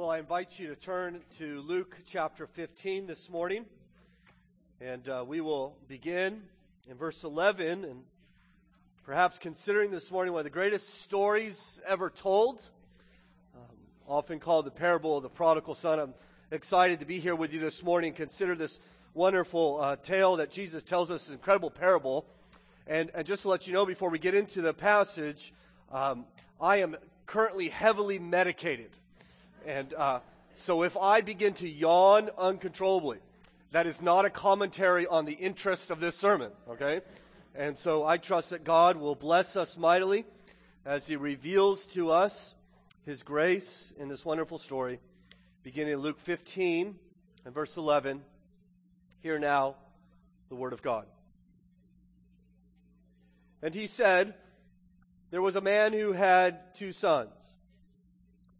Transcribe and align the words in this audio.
Well, 0.00 0.08
I 0.08 0.18
invite 0.18 0.58
you 0.58 0.68
to 0.68 0.76
turn 0.76 1.20
to 1.36 1.60
Luke 1.60 1.94
chapter 2.06 2.46
15 2.46 3.06
this 3.06 3.28
morning. 3.28 3.66
And 4.80 5.06
uh, 5.06 5.26
we 5.28 5.42
will 5.42 5.76
begin 5.88 6.40
in 6.88 6.96
verse 6.96 7.22
11 7.22 7.84
and 7.84 8.04
perhaps 9.04 9.38
considering 9.38 9.90
this 9.90 10.10
morning 10.10 10.32
one 10.32 10.40
of 10.40 10.44
the 10.44 10.50
greatest 10.50 11.02
stories 11.02 11.82
ever 11.86 12.08
told, 12.08 12.70
um, 13.54 13.76
often 14.08 14.40
called 14.40 14.64
the 14.64 14.70
parable 14.70 15.18
of 15.18 15.22
the 15.22 15.28
prodigal 15.28 15.74
son. 15.74 15.98
I'm 15.98 16.14
excited 16.50 17.00
to 17.00 17.04
be 17.04 17.20
here 17.20 17.36
with 17.36 17.52
you 17.52 17.60
this 17.60 17.82
morning. 17.82 18.14
Consider 18.14 18.54
this 18.54 18.80
wonderful 19.12 19.82
uh, 19.82 19.96
tale 19.96 20.36
that 20.36 20.50
Jesus 20.50 20.82
tells 20.82 21.10
us, 21.10 21.28
an 21.28 21.34
incredible 21.34 21.70
parable. 21.70 22.24
And, 22.86 23.10
and 23.14 23.26
just 23.26 23.42
to 23.42 23.50
let 23.50 23.66
you 23.66 23.74
know 23.74 23.84
before 23.84 24.08
we 24.08 24.18
get 24.18 24.34
into 24.34 24.62
the 24.62 24.72
passage, 24.72 25.52
um, 25.92 26.24
I 26.58 26.78
am 26.78 26.96
currently 27.26 27.68
heavily 27.68 28.18
medicated. 28.18 28.96
And 29.66 29.92
uh, 29.94 30.20
so 30.54 30.82
if 30.82 30.96
I 30.96 31.20
begin 31.20 31.54
to 31.54 31.68
yawn 31.68 32.30
uncontrollably, 32.38 33.18
that 33.72 33.86
is 33.86 34.00
not 34.00 34.24
a 34.24 34.30
commentary 34.30 35.06
on 35.06 35.24
the 35.24 35.32
interest 35.32 35.90
of 35.90 36.00
this 36.00 36.16
sermon, 36.16 36.50
okay? 36.68 37.02
And 37.54 37.76
so 37.76 38.04
I 38.04 38.16
trust 38.16 38.50
that 38.50 38.64
God 38.64 38.96
will 38.96 39.14
bless 39.14 39.56
us 39.56 39.76
mightily 39.76 40.24
as 40.84 41.06
He 41.06 41.16
reveals 41.16 41.84
to 41.86 42.10
us 42.10 42.54
His 43.04 43.22
grace 43.22 43.92
in 43.98 44.08
this 44.08 44.24
wonderful 44.24 44.58
story, 44.58 44.98
beginning 45.62 45.94
in 45.94 45.98
Luke 46.00 46.18
15 46.20 46.98
and 47.44 47.54
verse 47.54 47.76
11. 47.76 48.22
Hear 49.22 49.38
now 49.38 49.76
the 50.48 50.54
Word 50.56 50.72
of 50.72 50.82
God. 50.82 51.06
And 53.62 53.74
he 53.74 53.86
said, 53.86 54.34
There 55.30 55.42
was 55.42 55.56
a 55.56 55.60
man 55.60 55.92
who 55.92 56.12
had 56.12 56.74
two 56.74 56.92
sons. 56.92 57.30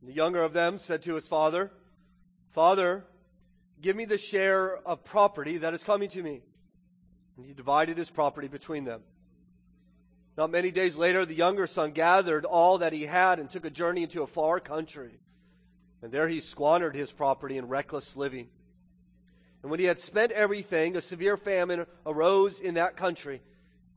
The 0.03 0.13
younger 0.13 0.43
of 0.43 0.53
them 0.53 0.79
said 0.79 1.03
to 1.03 1.15
his 1.15 1.29
father, 1.29 1.71
Father, 2.53 3.05
give 3.80 3.97
me 3.97 4.07
the 4.07 4.19
share 4.19 4.77
of 4.79 5.05
property 5.05 5.59
that 5.59 5.74
is 5.74 5.85
coming 5.85 6.09
to 6.11 6.23
me. 6.23 6.43
And 7.37 7.47
he 7.47 7.52
divided 7.52 7.99
his 7.99 8.11
property 8.11 8.49
between 8.49 8.85
them. 8.85 9.02
Not 10.37 10.51
many 10.51 10.71
days 10.71 10.97
later, 10.97 11.27
the 11.27 11.35
younger 11.35 11.66
son 11.66 11.91
gathered 11.91 12.45
all 12.45 12.79
that 12.79 12.93
he 12.93 13.05
had 13.05 13.39
and 13.39 13.51
took 13.51 13.65
a 13.65 13.71
journey 13.71 14.02
into 14.02 14.23
a 14.23 14.27
far 14.27 14.59
country. 14.59 15.21
And 16.02 16.11
there 16.11 16.29
he 16.29 16.41
squandered 16.41 16.95
his 16.95 17.13
property 17.13 17.59
in 17.59 17.69
reckless 17.69 18.17
living. 18.17 18.49
And 19.63 19.71
when 19.71 19.80
he 19.80 19.87
had 19.87 19.99
spent 19.99 20.33
everything, 20.33 20.96
a 20.96 21.02
severe 21.02 21.37
famine 21.37 21.87
arose 22.07 22.61
in 22.61 22.74
that 22.74 22.96
country, 22.96 23.43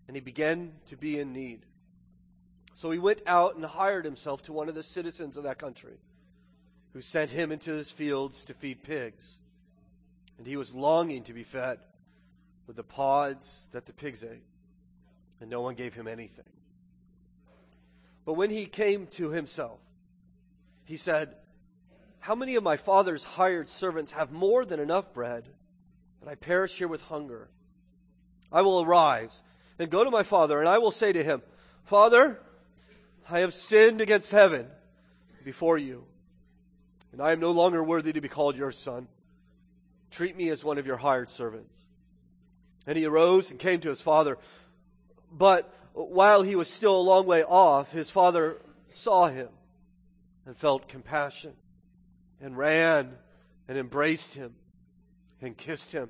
and 0.08 0.18
he 0.18 0.22
began 0.22 0.74
to 0.88 0.98
be 0.98 1.18
in 1.18 1.32
need. 1.32 1.66
So 2.76 2.92
he 2.92 3.00
went 3.00 3.22
out 3.26 3.56
and 3.56 3.64
hired 3.64 4.06
himself 4.06 4.44
to 4.44 4.54
one 4.54 4.70
of 4.70 4.76
the 4.76 4.84
citizens 4.84 5.38
of 5.38 5.44
that 5.44 5.60
country, 5.60 5.98
who 6.94 7.02
sent 7.02 7.32
him 7.32 7.52
into 7.52 7.74
his 7.74 7.92
fields 7.92 8.44
to 8.44 8.54
feed 8.54 8.84
pigs. 8.84 9.38
And 10.38 10.48
he 10.48 10.58
was 10.58 10.74
longing 10.74 11.24
to 11.24 11.34
be 11.34 11.44
fed 11.44 11.80
with 12.68 12.76
the 12.76 12.84
pods 12.84 13.68
that 13.72 13.86
the 13.86 13.94
pigs 13.94 14.24
ate, 14.24 14.44
and 15.40 15.50
no 15.50 15.62
one 15.62 15.76
gave 15.76 15.94
him 15.94 16.08
anything. 16.08 16.46
But 18.26 18.34
when 18.34 18.50
he 18.50 18.66
came 18.66 19.08
to 19.08 19.30
himself, 19.30 19.80
he 20.86 20.98
said, 20.98 21.36
How 22.20 22.36
many 22.36 22.56
of 22.56 22.64
my 22.64 22.78
father's 22.78 23.24
hired 23.24 23.70
servants 23.70 24.14
have 24.14 24.32
more 24.32 24.66
than 24.66 24.80
enough 24.80 25.14
bread, 25.14 25.48
but 26.20 26.30
I 26.30 26.36
perish 26.36 26.78
here 26.78 26.88
with 26.88 27.02
hunger? 27.02 27.50
I 28.52 28.62
will 28.62 28.82
arise 28.82 29.42
and 29.80 29.90
go 29.90 30.04
to 30.04 30.12
my 30.12 30.24
father, 30.24 30.60
and 30.60 30.70
I 30.70 30.78
will 30.78 30.92
say 30.92 31.12
to 31.12 31.24
him, 31.24 31.42
Father, 31.84 32.40
I 33.30 33.40
have 33.40 33.54
sinned 33.54 34.02
against 34.02 34.32
heaven 34.32 34.68
before 35.44 35.78
you, 35.78 36.06
and 37.12 37.22
I 37.22 37.32
am 37.32 37.40
no 37.40 37.52
longer 37.52 37.84
worthy 37.84 38.14
to 38.14 38.22
be 38.22 38.28
called 38.28 38.56
your 38.56 38.72
son. 38.72 39.08
Treat 40.12 40.36
me 40.36 40.50
as 40.50 40.64
one 40.64 40.78
of 40.78 40.86
your 40.86 40.98
hired 40.98 41.30
servants. 41.30 41.86
And 42.86 42.98
he 42.98 43.06
arose 43.06 43.50
and 43.50 43.60
came 43.60 43.80
to 43.82 43.90
his 43.90 44.02
father. 44.02 44.38
But 45.32 45.74
while 45.94 46.42
he 46.42 46.56
was 46.56 46.70
still 46.70 47.00
a 47.00 47.02
long 47.02 47.26
way 47.26 47.44
off, 47.44 47.92
his 47.92 48.10
father 48.10 48.58
saw 48.94 49.28
him 49.28 49.50
and 50.46 50.58
felt 50.58 50.88
compassion 50.88 51.54
and 52.42 52.58
ran 52.58 53.14
and 53.68 53.78
embraced 53.78 54.34
him 54.34 54.54
and 55.42 55.56
kissed 55.56 55.92
him. 55.92 56.10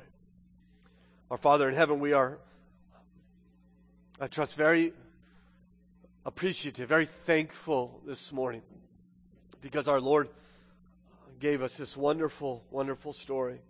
Our 1.31 1.37
Father 1.37 1.69
in 1.69 1.75
heaven, 1.75 2.01
we 2.01 2.11
are, 2.11 2.39
I 4.19 4.27
trust, 4.27 4.57
very 4.57 4.91
appreciative, 6.25 6.89
very 6.89 7.05
thankful 7.05 8.01
this 8.05 8.33
morning 8.33 8.61
because 9.61 9.87
our 9.87 10.01
Lord 10.01 10.27
gave 11.39 11.61
us 11.61 11.77
this 11.77 11.95
wonderful, 11.95 12.65
wonderful 12.69 13.13
story 13.13 13.61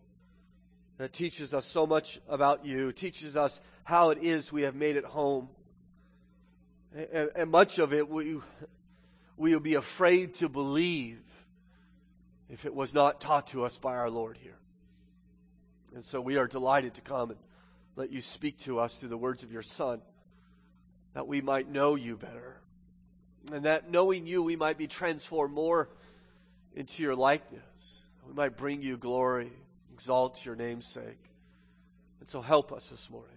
that 0.97 1.13
teaches 1.13 1.53
us 1.53 1.67
so 1.67 1.85
much 1.85 2.19
about 2.27 2.65
you, 2.65 2.91
teaches 2.91 3.35
us 3.35 3.61
how 3.83 4.09
it 4.09 4.17
is 4.23 4.51
we 4.51 4.63
have 4.63 4.73
made 4.73 4.95
it 4.95 5.05
home. 5.05 5.47
And, 6.95 7.29
and 7.35 7.51
much 7.51 7.77
of 7.77 7.93
it 7.93 8.09
we, 8.09 8.39
we 9.37 9.53
will 9.53 9.59
be 9.59 9.75
afraid 9.75 10.33
to 10.37 10.49
believe 10.49 11.21
if 12.49 12.65
it 12.65 12.73
was 12.73 12.91
not 12.91 13.21
taught 13.21 13.45
to 13.49 13.65
us 13.65 13.77
by 13.77 13.97
our 13.97 14.09
Lord 14.09 14.39
here. 14.41 14.57
And 15.93 16.03
so 16.03 16.19
we 16.19 16.37
are 16.37 16.47
delighted 16.47 16.95
to 16.95 17.01
come 17.01 17.29
and 17.29 17.39
let 18.01 18.11
you 18.11 18.19
speak 18.19 18.57
to 18.57 18.79
us 18.79 18.97
through 18.97 19.09
the 19.09 19.17
words 19.17 19.43
of 19.43 19.51
your 19.51 19.61
Son, 19.61 20.01
that 21.13 21.27
we 21.27 21.39
might 21.39 21.69
know 21.69 21.93
you 21.93 22.17
better. 22.17 22.57
And 23.51 23.65
that 23.65 23.91
knowing 23.91 24.25
you, 24.25 24.41
we 24.41 24.55
might 24.55 24.79
be 24.79 24.87
transformed 24.87 25.53
more 25.53 25.87
into 26.73 27.03
your 27.03 27.15
likeness. 27.15 27.61
We 28.27 28.33
might 28.33 28.57
bring 28.57 28.81
you 28.81 28.97
glory, 28.97 29.51
exalt 29.93 30.43
your 30.43 30.55
namesake. 30.55 31.19
And 32.19 32.27
so 32.27 32.41
help 32.41 32.71
us 32.71 32.89
this 32.89 33.07
morning. 33.07 33.29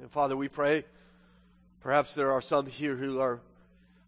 And 0.00 0.10
Father, 0.10 0.34
we 0.34 0.48
pray, 0.48 0.86
perhaps 1.80 2.14
there 2.14 2.32
are 2.32 2.40
some 2.40 2.64
here 2.64 2.96
who 2.96 3.20
are 3.20 3.42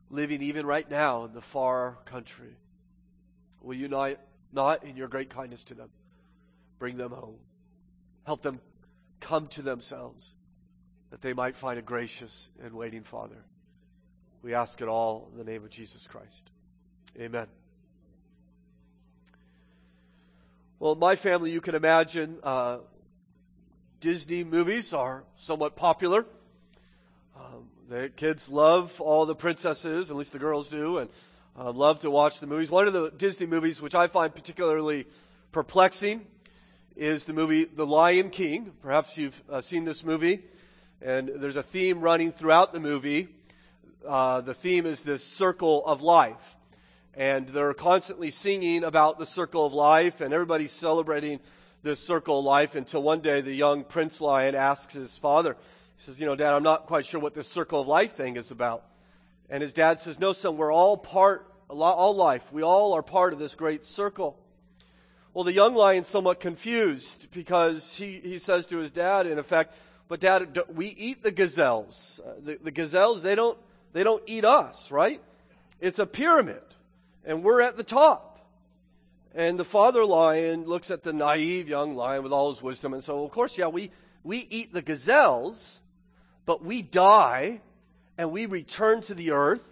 living 0.08 0.40
even 0.40 0.64
right 0.64 0.90
now 0.90 1.24
in 1.24 1.34
the 1.34 1.42
far 1.42 1.98
country. 2.06 2.56
Will 3.60 3.76
you 3.76 3.88
not, 3.88 4.16
not 4.50 4.82
in 4.82 4.96
your 4.96 5.08
great 5.08 5.28
kindness 5.28 5.64
to 5.64 5.74
them, 5.74 5.90
bring 6.78 6.96
them 6.96 7.12
home? 7.12 7.36
Help 8.24 8.40
them 8.40 8.58
come 9.20 9.46
to 9.48 9.62
themselves 9.62 10.32
that 11.10 11.20
they 11.20 11.32
might 11.32 11.56
find 11.56 11.78
a 11.78 11.82
gracious 11.82 12.50
and 12.62 12.74
waiting 12.74 13.02
Father. 13.02 13.44
We 14.42 14.54
ask 14.54 14.80
it 14.80 14.88
all 14.88 15.28
in 15.32 15.38
the 15.38 15.44
name 15.44 15.64
of 15.64 15.70
Jesus 15.70 16.06
Christ. 16.06 16.50
Amen. 17.18 17.46
Well, 20.78 20.94
my 20.94 21.14
family, 21.16 21.50
you 21.50 21.60
can 21.60 21.74
imagine, 21.74 22.38
uh, 22.42 22.78
Disney 24.00 24.44
movies 24.44 24.94
are 24.94 25.24
somewhat 25.36 25.76
popular. 25.76 26.24
Um, 27.36 27.68
the 27.88 28.08
kids 28.08 28.48
love 28.48 28.98
all 29.00 29.26
the 29.26 29.34
princesses, 29.34 30.10
at 30.10 30.16
least 30.16 30.32
the 30.32 30.38
girls 30.38 30.68
do, 30.68 30.98
and 30.98 31.10
uh, 31.58 31.70
love 31.70 32.00
to 32.00 32.10
watch 32.10 32.40
the 32.40 32.46
movies. 32.46 32.70
One 32.70 32.86
of 32.86 32.94
the 32.94 33.10
Disney 33.10 33.46
movies, 33.46 33.82
which 33.82 33.94
I 33.94 34.06
find 34.06 34.34
particularly 34.34 35.06
perplexing, 35.52 36.24
is 36.96 37.24
the 37.24 37.32
movie 37.32 37.64
The 37.64 37.86
Lion 37.86 38.30
King. 38.30 38.72
Perhaps 38.82 39.16
you've 39.16 39.42
uh, 39.50 39.60
seen 39.60 39.84
this 39.84 40.04
movie. 40.04 40.42
And 41.00 41.28
there's 41.28 41.56
a 41.56 41.62
theme 41.62 42.00
running 42.00 42.32
throughout 42.32 42.72
the 42.72 42.80
movie. 42.80 43.28
Uh, 44.06 44.40
the 44.40 44.54
theme 44.54 44.86
is 44.86 45.02
this 45.02 45.24
circle 45.24 45.84
of 45.86 46.02
life. 46.02 46.56
And 47.14 47.48
they're 47.48 47.74
constantly 47.74 48.30
singing 48.30 48.84
about 48.84 49.18
the 49.18 49.26
circle 49.26 49.66
of 49.66 49.72
life, 49.72 50.20
and 50.20 50.32
everybody's 50.32 50.72
celebrating 50.72 51.40
this 51.82 52.00
circle 52.00 52.38
of 52.38 52.44
life 52.44 52.74
until 52.74 53.02
one 53.02 53.20
day 53.20 53.40
the 53.40 53.54
young 53.54 53.84
Prince 53.84 54.20
Lion 54.20 54.54
asks 54.54 54.94
his 54.94 55.16
father, 55.16 55.56
he 55.96 56.02
says, 56.02 56.20
You 56.20 56.26
know, 56.26 56.36
Dad, 56.36 56.54
I'm 56.54 56.62
not 56.62 56.86
quite 56.86 57.06
sure 57.06 57.20
what 57.20 57.34
this 57.34 57.48
circle 57.48 57.80
of 57.80 57.88
life 57.88 58.12
thing 58.12 58.36
is 58.36 58.50
about. 58.50 58.84
And 59.48 59.62
his 59.62 59.72
dad 59.72 59.98
says, 59.98 60.20
No, 60.20 60.32
son, 60.32 60.56
we're 60.56 60.72
all 60.72 60.96
part, 60.96 61.52
all 61.68 62.14
life. 62.14 62.52
We 62.52 62.62
all 62.62 62.92
are 62.92 63.02
part 63.02 63.32
of 63.32 63.38
this 63.38 63.54
great 63.54 63.82
circle. 63.82 64.38
Well, 65.32 65.44
the 65.44 65.52
young 65.52 65.76
lion's 65.76 66.08
somewhat 66.08 66.40
confused 66.40 67.28
because 67.32 67.94
he, 67.94 68.18
he 68.18 68.38
says 68.38 68.66
to 68.66 68.78
his 68.78 68.90
dad, 68.90 69.28
in 69.28 69.38
effect, 69.38 69.74
but 70.08 70.18
dad, 70.18 70.58
we 70.74 70.86
eat 70.86 71.22
the 71.22 71.30
gazelles. 71.30 72.20
Uh, 72.24 72.32
the, 72.42 72.58
the 72.60 72.70
gazelles, 72.72 73.22
they 73.22 73.36
don't, 73.36 73.56
they 73.92 74.02
don't 74.02 74.22
eat 74.26 74.44
us, 74.44 74.90
right? 74.90 75.20
It's 75.80 76.00
a 76.00 76.06
pyramid 76.06 76.62
and 77.24 77.44
we're 77.44 77.60
at 77.60 77.76
the 77.76 77.84
top. 77.84 78.40
And 79.32 79.56
the 79.56 79.64
father 79.64 80.04
lion 80.04 80.64
looks 80.64 80.90
at 80.90 81.04
the 81.04 81.12
naive 81.12 81.68
young 81.68 81.94
lion 81.94 82.24
with 82.24 82.32
all 82.32 82.50
his 82.52 82.60
wisdom 82.60 82.92
and 82.92 83.04
so, 83.04 83.24
of 83.24 83.30
course, 83.30 83.56
yeah, 83.56 83.68
we, 83.68 83.92
we 84.24 84.48
eat 84.50 84.72
the 84.72 84.82
gazelles, 84.82 85.80
but 86.44 86.64
we 86.64 86.82
die 86.82 87.60
and 88.18 88.32
we 88.32 88.46
return 88.46 89.00
to 89.02 89.14
the 89.14 89.30
earth 89.30 89.69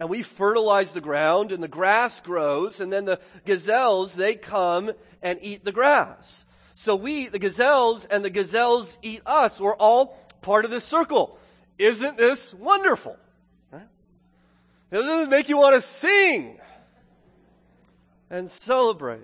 and 0.00 0.08
we 0.08 0.22
fertilize 0.22 0.92
the 0.92 1.02
ground 1.02 1.52
and 1.52 1.62
the 1.62 1.68
grass 1.68 2.20
grows 2.22 2.80
and 2.80 2.90
then 2.90 3.04
the 3.04 3.20
gazelles, 3.44 4.14
they 4.14 4.34
come 4.34 4.90
and 5.22 5.38
eat 5.42 5.62
the 5.62 5.72
grass. 5.72 6.46
So 6.74 6.96
we 6.96 7.28
the 7.28 7.38
gazelles 7.38 8.06
and 8.06 8.24
the 8.24 8.30
gazelles 8.30 8.96
eat 9.02 9.20
us. 9.26 9.60
We're 9.60 9.76
all 9.76 10.16
part 10.40 10.64
of 10.64 10.70
this 10.70 10.84
circle. 10.84 11.38
Isn't 11.78 12.16
this 12.16 12.54
wonderful? 12.54 13.18
Right? 13.70 13.86
Doesn't 14.90 15.20
it 15.20 15.28
make 15.28 15.50
you 15.50 15.58
want 15.58 15.74
to 15.74 15.82
sing 15.82 16.58
and 18.30 18.50
celebrate? 18.50 19.20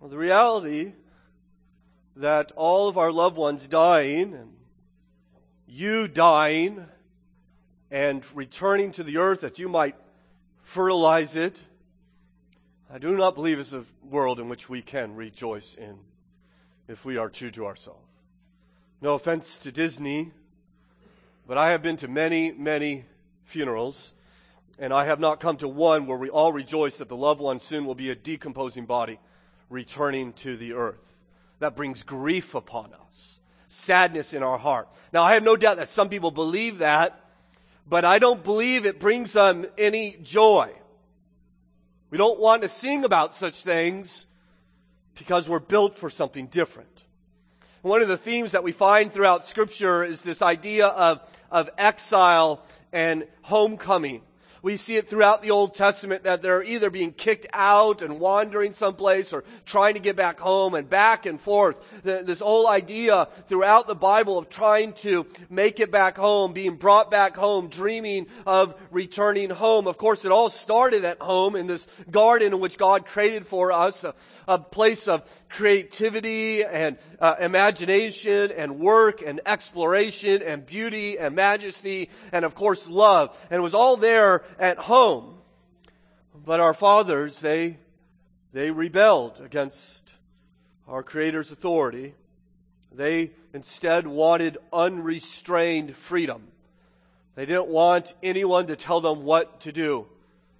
Well, 0.00 0.10
the 0.10 0.18
reality 0.18 0.94
that 2.16 2.50
all 2.56 2.88
of 2.88 2.98
our 2.98 3.12
loved 3.12 3.36
ones 3.36 3.68
dying 3.68 4.34
and 4.34 4.52
you 5.68 6.08
dying 6.08 6.86
and 7.94 8.24
returning 8.34 8.90
to 8.90 9.04
the 9.04 9.18
earth 9.18 9.42
that 9.42 9.60
you 9.60 9.68
might 9.68 9.94
fertilize 10.64 11.36
it, 11.36 11.62
I 12.92 12.98
do 12.98 13.16
not 13.16 13.36
believe 13.36 13.60
is 13.60 13.72
a 13.72 13.84
world 14.02 14.40
in 14.40 14.48
which 14.48 14.68
we 14.68 14.82
can 14.82 15.14
rejoice 15.14 15.76
in 15.76 16.00
if 16.88 17.04
we 17.04 17.18
are 17.18 17.28
true 17.28 17.52
to 17.52 17.66
ourselves. 17.66 18.00
No 19.00 19.14
offense 19.14 19.56
to 19.58 19.70
Disney, 19.70 20.32
but 21.46 21.56
I 21.56 21.70
have 21.70 21.82
been 21.82 21.96
to 21.98 22.08
many, 22.08 22.50
many 22.50 23.04
funerals, 23.44 24.12
and 24.76 24.92
I 24.92 25.04
have 25.04 25.20
not 25.20 25.38
come 25.38 25.56
to 25.58 25.68
one 25.68 26.08
where 26.08 26.18
we 26.18 26.30
all 26.30 26.52
rejoice 26.52 26.96
that 26.96 27.08
the 27.08 27.14
loved 27.14 27.40
one 27.40 27.60
soon 27.60 27.86
will 27.86 27.94
be 27.94 28.10
a 28.10 28.16
decomposing 28.16 28.86
body 28.86 29.20
returning 29.70 30.32
to 30.32 30.56
the 30.56 30.72
earth. 30.72 31.14
That 31.60 31.76
brings 31.76 32.02
grief 32.02 32.56
upon 32.56 32.92
us, 32.92 33.38
sadness 33.68 34.34
in 34.34 34.42
our 34.42 34.58
heart. 34.58 34.88
Now, 35.12 35.22
I 35.22 35.34
have 35.34 35.44
no 35.44 35.54
doubt 35.54 35.76
that 35.76 35.88
some 35.88 36.08
people 36.08 36.32
believe 36.32 36.78
that, 36.78 37.20
but 37.86 38.04
I 38.04 38.18
don't 38.18 38.42
believe 38.42 38.86
it 38.86 38.98
brings 38.98 39.32
them 39.32 39.66
any 39.76 40.16
joy. 40.22 40.70
We 42.10 42.18
don't 42.18 42.38
want 42.38 42.62
to 42.62 42.68
sing 42.68 43.04
about 43.04 43.34
such 43.34 43.62
things 43.62 44.26
because 45.16 45.48
we're 45.48 45.60
built 45.60 45.96
for 45.96 46.10
something 46.10 46.46
different. 46.46 47.04
One 47.82 48.00
of 48.00 48.08
the 48.08 48.16
themes 48.16 48.52
that 48.52 48.64
we 48.64 48.72
find 48.72 49.12
throughout 49.12 49.44
scripture 49.44 50.02
is 50.04 50.22
this 50.22 50.40
idea 50.40 50.86
of, 50.86 51.20
of 51.50 51.68
exile 51.76 52.62
and 52.92 53.26
homecoming. 53.42 54.22
We 54.64 54.78
see 54.78 54.96
it 54.96 55.06
throughout 55.06 55.42
the 55.42 55.50
Old 55.50 55.74
Testament 55.74 56.24
that 56.24 56.40
they're 56.40 56.62
either 56.62 56.88
being 56.88 57.12
kicked 57.12 57.46
out 57.52 58.00
and 58.00 58.18
wandering 58.18 58.72
someplace 58.72 59.34
or 59.34 59.44
trying 59.66 59.92
to 59.92 60.00
get 60.00 60.16
back 60.16 60.40
home 60.40 60.72
and 60.72 60.88
back 60.88 61.26
and 61.26 61.38
forth. 61.38 62.02
This 62.02 62.40
whole 62.40 62.66
idea 62.66 63.28
throughout 63.46 63.86
the 63.86 63.94
Bible 63.94 64.38
of 64.38 64.48
trying 64.48 64.94
to 64.94 65.26
make 65.50 65.80
it 65.80 65.90
back 65.90 66.16
home, 66.16 66.54
being 66.54 66.76
brought 66.76 67.10
back 67.10 67.36
home, 67.36 67.68
dreaming 67.68 68.26
of 68.46 68.74
returning 68.90 69.50
home. 69.50 69.86
Of 69.86 69.98
course, 69.98 70.24
it 70.24 70.32
all 70.32 70.48
started 70.48 71.04
at 71.04 71.20
home 71.20 71.56
in 71.56 71.66
this 71.66 71.86
garden 72.10 72.54
in 72.54 72.60
which 72.60 72.78
God 72.78 73.04
created 73.04 73.46
for 73.46 73.70
us, 73.70 74.02
a, 74.02 74.14
a 74.48 74.58
place 74.58 75.08
of 75.08 75.28
creativity 75.50 76.64
and 76.64 76.96
uh, 77.20 77.36
imagination 77.38 78.50
and 78.50 78.78
work 78.80 79.22
and 79.24 79.42
exploration 79.46 80.42
and 80.42 80.66
beauty 80.66 81.18
and 81.18 81.36
majesty 81.36 82.10
and 82.32 82.44
of 82.44 82.54
course 82.54 82.88
love. 82.88 83.36
And 83.50 83.58
it 83.58 83.62
was 83.62 83.74
all 83.74 83.96
there 83.96 84.42
at 84.58 84.78
home. 84.78 85.36
But 86.34 86.60
our 86.60 86.74
fathers, 86.74 87.40
they, 87.40 87.78
they 88.52 88.70
rebelled 88.70 89.40
against 89.40 90.14
our 90.88 91.02
Creator's 91.02 91.50
authority. 91.50 92.14
They 92.92 93.30
instead 93.52 94.06
wanted 94.06 94.58
unrestrained 94.72 95.96
freedom. 95.96 96.48
They 97.34 97.46
didn't 97.46 97.68
want 97.68 98.14
anyone 98.22 98.66
to 98.68 98.76
tell 98.76 99.00
them 99.00 99.24
what 99.24 99.60
to 99.60 99.72
do. 99.72 100.06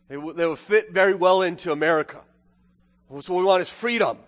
They, 0.09 0.17
they 0.17 0.47
would 0.47 0.59
fit 0.59 0.93
very 0.93 1.15
well 1.15 1.43
into 1.43 1.73
America. 1.73 2.21
So 3.09 3.35
what 3.35 3.41
we 3.41 3.45
want 3.45 3.63
is 3.63 3.69
freedom. 3.69 4.19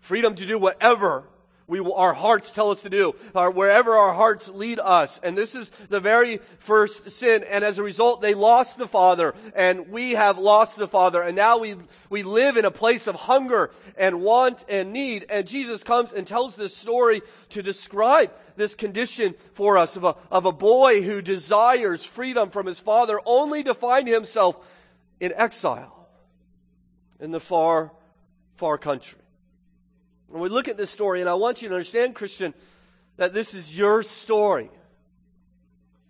Freedom 0.00 0.34
to 0.34 0.46
do 0.46 0.58
whatever 0.58 1.24
we, 1.68 1.80
our 1.80 2.14
hearts 2.14 2.50
tell 2.50 2.70
us 2.70 2.82
to 2.82 2.90
do, 2.90 3.12
wherever 3.32 3.96
our 3.96 4.14
hearts 4.14 4.48
lead 4.48 4.78
us. 4.78 5.18
And 5.18 5.36
this 5.36 5.56
is 5.56 5.70
the 5.88 5.98
very 5.98 6.36
first 6.60 7.10
sin. 7.10 7.44
And 7.50 7.64
as 7.64 7.78
a 7.78 7.82
result, 7.82 8.22
they 8.22 8.34
lost 8.34 8.78
the 8.78 8.86
Father, 8.86 9.34
and 9.54 9.88
we 9.90 10.12
have 10.12 10.38
lost 10.38 10.76
the 10.76 10.86
Father. 10.86 11.20
And 11.22 11.34
now 11.34 11.58
we, 11.58 11.74
we 12.08 12.22
live 12.22 12.56
in 12.56 12.64
a 12.64 12.70
place 12.70 13.08
of 13.08 13.16
hunger 13.16 13.70
and 13.96 14.22
want 14.22 14.64
and 14.68 14.92
need. 14.92 15.26
And 15.28 15.44
Jesus 15.46 15.82
comes 15.82 16.12
and 16.12 16.24
tells 16.24 16.54
this 16.54 16.76
story 16.76 17.22
to 17.50 17.62
describe 17.64 18.30
this 18.54 18.76
condition 18.76 19.34
for 19.54 19.76
us 19.76 19.96
of 19.96 20.04
a, 20.04 20.14
of 20.30 20.46
a 20.46 20.52
boy 20.52 21.02
who 21.02 21.20
desires 21.20 22.04
freedom 22.04 22.50
from 22.50 22.66
his 22.66 22.78
Father 22.78 23.18
only 23.26 23.64
to 23.64 23.74
find 23.74 24.06
himself 24.06 24.56
in 25.18 25.32
exile 25.34 26.08
in 27.18 27.32
the 27.32 27.40
far, 27.40 27.90
far 28.54 28.78
country. 28.78 29.18
We 30.28 30.48
look 30.48 30.68
at 30.68 30.76
this 30.76 30.90
story, 30.90 31.20
and 31.20 31.30
I 31.30 31.34
want 31.34 31.62
you 31.62 31.68
to 31.68 31.74
understand, 31.74 32.14
Christian, 32.14 32.52
that 33.16 33.32
this 33.32 33.54
is 33.54 33.78
your 33.78 34.02
story. 34.02 34.70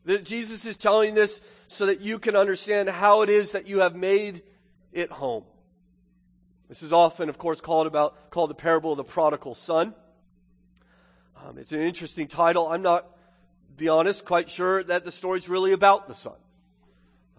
That 0.05 0.25
Jesus 0.25 0.65
is 0.65 0.77
telling 0.77 1.15
this 1.15 1.41
so 1.69 1.87
that 1.87 2.01
you 2.01 2.19
can 2.19 2.37
understand 2.37 2.89
how 2.89 3.23
it 3.23 3.29
is 3.29 3.53
that 3.53 3.67
you 3.67 3.81
have 3.81 3.95
made 3.95 4.43
it 4.93 5.11
home. 5.11 5.45
This 6.69 6.83
is 6.83 6.93
often, 6.93 7.29
of 7.29 7.39
course, 7.39 7.61
called 7.61 7.87
about 7.87 8.31
called 8.31 8.51
the 8.51 8.55
parable 8.55 8.93
of 8.93 8.97
the 8.97 9.05
prodigal 9.05 9.55
son. 9.55 9.95
Um, 11.45 11.59
it's 11.59 11.73
an 11.73 11.81
interesting 11.81 12.27
title. 12.27 12.69
I'm 12.69 12.83
not, 12.83 13.07
be 13.77 13.89
honest, 13.89 14.25
quite 14.25 14.49
sure 14.49 14.83
that 14.85 15.05
the 15.05 15.13
story's 15.13 15.49
really 15.49 15.73
about 15.73 16.09
the 16.09 16.15
son. 16.15 16.35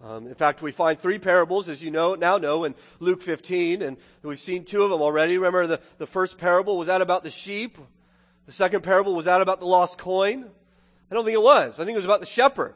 Um, 0.02 0.28
in 0.28 0.34
fact, 0.34 0.62
we 0.62 0.70
find 0.70 0.98
three 0.98 1.18
parables, 1.18 1.68
as 1.68 1.82
you 1.82 1.90
know 1.90 2.14
now 2.14 2.38
know, 2.38 2.64
in 2.64 2.74
Luke 3.00 3.20
15, 3.20 3.82
and 3.82 3.96
we've 4.22 4.38
seen 4.38 4.64
two 4.64 4.82
of 4.82 4.90
them 4.90 5.02
already. 5.02 5.36
Remember, 5.36 5.66
the, 5.66 5.80
the 5.98 6.06
first 6.06 6.38
parable 6.38 6.78
was 6.78 6.86
that 6.86 7.00
about 7.00 7.24
the 7.24 7.30
sheep. 7.30 7.78
The 8.46 8.52
second 8.52 8.82
parable 8.82 9.14
was 9.14 9.24
that 9.24 9.40
about 9.40 9.58
the 9.58 9.66
lost 9.66 9.98
coin. 9.98 10.44
I 11.10 11.14
don't 11.14 11.24
think 11.24 11.34
it 11.34 11.42
was. 11.42 11.80
I 11.80 11.84
think 11.84 11.94
it 11.94 11.98
was 11.98 12.04
about 12.04 12.20
the 12.20 12.26
shepherd. 12.26 12.74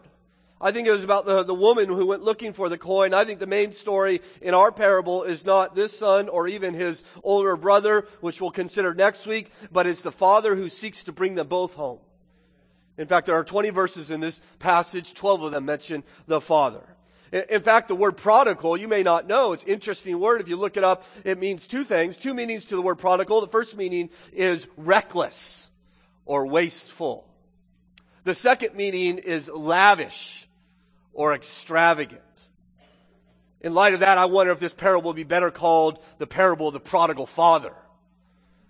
I 0.61 0.71
think 0.71 0.87
it 0.87 0.93
was 0.93 1.05
about 1.05 1.27
the, 1.27 1.43
the 1.43 1.55
woman 1.55 1.89
who 1.89 2.07
went 2.07 2.23
looking 2.23 2.53
for 2.53 2.69
the 2.69 2.79
coin. 2.79 3.15
I 3.15 3.25
think 3.25 3.41
the 3.41 3.47
main 3.47 3.73
story 3.73 4.21
in 4.41 4.55
our 4.55 4.71
parable 4.71 5.25
is 5.25 5.45
not 5.45 5.75
this 5.75 5.99
son 5.99 6.29
or 6.29 6.47
even 6.47 6.75
his 6.75 7.03
older 7.23 7.57
brother, 7.57 8.07
which 8.21 8.41
we'll 8.41 8.53
consider 8.53 8.95
next 8.95 9.27
week, 9.27 9.51
but 9.73 9.87
it's 9.87 10.03
the 10.03 10.13
father 10.13 10.55
who 10.55 10.69
seeks 10.69 11.03
to 11.05 11.13
bring 11.13 11.35
them 11.35 11.49
both 11.49 11.75
home. 11.75 11.99
In 12.97 13.07
fact, 13.07 13.27
there 13.27 13.35
are 13.35 13.45
20 13.45 13.71
verses 13.71 14.11
in 14.11 14.21
this 14.21 14.41
passage. 14.59 15.15
12 15.15 15.43
of 15.45 15.53
them 15.53 15.65
mention 15.65 16.05
the 16.27 16.41
father. 16.41 16.85
In 17.33 17.63
fact, 17.63 17.89
the 17.89 17.97
word 17.97 18.19
prodigal, 18.19 18.77
you 18.77 18.89
may 18.89 19.03
not 19.03 19.27
know. 19.27 19.55
It's 19.55 19.63
an 19.65 19.71
interesting 19.71 20.21
word. 20.21 20.43
If 20.43 20.49
you 20.49 20.57
look 20.57 20.77
it 20.77 20.85
up, 20.85 21.05
it 21.25 21.39
means 21.39 21.67
two 21.67 21.83
things, 21.83 22.19
two 22.19 22.35
meanings 22.35 22.67
to 22.67 22.77
the 22.77 22.83
word 22.83 22.99
prodigal. 22.99 23.41
The 23.41 23.49
first 23.49 23.75
meaning 23.75 24.11
is 24.35 24.69
reckless 24.77 25.71
or 26.27 26.47
wasteful. 26.47 27.27
The 28.25 28.35
second 28.35 28.75
meaning 28.75 29.17
is 29.17 29.49
lavish 29.49 30.47
or 31.15 31.35
extravagant. 31.35 32.21
In 33.63 33.73
light 33.73 33.95
of 33.95 34.01
that, 34.01 34.19
I 34.19 34.27
wonder 34.27 34.53
if 34.53 34.61
this 34.61 34.75
parable 34.75 35.09
would 35.09 35.17
be 35.17 35.25
better 35.25 35.51
called 35.51 36.01
the 36.19 36.27
parable 36.27 36.69
of 36.69 36.75
the 36.75 36.81
prodigal 36.81 37.27
father. 37.27 37.73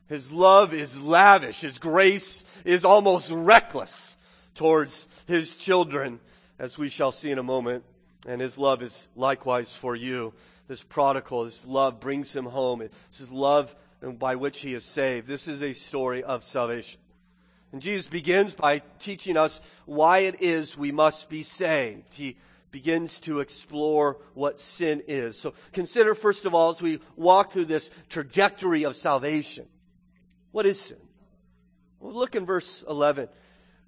His 0.09 0.31
love 0.31 0.73
is 0.73 1.01
lavish. 1.01 1.63
His 1.63 1.79
grace 1.79 2.45
is 2.65 2.85
almost 2.85 3.33
reckless 3.33 4.17
towards 4.55 5.09
his 5.27 5.57
children, 5.57 6.21
as 6.59 6.79
we 6.79 6.89
shall 6.89 7.11
see 7.11 7.31
in 7.31 7.39
a 7.39 7.43
moment. 7.43 7.85
And 8.27 8.41
his 8.41 8.57
love 8.57 8.83
is 8.83 9.09
likewise 9.17 9.75
for 9.75 9.97
you. 9.97 10.33
This 10.69 10.83
prodigal, 10.83 11.45
this 11.45 11.67
love 11.67 12.01
brings 12.01 12.35
him 12.35 12.47
home. 12.47 12.79
This 12.79 13.21
is 13.21 13.31
love 13.31 13.75
by 14.01 14.37
which 14.37 14.61
he 14.61 14.75
is 14.75 14.85
saved. 14.85 15.27
This 15.27 15.49
is 15.49 15.63
a 15.63 15.73
story 15.73 16.23
of 16.23 16.45
salvation. 16.45 17.01
And 17.73 17.83
Jesus 17.83 18.07
begins 18.07 18.55
by 18.55 18.83
teaching 18.99 19.37
us 19.37 19.61
why 19.87 20.21
it 20.21 20.41
is 20.41 20.77
we 20.77 20.93
must 20.93 21.29
be 21.29 21.43
saved. 21.43 22.15
He 22.15 22.37
begins 22.71 23.21
to 23.21 23.41
explore 23.41 24.19
what 24.35 24.61
sin 24.61 25.03
is. 25.07 25.39
So 25.39 25.55
consider 25.73 26.15
first 26.15 26.47
of 26.47 26.55
all 26.55 26.71
as 26.71 26.81
we 26.81 27.01
walk 27.17 27.53
through 27.53 27.67
this 27.67 27.91
trajectory 28.09 28.85
of 28.85 28.97
salvation. 28.97 29.67
What 30.53 30.67
is 30.67 30.81
sin? 30.81 30.99
Well, 32.01 32.15
look 32.15 32.35
in 32.35 32.47
verse 32.47 32.85
11. 32.89 33.29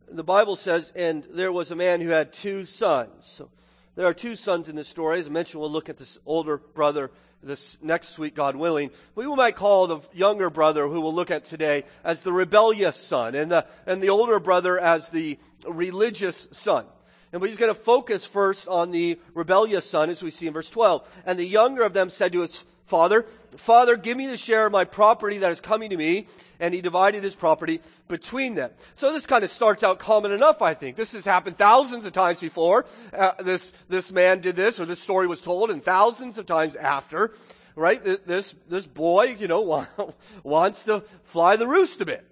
The 0.08 0.24
Bible 0.24 0.56
says, 0.56 0.92
and 0.94 1.24
there 1.30 1.52
was 1.52 1.70
a 1.70 1.76
man 1.76 2.00
who 2.00 2.08
had 2.08 2.32
two 2.32 2.66
sons. 2.66 3.26
So 3.26 3.50
there 3.96 4.06
are 4.06 4.14
two 4.14 4.34
sons 4.34 4.68
in 4.68 4.76
this 4.76 4.88
story. 4.88 5.20
As 5.20 5.26
I 5.26 5.30
mentioned, 5.30 5.60
we'll 5.60 5.70
look 5.70 5.88
at 5.88 5.98
this 5.98 6.18
older 6.26 6.58
brother 6.58 7.10
this 7.42 7.78
next 7.82 8.18
week, 8.18 8.34
God 8.34 8.56
willing. 8.56 8.90
We 9.14 9.26
might 9.26 9.54
call 9.54 9.86
the 9.86 10.00
younger 10.12 10.50
brother, 10.50 10.88
who 10.88 11.00
we'll 11.00 11.14
look 11.14 11.30
at 11.30 11.44
today, 11.44 11.84
as 12.02 12.20
the 12.20 12.32
rebellious 12.32 12.96
son, 12.96 13.34
and 13.34 13.52
the, 13.52 13.66
and 13.86 14.02
the 14.02 14.10
older 14.10 14.40
brother 14.40 14.78
as 14.78 15.10
the 15.10 15.38
religious 15.68 16.48
son. 16.50 16.86
And 17.32 17.44
he's 17.44 17.58
going 17.58 17.72
to 17.72 17.80
focus 17.80 18.24
first 18.24 18.66
on 18.68 18.90
the 18.90 19.18
rebellious 19.34 19.88
son, 19.88 20.08
as 20.08 20.22
we 20.22 20.30
see 20.30 20.46
in 20.46 20.52
verse 20.52 20.70
12. 20.70 21.06
And 21.26 21.38
the 21.38 21.46
younger 21.46 21.82
of 21.82 21.92
them 21.92 22.10
said 22.10 22.32
to 22.32 22.40
his 22.40 22.64
father, 22.86 23.26
Father, 23.56 23.96
give 23.96 24.16
me 24.16 24.26
the 24.26 24.36
share 24.36 24.66
of 24.66 24.72
my 24.72 24.84
property 24.84 25.38
that 25.38 25.50
is 25.50 25.60
coming 25.60 25.90
to 25.90 25.96
me. 25.96 26.26
And 26.60 26.72
he 26.72 26.80
divided 26.80 27.24
his 27.24 27.34
property 27.34 27.80
between 28.08 28.54
them. 28.54 28.70
So 28.94 29.12
this 29.12 29.26
kind 29.26 29.44
of 29.44 29.50
starts 29.50 29.82
out 29.82 29.98
common 29.98 30.30
enough, 30.32 30.62
I 30.62 30.72
think. 30.74 30.96
This 30.96 31.12
has 31.12 31.24
happened 31.24 31.58
thousands 31.58 32.06
of 32.06 32.12
times 32.12 32.40
before. 32.40 32.86
Uh, 33.12 33.32
this, 33.42 33.72
this 33.88 34.12
man 34.12 34.40
did 34.40 34.56
this, 34.56 34.78
or 34.78 34.86
this 34.86 35.00
story 35.00 35.26
was 35.26 35.40
told, 35.40 35.70
and 35.70 35.82
thousands 35.82 36.38
of 36.38 36.46
times 36.46 36.76
after. 36.76 37.32
Right? 37.76 38.02
This, 38.02 38.54
this 38.68 38.86
boy, 38.86 39.36
you 39.38 39.48
know, 39.48 39.86
wants 40.44 40.84
to 40.84 41.02
fly 41.24 41.56
the 41.56 41.66
roost 41.66 42.00
a 42.00 42.06
bit. 42.06 42.24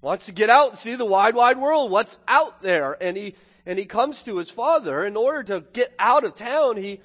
Wants 0.00 0.26
to 0.26 0.32
get 0.32 0.50
out 0.50 0.70
and 0.70 0.78
see 0.78 0.96
the 0.96 1.04
wide, 1.04 1.34
wide 1.34 1.58
world. 1.58 1.90
What's 1.90 2.18
out 2.26 2.60
there? 2.60 2.96
And 3.00 3.16
he, 3.16 3.36
and 3.64 3.78
he 3.78 3.84
comes 3.84 4.22
to 4.24 4.38
his 4.38 4.50
father. 4.50 5.04
In 5.06 5.16
order 5.16 5.44
to 5.44 5.64
get 5.72 5.94
out 6.00 6.24
of 6.24 6.34
town, 6.34 6.78
he, 6.78 7.00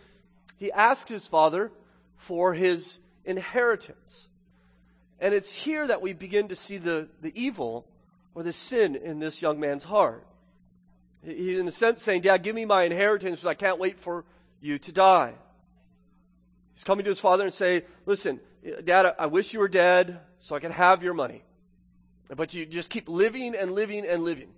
he 0.57 0.72
asks 0.72 1.10
his 1.10 1.27
father 1.27 1.72
for 2.24 2.53
his 2.53 3.00
inheritance. 3.25 4.30
And 5.20 5.34
it's 5.34 5.51
here 5.51 5.86
that 5.86 6.01
we 6.01 6.13
begin 6.13 6.48
to 6.48 6.56
see 6.56 6.77
the, 6.77 7.10
the 7.22 7.34
evil 7.39 7.86
or 8.34 8.44
the 8.44 8.53
sin 8.53 8.96
in 8.96 9.20
this 9.20 9.42
young 9.42 9.60
man's 9.60 9.84
heart. 9.84 10.25
He's 11.25 11.60
in 11.60 11.68
a 11.68 11.72
sense 11.72 12.01
saying, 12.01 12.22
Dad, 12.22 12.42
give 12.42 12.56
me 12.56 12.63
my 12.63 12.84
inheritance 12.84 13.36
because 13.36 13.46
I 13.46 13.56
can't 13.56 13.77
wait 13.77 14.00
for 14.00 14.24
you 14.62 14.80
to 14.80 14.92
die. 14.94 15.34
He's 16.74 16.86
coming 16.86 17.03
to 17.03 17.12
his 17.12 17.20
father 17.20 17.44
and 17.44 17.53
say, 17.53 17.84
listen, 18.06 18.39
Dad, 18.86 19.15
I 19.20 19.25
wish 19.27 19.53
you 19.53 19.60
were 19.60 19.68
dead 19.68 20.20
so 20.39 20.56
I 20.56 20.60
could 20.60 20.72
have 20.72 21.03
your 21.03 21.13
money. 21.13 21.44
But 22.34 22.53
you 22.53 22.65
just 22.65 22.89
keep 22.89 23.10
living 23.10 23.53
and 23.53 23.72
living 23.72 24.06
and 24.08 24.24
living. 24.24 24.50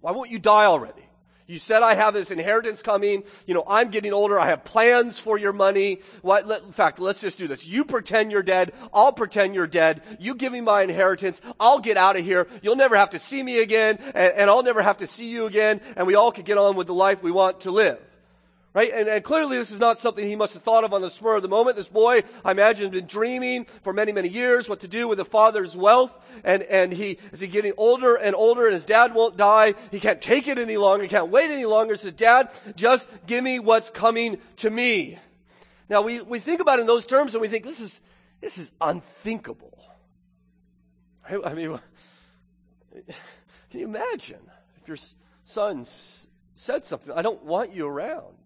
Why 0.00 0.12
won't 0.12 0.30
you 0.30 0.38
die 0.38 0.64
already? 0.64 1.04
You 1.46 1.58
said 1.58 1.82
I 1.82 1.94
have 1.94 2.14
this 2.14 2.30
inheritance 2.30 2.80
coming. 2.80 3.22
You 3.46 3.52
know, 3.52 3.64
I'm 3.68 3.90
getting 3.90 4.14
older. 4.14 4.40
I 4.40 4.46
have 4.46 4.64
plans 4.64 5.18
for 5.18 5.38
your 5.38 5.52
money. 5.52 6.00
What, 6.22 6.46
let, 6.46 6.62
in 6.62 6.72
fact, 6.72 6.98
let's 6.98 7.20
just 7.20 7.36
do 7.36 7.46
this. 7.46 7.66
You 7.66 7.84
pretend 7.84 8.32
you're 8.32 8.42
dead. 8.42 8.72
I'll 8.94 9.12
pretend 9.12 9.54
you're 9.54 9.66
dead. 9.66 10.02
You 10.18 10.34
give 10.34 10.52
me 10.52 10.62
my 10.62 10.82
inheritance. 10.82 11.42
I'll 11.60 11.80
get 11.80 11.98
out 11.98 12.16
of 12.16 12.24
here. 12.24 12.48
You'll 12.62 12.76
never 12.76 12.96
have 12.96 13.10
to 13.10 13.18
see 13.18 13.42
me 13.42 13.58
again 13.58 13.98
and, 14.14 14.34
and 14.34 14.50
I'll 14.50 14.62
never 14.62 14.80
have 14.80 14.98
to 14.98 15.06
see 15.06 15.26
you 15.26 15.44
again 15.44 15.80
and 15.96 16.06
we 16.06 16.14
all 16.14 16.32
can 16.32 16.44
get 16.44 16.56
on 16.56 16.76
with 16.76 16.86
the 16.86 16.94
life 16.94 17.22
we 17.22 17.30
want 17.30 17.60
to 17.62 17.70
live. 17.70 17.98
Right? 18.74 18.90
And, 18.92 19.08
and, 19.08 19.22
clearly 19.22 19.56
this 19.56 19.70
is 19.70 19.78
not 19.78 19.98
something 19.98 20.26
he 20.26 20.34
must 20.34 20.54
have 20.54 20.64
thought 20.64 20.82
of 20.82 20.92
on 20.92 21.00
the 21.00 21.08
spur 21.08 21.36
of 21.36 21.42
the 21.42 21.48
moment. 21.48 21.76
This 21.76 21.88
boy, 21.88 22.24
I 22.44 22.50
imagine, 22.50 22.86
has 22.86 23.00
been 23.00 23.06
dreaming 23.06 23.66
for 23.66 23.92
many, 23.92 24.10
many 24.10 24.28
years 24.28 24.68
what 24.68 24.80
to 24.80 24.88
do 24.88 25.06
with 25.06 25.18
the 25.18 25.24
father's 25.24 25.76
wealth. 25.76 26.18
And, 26.42 26.64
and 26.64 26.92
he, 26.92 27.18
as 27.32 27.38
he 27.38 27.46
getting 27.46 27.72
older 27.76 28.16
and 28.16 28.34
older 28.34 28.64
and 28.64 28.74
his 28.74 28.84
dad 28.84 29.14
won't 29.14 29.36
die, 29.36 29.74
he 29.92 30.00
can't 30.00 30.20
take 30.20 30.48
it 30.48 30.58
any 30.58 30.76
longer, 30.76 31.04
he 31.04 31.08
can't 31.08 31.28
wait 31.28 31.52
any 31.52 31.66
longer. 31.66 31.94
He 31.94 31.98
says, 31.98 32.14
Dad, 32.14 32.50
just 32.74 33.08
give 33.28 33.44
me 33.44 33.60
what's 33.60 33.90
coming 33.90 34.38
to 34.56 34.70
me. 34.70 35.20
Now 35.88 36.02
we, 36.02 36.20
we 36.22 36.40
think 36.40 36.60
about 36.60 36.80
it 36.80 36.82
in 36.82 36.88
those 36.88 37.06
terms 37.06 37.36
and 37.36 37.40
we 37.40 37.46
think 37.46 37.64
this 37.64 37.78
is, 37.78 38.00
this 38.40 38.58
is 38.58 38.72
unthinkable. 38.80 39.84
I, 41.30 41.38
I 41.44 41.54
mean, 41.54 41.78
can 43.70 43.80
you 43.80 43.86
imagine 43.86 44.50
if 44.82 44.88
your 44.88 44.98
son 45.44 45.86
said 46.56 46.84
something, 46.84 47.14
I 47.14 47.22
don't 47.22 47.44
want 47.44 47.72
you 47.72 47.86
around. 47.86 48.43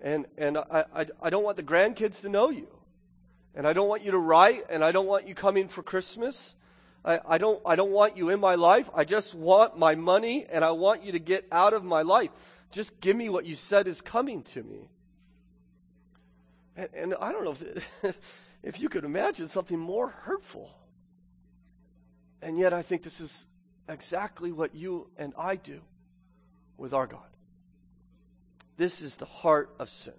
And, 0.00 0.26
and 0.36 0.58
I, 0.58 0.84
I, 0.94 1.06
I 1.22 1.30
don't 1.30 1.44
want 1.44 1.56
the 1.56 1.62
grandkids 1.62 2.20
to 2.22 2.28
know 2.28 2.50
you. 2.50 2.68
And 3.54 3.66
I 3.66 3.72
don't 3.72 3.88
want 3.88 4.04
you 4.04 4.12
to 4.12 4.18
write, 4.18 4.64
and 4.70 4.84
I 4.84 4.92
don't 4.92 5.06
want 5.06 5.26
you 5.26 5.34
coming 5.34 5.68
for 5.68 5.82
Christmas. 5.82 6.54
I, 7.04 7.20
I, 7.26 7.38
don't, 7.38 7.60
I 7.66 7.74
don't 7.74 7.90
want 7.90 8.16
you 8.16 8.28
in 8.28 8.38
my 8.38 8.54
life. 8.54 8.88
I 8.94 9.04
just 9.04 9.34
want 9.34 9.76
my 9.76 9.94
money, 9.94 10.46
and 10.48 10.64
I 10.64 10.70
want 10.72 11.02
you 11.02 11.12
to 11.12 11.18
get 11.18 11.46
out 11.50 11.72
of 11.72 11.84
my 11.84 12.02
life. 12.02 12.30
Just 12.70 13.00
give 13.00 13.16
me 13.16 13.28
what 13.28 13.46
you 13.46 13.56
said 13.56 13.88
is 13.88 14.00
coming 14.00 14.42
to 14.44 14.62
me. 14.62 14.88
And, 16.76 16.88
and 16.94 17.14
I 17.20 17.32
don't 17.32 17.44
know 17.44 17.56
if, 18.02 18.18
if 18.62 18.80
you 18.80 18.88
could 18.88 19.04
imagine 19.04 19.48
something 19.48 19.78
more 19.78 20.08
hurtful. 20.08 20.72
And 22.40 22.58
yet, 22.58 22.72
I 22.72 22.82
think 22.82 23.02
this 23.02 23.20
is 23.20 23.46
exactly 23.88 24.52
what 24.52 24.74
you 24.74 25.08
and 25.16 25.32
I 25.36 25.56
do 25.56 25.80
with 26.76 26.94
our 26.94 27.06
God. 27.06 27.26
This 28.78 29.02
is 29.02 29.16
the 29.16 29.26
heart 29.26 29.68
of 29.78 29.90
sin. 29.90 30.14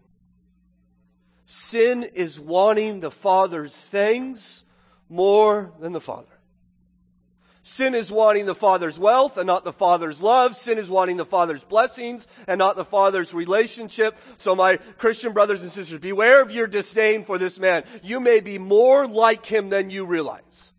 Sin 1.45 2.03
is 2.03 2.39
wanting 2.39 2.99
the 2.99 3.09
Father's 3.09 3.73
things 3.73 4.65
more 5.09 5.71
than 5.79 5.93
the 5.93 6.01
Father. 6.01 6.27
Sin 7.63 7.95
is 7.95 8.11
wanting 8.11 8.45
the 8.45 8.55
Father's 8.55 8.99
wealth 8.99 9.37
and 9.37 9.47
not 9.47 9.63
the 9.63 9.73
Father's 9.73 10.21
love. 10.21 10.55
Sin 10.55 10.77
is 10.77 10.89
wanting 10.89 11.17
the 11.17 11.25
Father's 11.25 11.63
blessings 11.63 12.27
and 12.47 12.59
not 12.59 12.75
the 12.75 12.85
Father's 12.85 13.33
relationship. 13.33 14.17
So 14.37 14.55
my 14.55 14.77
Christian 14.97 15.33
brothers 15.33 15.61
and 15.61 15.71
sisters, 15.71 15.99
beware 15.99 16.41
of 16.41 16.51
your 16.51 16.67
disdain 16.67 17.23
for 17.23 17.37
this 17.37 17.59
man. 17.59 17.83
You 18.03 18.19
may 18.19 18.41
be 18.41 18.57
more 18.57 19.07
like 19.07 19.45
him 19.45 19.69
than 19.69 19.89
you 19.89 20.05
realize. 20.05 20.73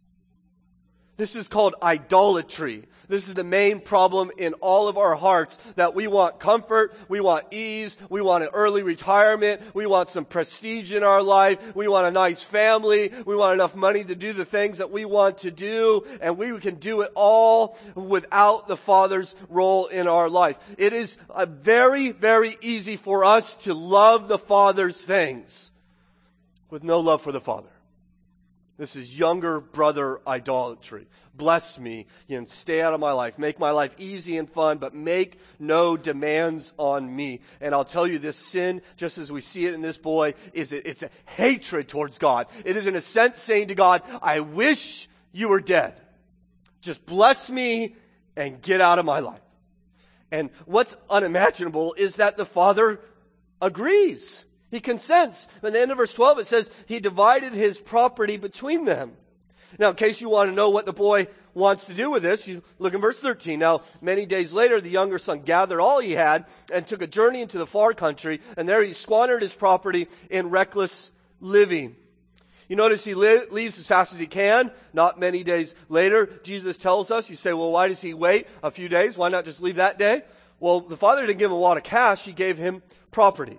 This 1.20 1.36
is 1.36 1.48
called 1.48 1.74
idolatry. 1.82 2.84
This 3.08 3.28
is 3.28 3.34
the 3.34 3.44
main 3.44 3.80
problem 3.80 4.30
in 4.38 4.54
all 4.54 4.88
of 4.88 4.96
our 4.96 5.14
hearts 5.14 5.58
that 5.76 5.94
we 5.94 6.06
want 6.06 6.40
comfort, 6.40 6.94
we 7.10 7.20
want 7.20 7.44
ease, 7.50 7.98
we 8.08 8.22
want 8.22 8.42
an 8.42 8.48
early 8.54 8.82
retirement, 8.82 9.60
we 9.74 9.84
want 9.84 10.08
some 10.08 10.24
prestige 10.24 10.94
in 10.94 11.02
our 11.02 11.22
life, 11.22 11.76
we 11.76 11.88
want 11.88 12.06
a 12.06 12.10
nice 12.10 12.42
family, 12.42 13.12
we 13.26 13.36
want 13.36 13.52
enough 13.52 13.76
money 13.76 14.02
to 14.02 14.14
do 14.14 14.32
the 14.32 14.46
things 14.46 14.78
that 14.78 14.90
we 14.90 15.04
want 15.04 15.36
to 15.40 15.50
do, 15.50 16.06
and 16.22 16.38
we 16.38 16.58
can 16.58 16.76
do 16.76 17.02
it 17.02 17.10
all 17.14 17.76
without 17.94 18.66
the 18.66 18.78
Father's 18.78 19.36
role 19.50 19.88
in 19.88 20.08
our 20.08 20.30
life. 20.30 20.56
It 20.78 20.94
is 20.94 21.18
uh, 21.28 21.44
very, 21.44 22.12
very 22.12 22.56
easy 22.62 22.96
for 22.96 23.26
us 23.26 23.56
to 23.56 23.74
love 23.74 24.28
the 24.28 24.38
Father's 24.38 25.04
things 25.04 25.70
with 26.70 26.82
no 26.82 26.98
love 26.98 27.20
for 27.20 27.30
the 27.30 27.42
Father. 27.42 27.68
This 28.80 28.96
is 28.96 29.18
younger 29.18 29.60
brother 29.60 30.22
idolatry. 30.26 31.06
Bless 31.34 31.78
me, 31.78 32.06
you 32.26 32.40
know, 32.40 32.46
stay 32.46 32.80
out 32.80 32.94
of 32.94 32.98
my 32.98 33.12
life. 33.12 33.38
Make 33.38 33.58
my 33.58 33.72
life 33.72 33.94
easy 33.98 34.38
and 34.38 34.48
fun, 34.48 34.78
but 34.78 34.94
make 34.94 35.38
no 35.58 35.98
demands 35.98 36.72
on 36.78 37.14
me. 37.14 37.40
And 37.60 37.74
I'll 37.74 37.84
tell 37.84 38.06
you 38.06 38.18
this 38.18 38.38
sin, 38.38 38.80
just 38.96 39.18
as 39.18 39.30
we 39.30 39.42
see 39.42 39.66
it 39.66 39.74
in 39.74 39.82
this 39.82 39.98
boy, 39.98 40.32
is 40.54 40.72
it, 40.72 40.86
it's 40.86 41.02
a 41.02 41.10
hatred 41.36 41.88
towards 41.88 42.16
God. 42.16 42.46
It 42.64 42.78
is 42.78 42.86
in 42.86 42.96
a 42.96 43.02
sense 43.02 43.38
saying 43.38 43.68
to 43.68 43.74
God, 43.74 44.00
I 44.22 44.40
wish 44.40 45.10
you 45.30 45.48
were 45.48 45.60
dead. 45.60 46.00
Just 46.80 47.04
bless 47.04 47.50
me 47.50 47.96
and 48.34 48.62
get 48.62 48.80
out 48.80 48.98
of 48.98 49.04
my 49.04 49.18
life. 49.18 49.42
And 50.32 50.48
what's 50.64 50.96
unimaginable 51.10 51.92
is 51.98 52.16
that 52.16 52.38
the 52.38 52.46
father 52.46 52.98
agrees. 53.60 54.46
He 54.70 54.80
consents. 54.80 55.48
At 55.62 55.72
the 55.72 55.80
end 55.80 55.90
of 55.90 55.98
verse 55.98 56.12
12, 56.12 56.40
it 56.40 56.46
says, 56.46 56.70
he 56.86 57.00
divided 57.00 57.52
his 57.52 57.78
property 57.78 58.36
between 58.36 58.84
them. 58.84 59.12
Now, 59.78 59.90
in 59.90 59.96
case 59.96 60.20
you 60.20 60.28
want 60.28 60.50
to 60.50 60.54
know 60.54 60.70
what 60.70 60.86
the 60.86 60.92
boy 60.92 61.28
wants 61.54 61.86
to 61.86 61.94
do 61.94 62.10
with 62.10 62.22
this, 62.22 62.46
you 62.46 62.62
look 62.78 62.94
in 62.94 63.00
verse 63.00 63.18
13. 63.18 63.58
Now, 63.58 63.82
many 64.00 64.26
days 64.26 64.52
later, 64.52 64.80
the 64.80 64.90
younger 64.90 65.18
son 65.18 65.40
gathered 65.40 65.80
all 65.80 66.00
he 66.00 66.12
had 66.12 66.46
and 66.72 66.86
took 66.86 67.02
a 67.02 67.06
journey 67.06 67.40
into 67.40 67.58
the 67.58 67.66
far 67.66 67.92
country, 67.92 68.40
and 68.56 68.68
there 68.68 68.82
he 68.82 68.92
squandered 68.92 69.42
his 69.42 69.54
property 69.54 70.08
in 70.28 70.50
reckless 70.50 71.10
living. 71.40 71.96
You 72.68 72.76
notice 72.76 73.04
he 73.04 73.14
leaves 73.14 73.78
as 73.78 73.86
fast 73.86 74.12
as 74.12 74.20
he 74.20 74.28
can. 74.28 74.70
Not 74.92 75.18
many 75.18 75.42
days 75.42 75.74
later, 75.88 76.30
Jesus 76.44 76.76
tells 76.76 77.10
us, 77.10 77.28
you 77.28 77.34
say, 77.34 77.52
well, 77.52 77.72
why 77.72 77.88
does 77.88 78.00
he 78.00 78.14
wait 78.14 78.46
a 78.62 78.70
few 78.70 78.88
days? 78.88 79.18
Why 79.18 79.28
not 79.28 79.44
just 79.44 79.60
leave 79.60 79.76
that 79.76 79.98
day? 79.98 80.22
Well, 80.60 80.80
the 80.80 80.96
father 80.96 81.26
didn't 81.26 81.40
give 81.40 81.50
him 81.50 81.56
a 81.56 81.60
lot 81.60 81.78
of 81.78 81.82
cash. 81.82 82.24
He 82.24 82.32
gave 82.32 82.58
him 82.58 82.82
property. 83.10 83.58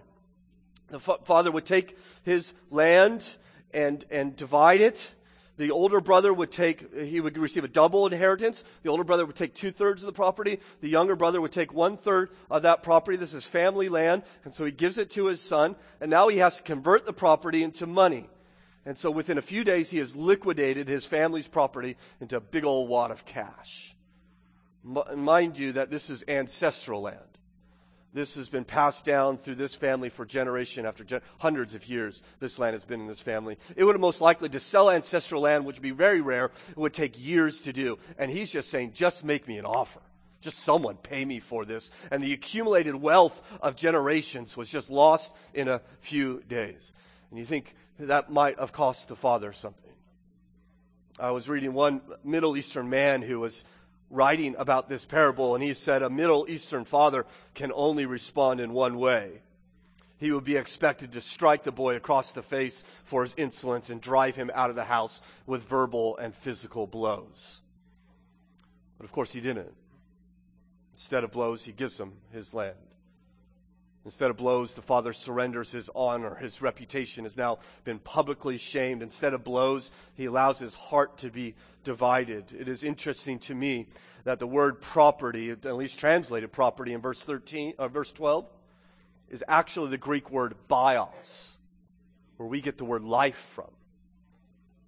The 0.92 1.00
father 1.00 1.52
would 1.52 1.66
take 1.66 1.98
his 2.24 2.54
land 2.70 3.28
and, 3.74 4.06
and 4.12 4.36
divide 4.36 4.82
it. 4.82 5.14
The 5.58 5.72
older 5.72 6.02
brother 6.02 6.34
would 6.34 6.52
take, 6.52 6.94
he 6.96 7.22
would 7.22 7.38
receive 7.38 7.64
a 7.64 7.68
double 7.68 8.06
inheritance. 8.06 8.64
The 8.84 8.90
older 8.90 9.04
brother 9.04 9.26
would 9.26 9.36
take 9.36 9.54
two 9.54 9.72
thirds 9.72 10.02
of 10.02 10.08
the 10.08 10.14
property. 10.14 10.60
The 10.82 10.90
younger 10.90 11.16
brother 11.16 11.40
would 11.40 11.52
take 11.52 11.74
one 11.74 11.98
third 11.98 12.30
of 12.50 12.64
that 12.64 12.84
property. 12.84 13.18
This 13.18 13.34
is 13.34 13.44
family 13.44 13.88
land. 13.88 14.24
And 14.44 14.54
so 14.54 14.66
he 14.66 14.72
gives 14.72 14.98
it 14.98 15.12
to 15.12 15.26
his 15.26 15.40
son. 15.40 15.76
And 16.00 16.10
now 16.10 16.30
he 16.30 16.38
has 16.38 16.58
to 16.58 16.64
convert 16.64 17.06
the 17.06 17.14
property 17.14 17.64
into 17.64 17.86
money. 17.86 18.30
And 18.86 18.98
so 18.98 19.12
within 19.12 19.38
a 19.38 19.44
few 19.44 19.64
days, 19.64 19.92
he 19.92 20.00
has 20.00 20.16
liquidated 20.16 20.88
his 20.88 21.06
family's 21.06 21.48
property 21.48 21.96
into 22.20 22.38
a 22.38 22.42
big 22.42 22.66
old 22.66 22.90
wad 22.90 23.12
of 23.12 23.26
cash. 23.26 23.96
Mind 24.84 25.60
you 25.60 25.74
that 25.74 25.92
this 25.92 26.10
is 26.10 26.24
ancestral 26.28 27.02
land. 27.02 27.31
This 28.14 28.36
has 28.36 28.50
been 28.50 28.66
passed 28.66 29.06
down 29.06 29.38
through 29.38 29.56
this 29.56 29.74
family 29.74 30.10
for 30.10 30.26
generation 30.26 30.86
after 30.86 31.04
gen- 31.04 31.22
hundreds 31.38 31.76
of 31.76 31.88
years. 31.88 32.22
This 32.40 32.60
land 32.60 32.74
has 32.74 32.84
been 32.84 33.00
in 33.00 33.08
this 33.08 33.22
family. 33.22 33.58
It 33.76 33.86
would 33.86 33.96
have 33.96 34.02
most 34.02 34.20
likely 34.20 34.50
to 34.50 34.60
sell 34.60 34.90
ancestral 34.90 35.42
land, 35.42 35.66
which 35.66 35.78
would 35.78 35.84
be 35.84 35.92
very 35.92 36.20
rare. 36.20 36.52
It 36.72 36.78
would 36.78 36.94
take 36.94 37.18
years 37.18 37.62
to 37.62 37.72
do. 37.72 38.00
And 38.18 38.30
he's 38.30 38.52
just 38.52 38.70
saying, 38.70 38.94
just 38.94 39.24
make 39.24 39.48
me 39.48 39.58
an 39.58 39.66
offer. 39.66 40.02
Just 40.42 40.60
someone 40.60 40.98
pay 40.98 41.24
me 41.24 41.40
for 41.40 41.64
this. 41.64 41.90
And 42.10 42.22
the 42.22 42.34
accumulated 42.34 42.96
wealth 42.96 43.42
of 43.62 43.78
generations 43.78 44.58
was 44.58 44.70
just 44.70 44.90
lost 44.90 45.32
in 45.54 45.70
a 45.70 45.82
few 46.02 46.44
days. 46.50 46.92
And 47.30 47.40
you 47.40 47.46
think 47.46 47.76
that 47.98 48.32
might 48.32 48.60
have 48.60 48.74
cost 48.74 49.08
the 49.08 49.16
father 49.16 49.54
something. 49.54 49.92
I 51.20 51.32
was 51.32 51.48
reading 51.48 51.74
one 51.74 52.02
Middle 52.24 52.58
Eastern 52.58 52.90
man 52.90 53.22
who 53.22 53.40
was 53.40 53.64
writing 54.12 54.56
about 54.60 54.90
this 54.90 55.06
parable, 55.06 55.56
and 55.56 55.64
he 55.64 55.74
said 55.74 56.04
a 56.04 56.10
Middle 56.10 56.46
Eastern 56.50 56.86
father 56.86 57.26
can 57.56 57.72
only 57.74 58.06
respond 58.06 58.60
in 58.60 58.74
one 58.74 58.98
way. 58.98 59.42
He 60.18 60.32
would 60.32 60.44
be 60.44 60.58
expected 60.58 61.14
to 61.14 61.22
strike 61.22 61.64
the 61.64 61.72
boy 61.72 61.96
across 61.96 62.32
the 62.32 62.44
face 62.44 62.84
for 63.04 63.24
his 63.24 63.34
insolence 63.38 63.90
and 63.90 64.00
drive 64.00 64.36
him 64.36 64.52
out 64.54 64.70
of 64.70 64.76
the 64.76 64.84
house 64.84 65.22
with 65.48 65.64
verbal 65.64 66.16
and 66.18 66.36
physical 66.36 66.86
blows. 66.86 67.62
But 69.00 69.06
of 69.06 69.12
course, 69.12 69.34
he 69.34 69.42
didn't. 69.42 69.74
Instead 70.94 71.24
of 71.24 71.32
blows, 71.32 71.64
he 71.64 71.72
gives 71.72 72.00
him 72.00 72.14
his 72.32 72.54
land. 72.54 72.76
Instead 74.04 74.32
of 74.32 74.38
blows, 74.38 74.74
the 74.74 74.82
father 74.82 75.14
surrenders 75.14 75.72
his 75.72 75.90
honor. 75.94 76.36
His 76.36 76.62
reputation 76.62 77.24
has 77.24 77.38
now 77.38 77.60
been 77.84 78.00
publicly 78.00 78.58
shamed. 78.58 79.04
Instead 79.04 79.34
of 79.34 79.44
blows, 79.44 79.92
he 80.16 80.26
allows 80.26 80.58
his 80.58 80.74
heart 80.74 81.20
to 81.20 81.30
be 81.30 81.54
divided. 81.84 82.46
It 82.58 82.68
is 82.68 82.84
interesting 82.84 83.38
to 83.40 83.54
me 83.54 83.88
that 84.24 84.40
the 84.40 84.48
word 84.48 84.82
property, 84.82 85.52
at 85.52 85.76
least 85.76 86.00
translated 86.00 86.52
property 86.52 86.94
in 86.94 87.02
verse 87.02 87.22
13, 87.22 87.76
uh, 87.78 87.88
verse 87.88 88.12
12, 88.12 88.48
is 89.30 89.44
actually 89.48 89.90
the 89.90 89.98
Greek 89.98 90.32
word 90.32 90.56
bios, 90.68 91.58
where 92.38 92.48
we 92.48 92.60
get 92.60 92.78
the 92.78 92.86
word 92.86 93.04
life 93.04 93.52
from. 93.54 93.70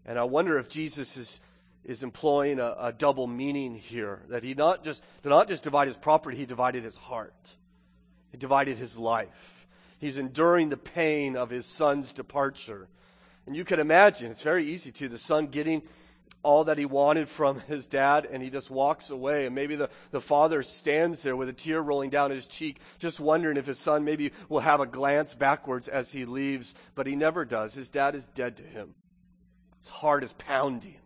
And 0.05 0.17
I 0.17 0.23
wonder 0.23 0.57
if 0.57 0.69
Jesus 0.69 1.17
is, 1.17 1.39
is 1.85 2.03
employing 2.03 2.59
a, 2.59 2.75
a 2.79 2.91
double 2.91 3.27
meaning 3.27 3.75
here, 3.75 4.23
that 4.29 4.43
he 4.43 4.55
not 4.55 4.83
just, 4.83 5.03
did 5.21 5.29
not 5.29 5.47
just 5.47 5.63
divide 5.63 5.87
his 5.87 5.97
property, 5.97 6.35
he 6.35 6.45
divided 6.45 6.83
his 6.83 6.97
heart. 6.97 7.55
He 8.33 8.37
divided 8.39 8.79
his 8.79 8.97
life. 8.97 9.67
He's 9.99 10.17
enduring 10.17 10.69
the 10.69 10.75
pain 10.75 11.37
of 11.37 11.51
his 11.51 11.67
son's 11.67 12.11
departure. 12.11 12.87
And 13.45 13.55
you 13.55 13.63
can 13.63 13.79
imagine, 13.79 14.31
it's 14.31 14.41
very 14.41 14.65
easy 14.65 14.91
to, 14.91 15.07
the 15.07 15.19
son 15.19 15.47
getting 15.47 15.83
all 16.41 16.63
that 16.63 16.79
he 16.79 16.85
wanted 16.87 17.29
from 17.29 17.59
his 17.67 17.85
dad 17.85 18.27
and 18.29 18.41
he 18.41 18.49
just 18.49 18.71
walks 18.71 19.11
away. 19.11 19.45
And 19.45 19.53
maybe 19.53 19.75
the, 19.75 19.91
the 20.09 20.19
father 20.19 20.63
stands 20.63 21.21
there 21.21 21.35
with 21.35 21.47
a 21.47 21.53
tear 21.53 21.79
rolling 21.79 22.09
down 22.09 22.31
his 22.31 22.47
cheek, 22.47 22.79
just 22.97 23.19
wondering 23.19 23.55
if 23.55 23.67
his 23.67 23.77
son 23.77 24.03
maybe 24.03 24.31
will 24.49 24.61
have 24.61 24.79
a 24.79 24.87
glance 24.87 25.35
backwards 25.35 25.87
as 25.87 26.11
he 26.11 26.25
leaves. 26.25 26.73
But 26.95 27.05
he 27.05 27.15
never 27.15 27.45
does. 27.45 27.75
His 27.75 27.91
dad 27.91 28.15
is 28.15 28.25
dead 28.33 28.57
to 28.57 28.63
him. 28.63 28.95
His 29.79 29.89
heart 29.89 30.23
is 30.23 30.33
pounding 30.33 30.97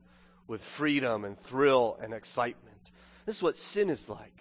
with 0.48 0.64
freedom 0.64 1.26
and 1.26 1.38
thrill 1.38 2.00
and 2.02 2.14
excitement. 2.14 2.92
This 3.26 3.36
is 3.36 3.44
what 3.44 3.58
sin 3.58 3.90
is 3.90 4.08
like. 4.08 4.37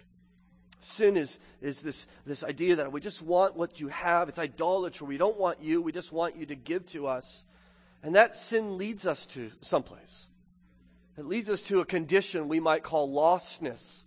Sin 0.81 1.17
is, 1.17 1.39
is 1.61 1.81
this, 1.81 2.07
this 2.25 2.43
idea 2.43 2.77
that 2.77 2.91
we 2.91 3.01
just 3.01 3.21
want 3.21 3.55
what 3.55 3.79
you 3.79 3.87
have. 3.87 4.29
It's 4.29 4.39
idolatry. 4.39 5.07
We 5.07 5.17
don't 5.17 5.37
want 5.37 5.61
you. 5.61 5.81
We 5.81 5.91
just 5.91 6.11
want 6.11 6.35
you 6.35 6.45
to 6.45 6.55
give 6.55 6.85
to 6.87 7.07
us. 7.07 7.43
And 8.03 8.15
that 8.15 8.35
sin 8.35 8.77
leads 8.77 9.05
us 9.05 9.25
to 9.27 9.51
someplace. 9.61 10.27
It 11.17 11.25
leads 11.25 11.49
us 11.49 11.61
to 11.63 11.79
a 11.79 11.85
condition 11.85 12.47
we 12.47 12.59
might 12.59 12.83
call 12.83 13.09
lostness. 13.09 14.03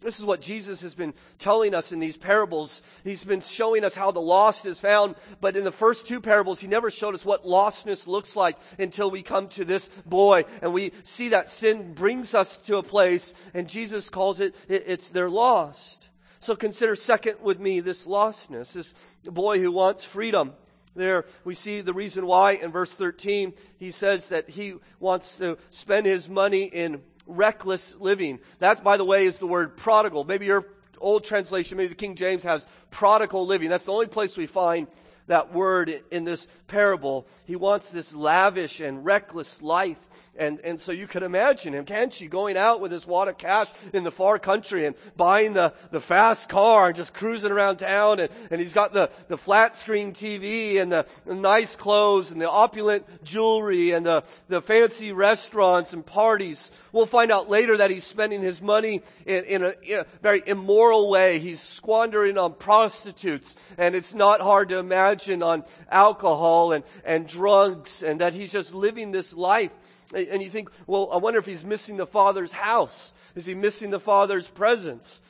This 0.00 0.20
is 0.20 0.24
what 0.24 0.40
Jesus 0.40 0.80
has 0.82 0.94
been 0.94 1.12
telling 1.38 1.74
us 1.74 1.90
in 1.90 1.98
these 1.98 2.16
parables. 2.16 2.82
He's 3.02 3.24
been 3.24 3.40
showing 3.40 3.84
us 3.84 3.96
how 3.96 4.12
the 4.12 4.20
lost 4.20 4.64
is 4.64 4.78
found, 4.78 5.16
but 5.40 5.56
in 5.56 5.64
the 5.64 5.72
first 5.72 6.06
two 6.06 6.20
parables, 6.20 6.60
he 6.60 6.68
never 6.68 6.88
showed 6.90 7.14
us 7.14 7.26
what 7.26 7.44
lostness 7.44 8.06
looks 8.06 8.36
like 8.36 8.56
until 8.78 9.10
we 9.10 9.22
come 9.22 9.48
to 9.48 9.64
this 9.64 9.88
boy 10.06 10.44
and 10.62 10.72
we 10.72 10.92
see 11.02 11.30
that 11.30 11.50
sin 11.50 11.94
brings 11.94 12.32
us 12.32 12.56
to 12.58 12.76
a 12.76 12.82
place 12.82 13.34
and 13.54 13.68
Jesus 13.68 14.08
calls 14.08 14.38
it, 14.38 14.54
it 14.68 14.84
it's, 14.86 15.10
they're 15.10 15.28
lost. 15.28 16.10
So 16.38 16.54
consider 16.54 16.94
second 16.94 17.40
with 17.42 17.58
me 17.58 17.80
this 17.80 18.06
lostness, 18.06 18.74
this 18.74 18.94
boy 19.24 19.58
who 19.58 19.72
wants 19.72 20.04
freedom. 20.04 20.52
There 20.94 21.26
we 21.44 21.54
see 21.54 21.80
the 21.80 21.92
reason 21.92 22.24
why 22.26 22.52
in 22.52 22.70
verse 22.70 22.94
13 22.94 23.52
he 23.78 23.90
says 23.90 24.28
that 24.28 24.48
he 24.48 24.74
wants 25.00 25.36
to 25.36 25.58
spend 25.70 26.06
his 26.06 26.28
money 26.28 26.64
in 26.64 27.02
reckless 27.28 27.94
living. 27.96 28.40
That, 28.58 28.82
by 28.82 28.96
the 28.96 29.04
way, 29.04 29.26
is 29.26 29.38
the 29.38 29.46
word 29.46 29.76
prodigal. 29.76 30.24
Maybe 30.24 30.46
your 30.46 30.66
old 30.98 31.24
translation, 31.24 31.76
maybe 31.76 31.88
the 31.88 31.94
King 31.94 32.16
James 32.16 32.42
has 32.42 32.66
prodigal 32.90 33.46
living. 33.46 33.68
That's 33.68 33.84
the 33.84 33.92
only 33.92 34.08
place 34.08 34.36
we 34.36 34.46
find 34.46 34.88
that 35.28 35.52
word 35.52 36.02
in 36.10 36.24
this 36.24 36.46
parable. 36.66 37.26
He 37.46 37.56
wants 37.56 37.90
this 37.90 38.14
lavish 38.14 38.80
and 38.80 39.04
reckless 39.04 39.62
life. 39.62 39.98
And, 40.36 40.60
and 40.60 40.80
so 40.80 40.92
you 40.92 41.06
can 41.06 41.22
imagine 41.22 41.74
him, 41.74 41.84
can't 41.84 42.18
you, 42.20 42.28
going 42.28 42.56
out 42.56 42.80
with 42.80 42.92
his 42.92 43.06
wad 43.06 43.28
of 43.28 43.38
cash 43.38 43.70
in 43.92 44.04
the 44.04 44.10
far 44.10 44.38
country 44.38 44.86
and 44.86 44.94
buying 45.16 45.52
the, 45.52 45.72
the 45.90 46.00
fast 46.00 46.48
car 46.48 46.88
and 46.88 46.96
just 46.96 47.14
cruising 47.14 47.50
around 47.50 47.78
town. 47.78 48.20
And, 48.20 48.30
and 48.50 48.60
he's 48.60 48.72
got 48.72 48.92
the, 48.92 49.10
the 49.28 49.38
flat 49.38 49.76
screen 49.76 50.12
TV 50.12 50.80
and 50.80 50.92
the, 50.92 51.06
the 51.26 51.34
nice 51.34 51.76
clothes 51.76 52.30
and 52.30 52.40
the 52.40 52.50
opulent 52.50 53.06
jewelry 53.24 53.92
and 53.92 54.04
the, 54.04 54.24
the 54.48 54.62
fancy 54.62 55.12
restaurants 55.12 55.92
and 55.92 56.04
parties. 56.04 56.70
We'll 56.92 57.06
find 57.06 57.30
out 57.30 57.48
later 57.48 57.76
that 57.76 57.90
he's 57.90 58.04
spending 58.04 58.40
his 58.40 58.62
money 58.62 59.02
in, 59.26 59.44
in, 59.44 59.64
a, 59.64 59.74
in 59.82 60.00
a 60.00 60.06
very 60.22 60.42
immoral 60.46 61.10
way. 61.10 61.38
He's 61.38 61.60
squandering 61.60 62.38
on 62.38 62.54
prostitutes. 62.54 63.56
And 63.76 63.94
it's 63.94 64.14
not 64.14 64.40
hard 64.40 64.68
to 64.70 64.78
imagine 64.78 65.17
on 65.42 65.64
alcohol 65.90 66.72
and, 66.72 66.84
and 67.04 67.26
drugs 67.26 68.02
and 68.02 68.20
that 68.20 68.34
he's 68.34 68.52
just 68.52 68.74
living 68.74 69.12
this 69.12 69.34
life. 69.34 69.70
And 70.14 70.42
you 70.42 70.48
think, 70.48 70.70
well, 70.86 71.08
I 71.12 71.18
wonder 71.18 71.38
if 71.38 71.46
he's 71.46 71.64
missing 71.64 71.96
the 71.96 72.06
Father's 72.06 72.52
house. 72.52 73.12
Is 73.34 73.46
he 73.46 73.54
missing 73.54 73.90
the 73.90 74.00
Father's 74.00 74.48
presence? 74.48 75.20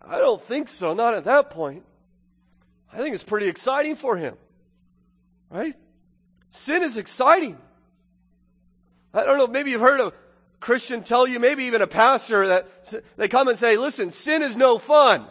I 0.00 0.18
don't 0.18 0.40
think 0.40 0.68
so, 0.68 0.94
not 0.94 1.14
at 1.14 1.24
that 1.24 1.50
point. 1.50 1.84
I 2.92 2.98
think 2.98 3.14
it's 3.14 3.24
pretty 3.24 3.48
exciting 3.48 3.96
for 3.96 4.16
him. 4.16 4.34
Right? 5.50 5.74
Sin 6.50 6.82
is 6.82 6.96
exciting. 6.96 7.58
I 9.12 9.24
don't 9.24 9.38
know, 9.38 9.46
maybe 9.46 9.70
you've 9.70 9.80
heard 9.80 10.00
a 10.00 10.12
Christian 10.60 11.02
tell 11.02 11.26
you, 11.26 11.38
maybe 11.38 11.64
even 11.64 11.82
a 11.82 11.86
pastor, 11.86 12.46
that 12.46 12.66
they 13.16 13.28
come 13.28 13.48
and 13.48 13.58
say, 13.58 13.76
listen, 13.76 14.10
sin 14.10 14.42
is 14.42 14.56
no 14.56 14.78
fun. 14.78 15.26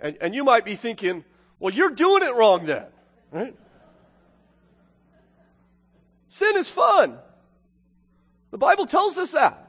And, 0.00 0.16
and 0.20 0.34
you 0.34 0.42
might 0.42 0.64
be 0.64 0.74
thinking, 0.74 1.24
well, 1.60 1.72
you're 1.72 1.90
doing 1.90 2.22
it 2.22 2.34
wrong 2.34 2.64
then. 2.66 2.86
Right? 3.30 3.54
Sin 6.28 6.56
is 6.56 6.70
fun. 6.70 7.18
The 8.50 8.58
Bible 8.58 8.86
tells 8.86 9.18
us 9.18 9.30
that. 9.32 9.66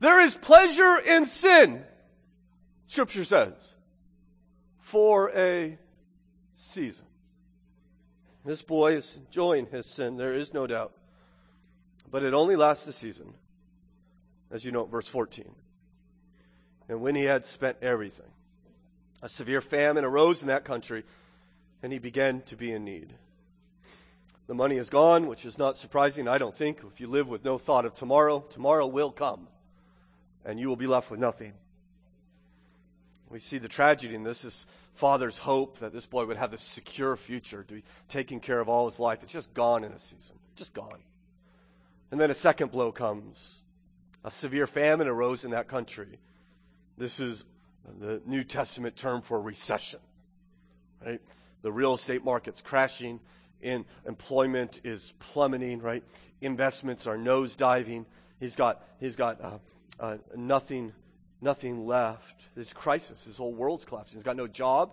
There 0.00 0.20
is 0.20 0.34
pleasure 0.34 0.98
in 0.98 1.26
sin, 1.26 1.82
Scripture 2.86 3.24
says, 3.24 3.74
for 4.80 5.30
a 5.34 5.76
season. 6.54 7.06
This 8.44 8.62
boy 8.62 8.94
is 8.94 9.16
enjoying 9.16 9.66
his 9.66 9.86
sin, 9.86 10.16
there 10.16 10.34
is 10.34 10.54
no 10.54 10.66
doubt. 10.66 10.92
But 12.10 12.22
it 12.22 12.32
only 12.32 12.54
lasts 12.54 12.86
a 12.86 12.92
season, 12.92 13.34
as 14.50 14.64
you 14.64 14.72
know, 14.72 14.84
verse 14.84 15.08
14. 15.08 15.50
And 16.88 17.00
when 17.00 17.14
he 17.14 17.24
had 17.24 17.44
spent 17.44 17.78
everything, 17.82 18.30
a 19.22 19.28
severe 19.28 19.60
famine 19.60 20.04
arose 20.04 20.42
in 20.42 20.48
that 20.48 20.64
country, 20.64 21.04
and 21.82 21.92
he 21.92 21.98
began 21.98 22.42
to 22.42 22.56
be 22.56 22.72
in 22.72 22.84
need. 22.84 23.14
The 24.46 24.54
money 24.54 24.76
is 24.76 24.88
gone, 24.88 25.26
which 25.26 25.44
is 25.44 25.58
not 25.58 25.76
surprising, 25.76 26.26
I 26.26 26.38
don't 26.38 26.54
think. 26.54 26.80
If 26.90 27.00
you 27.00 27.06
live 27.06 27.28
with 27.28 27.44
no 27.44 27.58
thought 27.58 27.84
of 27.84 27.94
tomorrow, 27.94 28.40
tomorrow 28.48 28.86
will 28.86 29.10
come, 29.10 29.48
and 30.44 30.58
you 30.58 30.68
will 30.68 30.76
be 30.76 30.86
left 30.86 31.10
with 31.10 31.20
nothing. 31.20 31.52
We 33.28 33.38
see 33.40 33.58
the 33.58 33.68
tragedy 33.68 34.14
in 34.14 34.22
this 34.22 34.44
is 34.44 34.66
father's 34.94 35.38
hope 35.38 35.78
that 35.78 35.92
this 35.92 36.06
boy 36.06 36.24
would 36.24 36.38
have 36.38 36.50
this 36.50 36.62
secure 36.62 37.16
future 37.16 37.62
to 37.62 37.74
be 37.74 37.84
taking 38.08 38.40
care 38.40 38.58
of 38.58 38.68
all 38.68 38.88
his 38.88 38.98
life. 38.98 39.22
It's 39.22 39.32
just 39.32 39.52
gone 39.54 39.84
in 39.84 39.92
a 39.92 39.98
season. 39.98 40.36
Just 40.56 40.74
gone. 40.74 41.00
And 42.10 42.20
then 42.20 42.30
a 42.30 42.34
second 42.34 42.72
blow 42.72 42.90
comes. 42.90 43.56
A 44.24 44.30
severe 44.30 44.66
famine 44.66 45.06
arose 45.06 45.44
in 45.44 45.52
that 45.52 45.68
country. 45.68 46.18
This 46.96 47.20
is 47.20 47.44
the 47.98 48.22
New 48.26 48.44
Testament 48.44 48.96
term 48.96 49.22
for 49.22 49.40
recession. 49.40 50.00
Right? 51.04 51.20
The 51.62 51.72
real 51.72 51.94
estate 51.94 52.24
market's 52.24 52.60
crashing 52.60 53.20
in 53.60 53.84
employment 54.06 54.80
is 54.84 55.14
plummeting, 55.18 55.80
right? 55.80 56.04
Investments 56.40 57.06
are 57.06 57.16
nosediving. 57.16 58.06
He's 58.38 58.56
got, 58.56 58.84
he's 59.00 59.16
got 59.16 59.40
uh, 59.40 59.58
uh, 59.98 60.16
nothing, 60.36 60.92
nothing 61.40 61.86
left. 61.86 62.54
This 62.54 62.72
crisis, 62.72 63.24
his 63.24 63.36
whole 63.36 63.52
world's 63.52 63.84
collapsing. 63.84 64.18
He's 64.18 64.24
got 64.24 64.36
no 64.36 64.46
job. 64.46 64.92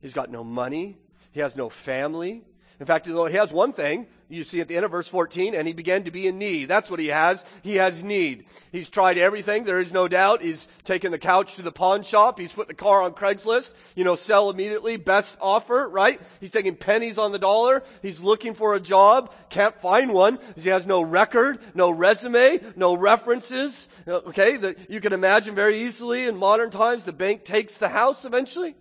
He's 0.00 0.14
got 0.14 0.30
no 0.30 0.44
money. 0.44 0.98
He 1.32 1.40
has 1.40 1.56
no 1.56 1.68
family. 1.68 2.44
In 2.80 2.86
fact, 2.86 3.06
he 3.06 3.12
has 3.12 3.52
one 3.52 3.72
thing 3.72 4.06
you 4.28 4.44
see 4.44 4.60
at 4.60 4.68
the 4.68 4.76
end 4.76 4.84
of 4.84 4.90
verse 4.90 5.08
14, 5.08 5.54
and 5.54 5.66
he 5.68 5.74
began 5.74 6.04
to 6.04 6.10
be 6.10 6.26
in 6.26 6.38
need. 6.38 6.66
That's 6.66 6.90
what 6.90 7.00
he 7.00 7.08
has. 7.08 7.44
He 7.62 7.76
has 7.76 8.02
need. 8.02 8.46
He's 8.72 8.88
tried 8.88 9.18
everything. 9.18 9.64
There 9.64 9.78
is 9.78 9.92
no 9.92 10.08
doubt. 10.08 10.42
He's 10.42 10.66
taken 10.84 11.12
the 11.12 11.18
couch 11.18 11.56
to 11.56 11.62
the 11.62 11.72
pawn 11.72 12.02
shop. 12.02 12.38
He's 12.38 12.52
put 12.52 12.68
the 12.68 12.74
car 12.74 13.02
on 13.02 13.12
Craigslist. 13.12 13.72
You 13.94 14.04
know, 14.04 14.14
sell 14.14 14.50
immediately. 14.50 14.96
Best 14.96 15.36
offer, 15.40 15.88
right? 15.88 16.20
He's 16.40 16.50
taking 16.50 16.74
pennies 16.74 17.18
on 17.18 17.32
the 17.32 17.38
dollar. 17.38 17.82
He's 18.02 18.20
looking 18.20 18.54
for 18.54 18.74
a 18.74 18.80
job. 18.80 19.32
Can't 19.50 19.78
find 19.80 20.12
one. 20.12 20.38
He 20.56 20.68
has 20.70 20.86
no 20.86 21.02
record, 21.02 21.58
no 21.74 21.90
resume, 21.90 22.60
no 22.76 22.94
references. 22.94 23.88
Okay. 24.08 24.56
The, 24.56 24.76
you 24.88 25.00
can 25.00 25.12
imagine 25.12 25.54
very 25.54 25.78
easily 25.78 26.26
in 26.26 26.36
modern 26.36 26.70
times, 26.70 27.04
the 27.04 27.12
bank 27.12 27.44
takes 27.44 27.78
the 27.78 27.88
house 27.88 28.24
eventually. 28.24 28.74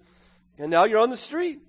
And 0.57 0.69
now 0.69 0.83
you're 0.85 0.99
on 0.99 1.09
the 1.09 1.17
street. 1.17 1.62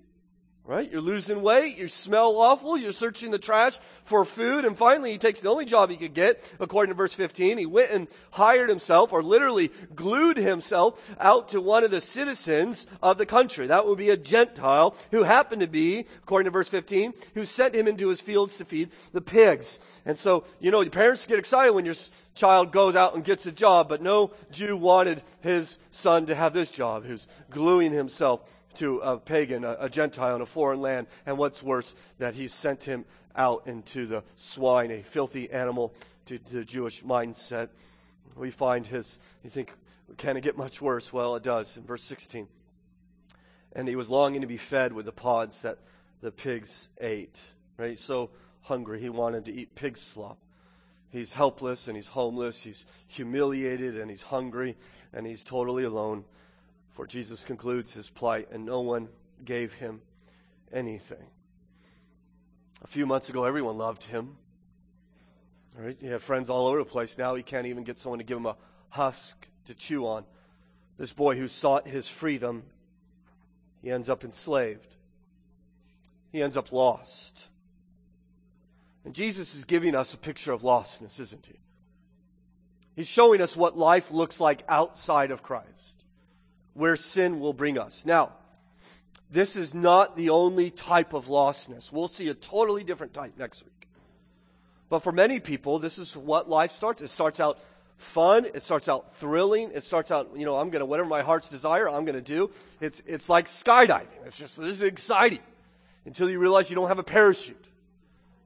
Right? 0.67 0.91
You're 0.91 0.99
losing 0.99 1.43
weight, 1.43 1.77
you 1.77 1.87
smell 1.87 2.37
awful, 2.37 2.75
you're 2.75 2.91
searching 2.91 3.29
the 3.29 3.37
trash 3.37 3.77
for 4.03 4.25
food, 4.25 4.65
and 4.65 4.75
finally 4.75 5.11
he 5.11 5.19
takes 5.19 5.39
the 5.39 5.49
only 5.49 5.65
job 5.65 5.91
he 5.91 5.95
could 5.95 6.15
get, 6.15 6.41
according 6.59 6.91
to 6.91 6.97
verse 6.97 7.13
15. 7.13 7.59
He 7.59 7.67
went 7.67 7.91
and 7.91 8.07
hired 8.31 8.67
himself, 8.67 9.13
or 9.13 9.21
literally 9.21 9.69
glued 9.93 10.37
himself 10.37 11.07
out 11.19 11.49
to 11.49 11.61
one 11.61 11.83
of 11.83 11.91
the 11.91 12.01
citizens 12.01 12.87
of 13.03 13.19
the 13.19 13.27
country. 13.27 13.67
That 13.67 13.85
would 13.85 13.99
be 13.99 14.09
a 14.09 14.17
Gentile 14.17 14.95
who 15.11 15.21
happened 15.21 15.61
to 15.61 15.67
be, 15.67 16.07
according 16.23 16.45
to 16.45 16.51
verse 16.51 16.69
15, 16.69 17.13
who 17.35 17.45
sent 17.45 17.75
him 17.75 17.87
into 17.87 18.07
his 18.07 18.19
fields 18.19 18.55
to 18.55 18.65
feed 18.65 18.89
the 19.13 19.21
pigs. 19.21 19.79
And 20.03 20.17
so, 20.17 20.45
you 20.59 20.71
know, 20.71 20.81
your 20.81 20.89
parents 20.89 21.27
get 21.27 21.37
excited 21.37 21.73
when 21.73 21.85
your 21.85 21.95
child 22.33 22.71
goes 22.71 22.95
out 22.95 23.13
and 23.13 23.23
gets 23.23 23.45
a 23.45 23.51
job, 23.51 23.87
but 23.87 24.01
no 24.01 24.31
Jew 24.51 24.75
wanted 24.75 25.21
his 25.41 25.77
son 25.91 26.25
to 26.25 26.33
have 26.33 26.55
this 26.55 26.71
job, 26.71 27.05
who's 27.05 27.27
gluing 27.51 27.91
himself 27.91 28.41
to 28.77 28.99
a 28.99 29.17
pagan, 29.17 29.63
a, 29.63 29.77
a 29.79 29.89
Gentile 29.89 30.35
in 30.35 30.41
a 30.41 30.45
foreign 30.45 30.81
land. 30.81 31.07
And 31.25 31.37
what's 31.37 31.61
worse, 31.61 31.95
that 32.19 32.35
he 32.35 32.47
sent 32.47 32.83
him 32.83 33.05
out 33.35 33.67
into 33.67 34.05
the 34.05 34.23
swine, 34.35 34.91
a 34.91 35.01
filthy 35.01 35.51
animal 35.51 35.93
to 36.25 36.39
the 36.51 36.63
Jewish 36.63 37.03
mindset. 37.03 37.69
We 38.35 38.51
find 38.51 38.85
his, 38.85 39.19
you 39.43 39.49
think, 39.49 39.71
can 40.17 40.37
it 40.37 40.41
get 40.41 40.57
much 40.57 40.81
worse? 40.81 41.11
Well, 41.11 41.35
it 41.35 41.43
does 41.43 41.77
in 41.77 41.83
verse 41.83 42.03
16. 42.03 42.47
And 43.73 43.87
he 43.87 43.95
was 43.95 44.09
longing 44.09 44.41
to 44.41 44.47
be 44.47 44.57
fed 44.57 44.93
with 44.93 45.05
the 45.05 45.11
pods 45.11 45.61
that 45.61 45.79
the 46.21 46.31
pigs 46.31 46.89
ate. 46.99 47.37
Right? 47.77 47.99
So 47.99 48.29
hungry, 48.61 48.99
he 48.99 49.09
wanted 49.09 49.45
to 49.45 49.53
eat 49.53 49.75
pig 49.75 49.97
slop. 49.97 50.37
He's 51.09 51.33
helpless 51.33 51.87
and 51.87 51.95
he's 51.95 52.07
homeless. 52.07 52.61
He's 52.61 52.85
humiliated 53.07 53.97
and 53.97 54.09
he's 54.09 54.21
hungry 54.21 54.75
and 55.13 55.25
he's 55.25 55.43
totally 55.43 55.83
alone. 55.83 56.25
For 56.95 57.05
Jesus 57.05 57.43
concludes 57.43 57.93
his 57.93 58.09
plight, 58.09 58.47
and 58.51 58.65
no 58.65 58.79
one 58.79 59.09
gave 59.43 59.73
him 59.73 60.01
anything. 60.71 61.27
A 62.81 62.87
few 62.87 63.05
months 63.05 63.27
ago, 63.27 63.43
everyone 63.43 63.77
loved 63.77 64.05
him. 64.05 64.37
Right, 65.77 65.97
you 66.01 66.11
have 66.11 66.23
friends 66.23 66.49
all 66.49 66.67
over 66.67 66.79
the 66.79 66.85
place. 66.85 67.17
Now 67.17 67.35
he 67.35 67.43
can't 67.43 67.67
even 67.67 67.83
get 67.83 67.97
someone 67.97 68.19
to 68.19 68.25
give 68.25 68.37
him 68.37 68.45
a 68.45 68.55
husk 68.89 69.45
to 69.65 69.75
chew 69.75 70.07
on. 70.07 70.23
This 70.97 71.11
boy 71.11 71.35
who 71.35 71.49
sought 71.49 71.85
his 71.85 72.07
freedom, 72.07 72.63
he 73.81 73.91
ends 73.91 74.07
up 74.07 74.23
enslaved. 74.23 74.95
He 76.31 76.41
ends 76.41 76.55
up 76.55 76.71
lost. 76.71 77.49
And 79.03 79.13
Jesus 79.13 79.53
is 79.53 79.65
giving 79.65 79.95
us 79.95 80.13
a 80.13 80.17
picture 80.17 80.53
of 80.53 80.61
lostness, 80.61 81.19
isn't 81.19 81.45
he? 81.45 81.59
He's 82.95 83.09
showing 83.09 83.41
us 83.41 83.57
what 83.57 83.77
life 83.77 84.11
looks 84.11 84.39
like 84.39 84.63
outside 84.69 85.31
of 85.31 85.43
Christ 85.43 86.04
where 86.75 86.95
sin 86.95 87.39
will 87.39 87.53
bring 87.53 87.79
us. 87.79 88.05
Now, 88.05 88.33
this 89.31 89.55
is 89.55 89.73
not 89.73 90.15
the 90.15 90.29
only 90.29 90.69
type 90.69 91.13
of 91.13 91.27
lostness. 91.27 91.91
We'll 91.91 92.07
see 92.07 92.27
a 92.29 92.35
totally 92.35 92.83
different 92.83 93.13
type 93.13 93.33
next 93.39 93.63
week. 93.63 93.87
But 94.89 94.99
for 94.99 95.11
many 95.11 95.39
people, 95.39 95.79
this 95.79 95.97
is 95.97 96.15
what 96.15 96.47
life 96.47 96.71
starts. 96.71 97.01
It 97.01 97.07
starts 97.07 97.39
out 97.39 97.59
fun. 97.97 98.45
It 98.45 98.61
starts 98.61 98.87
out 98.87 99.15
thrilling. 99.15 99.71
It 99.73 99.83
starts 99.83 100.11
out, 100.11 100.31
you 100.35 100.45
know, 100.45 100.55
I'm 100.55 100.69
going 100.69 100.81
to, 100.81 100.85
whatever 100.85 101.09
my 101.09 101.21
heart's 101.21 101.49
desire, 101.49 101.89
I'm 101.89 102.05
going 102.05 102.15
to 102.15 102.21
do. 102.21 102.51
It's, 102.81 103.01
it's 103.07 103.29
like 103.29 103.47
skydiving. 103.47 104.25
It's 104.25 104.37
just, 104.37 104.57
this 104.57 104.69
is 104.69 104.81
exciting 104.81 105.39
until 106.05 106.29
you 106.29 106.39
realize 106.39 106.69
you 106.69 106.75
don't 106.75 106.89
have 106.89 106.99
a 106.99 107.03
parachute. 107.03 107.65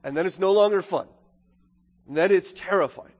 And 0.02 0.16
then 0.16 0.24
it's 0.24 0.38
no 0.38 0.52
longer 0.52 0.82
fun. 0.82 1.08
And 2.08 2.16
then 2.16 2.30
it's 2.30 2.52
terrifying. 2.52 3.12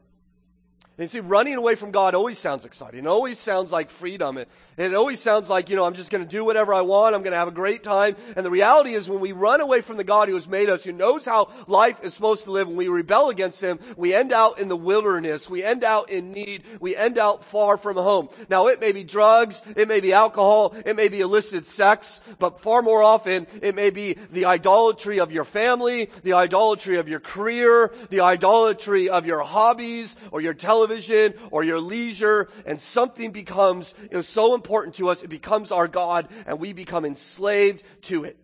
And 1.01 1.09
see, 1.09 1.21
running 1.21 1.55
away 1.55 1.77
from 1.77 1.93
God 1.93 2.15
always 2.15 2.39
sounds 2.39 2.67
exciting. 2.67 3.01
It 3.01 3.07
always 3.07 3.39
sounds 3.39 3.73
like 3.73 3.89
freedom. 3.89 4.37
It, 4.37 4.51
it 4.77 4.95
always 4.95 5.19
sounds 5.19 5.49
like, 5.49 5.71
you 5.71 5.77
know, 5.77 5.87
I'm 5.87 5.95
just 5.95 6.11
going 6.11 6.23
to 6.23 6.29
do 6.29 6.45
whatever 6.45 6.75
I 6.75 6.83
want. 6.83 7.15
I'm 7.15 7.23
going 7.23 7.33
to 7.33 7.39
have 7.39 7.49
a 7.49 7.53
great 7.53 7.83
time. 7.83 8.17
And 8.37 8.45
the 8.45 8.51
reality 8.51 8.93
is 8.93 9.09
when 9.09 9.21
we 9.21 9.33
run 9.33 9.63
away 9.63 9.81
from 9.81 9.97
the 9.97 10.05
God 10.05 10.29
who 10.29 10.35
has 10.35 10.47
made 10.47 10.69
us, 10.69 10.85
who 10.85 10.93
knows 10.93 11.25
how 11.25 11.49
life 11.67 12.05
is 12.05 12.13
supposed 12.13 12.45
to 12.45 12.51
live, 12.51 12.69
when 12.69 12.77
we 12.77 12.89
rebel 12.89 13.31
against 13.31 13.63
Him, 13.63 13.79
we 13.97 14.13
end 14.13 14.31
out 14.31 14.61
in 14.61 14.69
the 14.69 14.77
wilderness. 14.77 15.49
We 15.49 15.65
end 15.65 15.85
out 15.85 16.11
in 16.11 16.33
need. 16.33 16.65
We 16.81 16.95
end 16.95 17.17
out 17.17 17.47
far 17.47 17.79
from 17.79 17.97
home. 17.97 18.29
Now 18.51 18.67
it 18.67 18.79
may 18.79 18.93
be 18.93 19.03
drugs. 19.03 19.63
It 19.77 19.89
may 19.89 20.01
be 20.01 20.13
alcohol. 20.13 20.75
It 20.85 20.97
may 20.97 21.09
be 21.09 21.21
illicit 21.21 21.65
sex. 21.65 22.21
But 22.39 22.61
far 22.61 22.83
more 22.83 23.03
often, 23.03 23.47
it 23.63 23.75
may 23.75 23.89
be 23.89 24.19
the 24.33 24.45
idolatry 24.45 25.19
of 25.19 25.33
your 25.33 25.45
family, 25.45 26.11
the 26.25 26.35
idolatry 26.35 26.97
of 26.97 27.09
your 27.09 27.21
career, 27.21 27.91
the 28.11 28.21
idolatry 28.21 29.09
of 29.09 29.25
your 29.25 29.41
hobbies 29.41 30.15
or 30.31 30.43
your 30.43 30.53
television 30.53 30.90
television 30.91 31.35
or 31.51 31.63
your 31.63 31.81
leisure 31.81 32.49
and 32.67 32.81
something 32.81 33.31
becomes 33.31 33.95
is 34.11 34.27
so 34.27 34.55
important 34.55 34.97
to 34.97 35.09
us, 35.09 35.23
it 35.23 35.29
becomes 35.29 35.71
our 35.71 35.89
God 35.89 36.29
and 36.47 36.59
we 36.59 36.73
become 36.73 37.05
enslaved 37.05 37.83
to 38.03 38.25
it. 38.25 38.37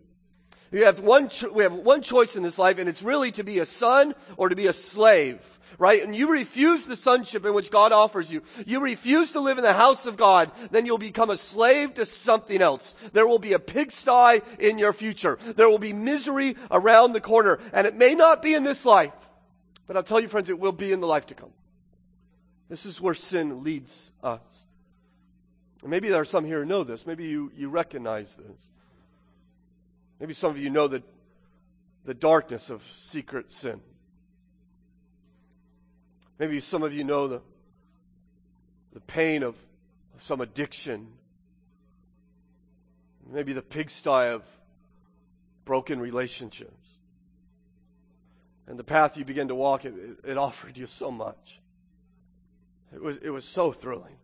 We 0.70 0.80
have 0.80 1.00
one, 1.00 1.28
cho- 1.28 1.52
we 1.52 1.62
have 1.62 1.74
one 1.74 2.02
choice 2.02 2.36
in 2.36 2.42
this 2.42 2.58
life 2.58 2.78
and 2.78 2.88
it's 2.88 3.02
really 3.02 3.32
to 3.32 3.44
be 3.44 3.58
a 3.58 3.66
son 3.66 4.14
or 4.36 4.48
to 4.48 4.56
be 4.56 4.66
a 4.66 4.72
slave 4.72 5.40
right? 5.78 6.02
And 6.02 6.16
you 6.16 6.30
refuse 6.30 6.84
the 6.84 6.96
sonship 6.96 7.44
in 7.44 7.52
which 7.52 7.70
God 7.70 7.92
offers 7.92 8.32
you. 8.32 8.42
You 8.64 8.80
refuse 8.80 9.32
to 9.32 9.40
live 9.40 9.58
in 9.58 9.62
the 9.62 9.74
house 9.74 10.06
of 10.06 10.16
God, 10.16 10.50
then 10.70 10.86
you'll 10.86 10.96
become 10.96 11.28
a 11.28 11.36
slave 11.36 11.92
to 11.94 12.06
something 12.06 12.62
else. 12.62 12.94
There 13.12 13.26
will 13.26 13.38
be 13.38 13.52
a 13.52 13.58
pigsty 13.58 14.40
in 14.58 14.78
your 14.78 14.94
future. 14.94 15.38
There 15.54 15.68
will 15.68 15.78
be 15.78 15.92
misery 15.92 16.56
around 16.70 17.12
the 17.12 17.20
corner. 17.20 17.58
And 17.74 17.86
it 17.86 17.94
may 17.94 18.14
not 18.14 18.40
be 18.40 18.54
in 18.54 18.64
this 18.64 18.86
life, 18.86 19.12
but 19.86 19.98
I'll 19.98 20.02
tell 20.02 20.20
you 20.20 20.28
friends, 20.28 20.48
it 20.48 20.58
will 20.58 20.72
be 20.72 20.92
in 20.92 21.02
the 21.02 21.06
life 21.06 21.26
to 21.26 21.34
come. 21.34 21.52
This 22.68 22.84
is 22.84 23.00
where 23.00 23.14
sin 23.14 23.62
leads 23.62 24.12
us. 24.22 24.66
And 25.82 25.90
maybe 25.90 26.08
there 26.08 26.20
are 26.20 26.26
some 26.26 26.44
here 26.44 26.60
who 26.60 26.66
know 26.66 26.84
this. 26.84 27.06
Maybe 27.06 27.26
you, 27.26 27.52
you 27.56 27.68
recognize 27.68 28.34
this. 28.34 28.70
Maybe 30.18 30.32
some 30.34 30.50
of 30.50 30.58
you 30.58 30.70
know 30.70 30.88
the, 30.88 31.02
the 32.04 32.14
darkness 32.14 32.70
of 32.70 32.82
secret 32.96 33.52
sin. 33.52 33.80
Maybe 36.38 36.60
some 36.60 36.82
of 36.82 36.92
you 36.92 37.04
know 37.04 37.28
the, 37.28 37.42
the 38.92 39.00
pain 39.00 39.42
of, 39.42 39.54
of 40.14 40.22
some 40.22 40.40
addiction. 40.40 41.08
Maybe 43.30 43.52
the 43.52 43.62
pigsty 43.62 44.28
of 44.28 44.42
broken 45.64 46.00
relationships. 46.00 46.72
And 48.66 48.78
the 48.78 48.84
path 48.84 49.16
you 49.16 49.24
begin 49.24 49.48
to 49.48 49.54
walk, 49.54 49.84
it, 49.84 49.94
it 50.24 50.36
offered 50.38 50.76
you 50.76 50.86
so 50.86 51.10
much. 51.10 51.60
It 52.94 53.02
was, 53.02 53.18
it 53.18 53.30
was 53.30 53.44
so 53.44 53.72
thrilling. 53.72 54.16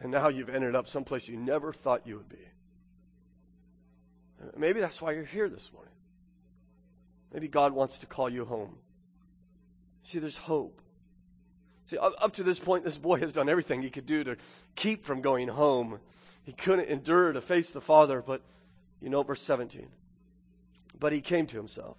And 0.00 0.12
now 0.12 0.28
you've 0.28 0.48
ended 0.48 0.74
up 0.74 0.88
someplace 0.88 1.28
you 1.28 1.36
never 1.36 1.72
thought 1.72 2.06
you 2.06 2.16
would 2.16 2.28
be. 2.28 2.36
Maybe 4.56 4.80
that's 4.80 5.00
why 5.00 5.12
you're 5.12 5.24
here 5.24 5.48
this 5.48 5.72
morning. 5.72 5.94
Maybe 7.32 7.48
God 7.48 7.72
wants 7.72 7.98
to 7.98 8.06
call 8.06 8.28
you 8.28 8.44
home. 8.44 8.76
See, 10.02 10.18
there's 10.18 10.36
hope. 10.36 10.80
See, 11.86 11.98
up, 11.98 12.14
up 12.20 12.34
to 12.34 12.42
this 12.42 12.58
point, 12.58 12.84
this 12.84 12.98
boy 12.98 13.18
has 13.20 13.32
done 13.32 13.48
everything 13.48 13.82
he 13.82 13.90
could 13.90 14.06
do 14.06 14.24
to 14.24 14.36
keep 14.74 15.04
from 15.04 15.20
going 15.20 15.48
home. 15.48 16.00
He 16.42 16.52
couldn't 16.52 16.88
endure 16.88 17.32
to 17.32 17.40
face 17.40 17.70
the 17.70 17.80
father, 17.80 18.22
but 18.22 18.42
you 19.00 19.08
know, 19.08 19.22
verse 19.22 19.42
17. 19.42 19.88
But 20.98 21.12
he 21.12 21.20
came 21.20 21.46
to 21.46 21.56
himself. 21.56 21.96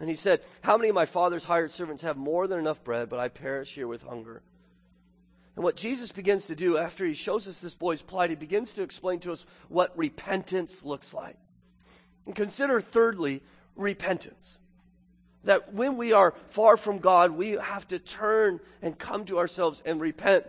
And 0.00 0.08
he 0.08 0.14
said, 0.14 0.42
How 0.62 0.76
many 0.76 0.88
of 0.88 0.94
my 0.94 1.06
father's 1.06 1.44
hired 1.44 1.72
servants 1.72 2.02
have 2.02 2.16
more 2.16 2.46
than 2.46 2.58
enough 2.58 2.84
bread, 2.84 3.08
but 3.08 3.18
I 3.18 3.28
perish 3.28 3.74
here 3.74 3.88
with 3.88 4.02
hunger? 4.02 4.42
And 5.56 5.64
what 5.64 5.74
Jesus 5.74 6.12
begins 6.12 6.44
to 6.46 6.54
do 6.54 6.76
after 6.76 7.04
he 7.04 7.14
shows 7.14 7.48
us 7.48 7.56
this 7.56 7.74
boy's 7.74 8.00
plight, 8.00 8.30
he 8.30 8.36
begins 8.36 8.72
to 8.74 8.82
explain 8.82 9.18
to 9.20 9.32
us 9.32 9.44
what 9.68 9.96
repentance 9.98 10.84
looks 10.84 11.12
like. 11.12 11.36
And 12.26 12.34
consider, 12.36 12.80
thirdly, 12.80 13.42
repentance. 13.74 14.60
That 15.42 15.74
when 15.74 15.96
we 15.96 16.12
are 16.12 16.34
far 16.50 16.76
from 16.76 16.98
God, 16.98 17.32
we 17.32 17.52
have 17.52 17.88
to 17.88 17.98
turn 17.98 18.60
and 18.82 18.96
come 18.96 19.24
to 19.24 19.38
ourselves 19.38 19.82
and 19.84 20.00
repent. 20.00 20.46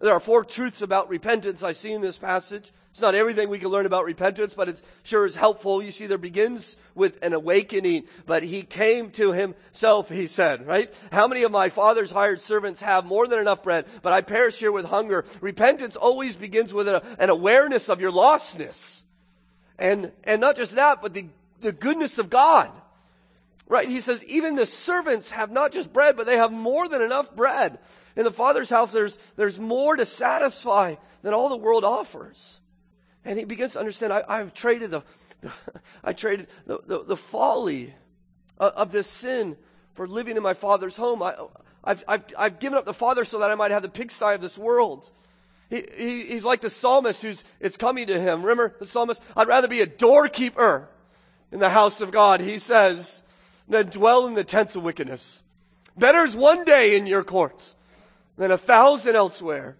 There 0.00 0.12
are 0.12 0.20
four 0.20 0.44
truths 0.44 0.82
about 0.82 1.08
repentance 1.08 1.62
I 1.62 1.72
see 1.72 1.92
in 1.92 2.00
this 2.00 2.18
passage. 2.18 2.72
It's 2.96 3.02
not 3.02 3.14
everything 3.14 3.50
we 3.50 3.58
can 3.58 3.68
learn 3.68 3.84
about 3.84 4.06
repentance, 4.06 4.54
but 4.54 4.70
it 4.70 4.80
sure 5.02 5.26
is 5.26 5.36
helpful. 5.36 5.82
You 5.82 5.90
see, 5.90 6.06
there 6.06 6.16
begins 6.16 6.78
with 6.94 7.22
an 7.22 7.34
awakening, 7.34 8.04
but 8.24 8.42
he 8.42 8.62
came 8.62 9.10
to 9.10 9.32
himself, 9.32 10.08
he 10.08 10.26
said, 10.26 10.66
right? 10.66 10.90
How 11.12 11.28
many 11.28 11.42
of 11.42 11.52
my 11.52 11.68
father's 11.68 12.10
hired 12.10 12.40
servants 12.40 12.80
have 12.80 13.04
more 13.04 13.26
than 13.26 13.38
enough 13.38 13.62
bread, 13.62 13.84
but 14.00 14.14
I 14.14 14.22
perish 14.22 14.60
here 14.60 14.72
with 14.72 14.86
hunger? 14.86 15.26
Repentance 15.42 15.94
always 15.94 16.36
begins 16.36 16.72
with 16.72 16.88
a, 16.88 17.02
an 17.18 17.28
awareness 17.28 17.90
of 17.90 18.00
your 18.00 18.10
lostness. 18.10 19.02
And, 19.78 20.10
and 20.24 20.40
not 20.40 20.56
just 20.56 20.76
that, 20.76 21.02
but 21.02 21.12
the, 21.12 21.26
the 21.60 21.72
goodness 21.72 22.16
of 22.16 22.30
God. 22.30 22.70
Right? 23.68 23.90
He 23.90 24.00
says, 24.00 24.24
even 24.24 24.54
the 24.54 24.64
servants 24.64 25.32
have 25.32 25.50
not 25.50 25.70
just 25.70 25.92
bread, 25.92 26.16
but 26.16 26.26
they 26.26 26.38
have 26.38 26.50
more 26.50 26.88
than 26.88 27.02
enough 27.02 27.36
bread. 27.36 27.78
In 28.16 28.24
the 28.24 28.32
Father's 28.32 28.70
house, 28.70 28.90
there's, 28.90 29.18
there's 29.36 29.60
more 29.60 29.96
to 29.96 30.06
satisfy 30.06 30.94
than 31.20 31.34
all 31.34 31.50
the 31.50 31.56
world 31.58 31.84
offers. 31.84 32.58
And 33.26 33.40
he 33.40 33.44
begins 33.44 33.72
to 33.72 33.80
understand, 33.80 34.12
I, 34.12 34.38
have 34.38 34.54
traded 34.54 34.92
the, 34.92 35.02
I 36.04 36.12
traded 36.12 36.46
the, 36.64 36.78
the, 36.86 37.04
the 37.04 37.16
folly 37.16 37.92
of, 38.56 38.72
of, 38.74 38.92
this 38.92 39.08
sin 39.08 39.56
for 39.94 40.06
living 40.06 40.36
in 40.36 40.42
my 40.44 40.54
father's 40.54 40.96
home. 40.96 41.22
I, 41.22 41.34
I've, 41.82 42.04
I've, 42.06 42.24
I've 42.38 42.60
given 42.60 42.78
up 42.78 42.84
the 42.84 42.94
father 42.94 43.24
so 43.24 43.40
that 43.40 43.50
I 43.50 43.56
might 43.56 43.72
have 43.72 43.82
the 43.82 43.88
pigsty 43.88 44.32
of 44.32 44.40
this 44.40 44.56
world. 44.56 45.10
He, 45.68 45.84
he, 45.98 46.22
he's 46.22 46.44
like 46.44 46.60
the 46.60 46.70
psalmist 46.70 47.22
who's, 47.22 47.42
it's 47.58 47.76
coming 47.76 48.06
to 48.06 48.18
him. 48.18 48.42
Remember 48.42 48.76
the 48.78 48.86
psalmist? 48.86 49.20
I'd 49.36 49.48
rather 49.48 49.66
be 49.66 49.80
a 49.80 49.86
doorkeeper 49.86 50.88
in 51.50 51.58
the 51.58 51.70
house 51.70 52.00
of 52.00 52.12
God, 52.12 52.40
he 52.40 52.60
says, 52.60 53.24
than 53.68 53.88
dwell 53.88 54.28
in 54.28 54.34
the 54.34 54.44
tents 54.44 54.76
of 54.76 54.84
wickedness. 54.84 55.42
Better 55.98 56.24
is 56.24 56.36
one 56.36 56.64
day 56.64 56.96
in 56.96 57.06
your 57.06 57.24
courts 57.24 57.74
than 58.36 58.52
a 58.52 58.58
thousand 58.58 59.16
elsewhere. 59.16 59.76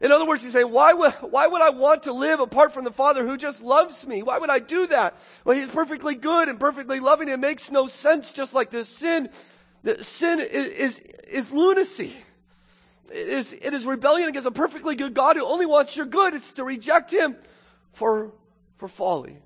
In 0.00 0.12
other 0.12 0.24
words, 0.26 0.44
you 0.44 0.50
say, 0.50 0.62
why 0.62 0.92
would, 0.92 1.12
why 1.14 1.46
would 1.46 1.60
I 1.60 1.70
want 1.70 2.04
to 2.04 2.12
live 2.12 2.38
apart 2.38 2.72
from 2.72 2.84
the 2.84 2.92
Father 2.92 3.26
who 3.26 3.36
just 3.36 3.62
loves 3.62 4.06
me? 4.06 4.22
Why 4.22 4.38
would 4.38 4.50
I 4.50 4.60
do 4.60 4.86
that? 4.86 5.16
Well, 5.44 5.56
he's 5.56 5.68
perfectly 5.68 6.14
good 6.14 6.48
and 6.48 6.60
perfectly 6.60 7.00
loving. 7.00 7.28
It 7.28 7.40
makes 7.40 7.70
no 7.70 7.88
sense, 7.88 8.32
just 8.32 8.54
like 8.54 8.70
this 8.70 8.88
sin. 8.88 9.28
The 9.82 10.04
sin 10.04 10.38
is, 10.38 10.66
is, 10.66 10.98
is 11.28 11.52
lunacy. 11.52 12.14
It 13.12 13.28
is, 13.28 13.52
it 13.54 13.74
is 13.74 13.86
rebellion 13.86 14.28
against 14.28 14.46
a 14.46 14.52
perfectly 14.52 14.94
good 14.94 15.14
God 15.14 15.36
who 15.36 15.44
only 15.44 15.66
wants 15.66 15.96
your 15.96 16.06
good. 16.06 16.34
It's 16.34 16.52
to 16.52 16.64
reject 16.64 17.12
him 17.12 17.36
for, 17.92 18.32
for 18.76 18.86
folly. 18.86 19.38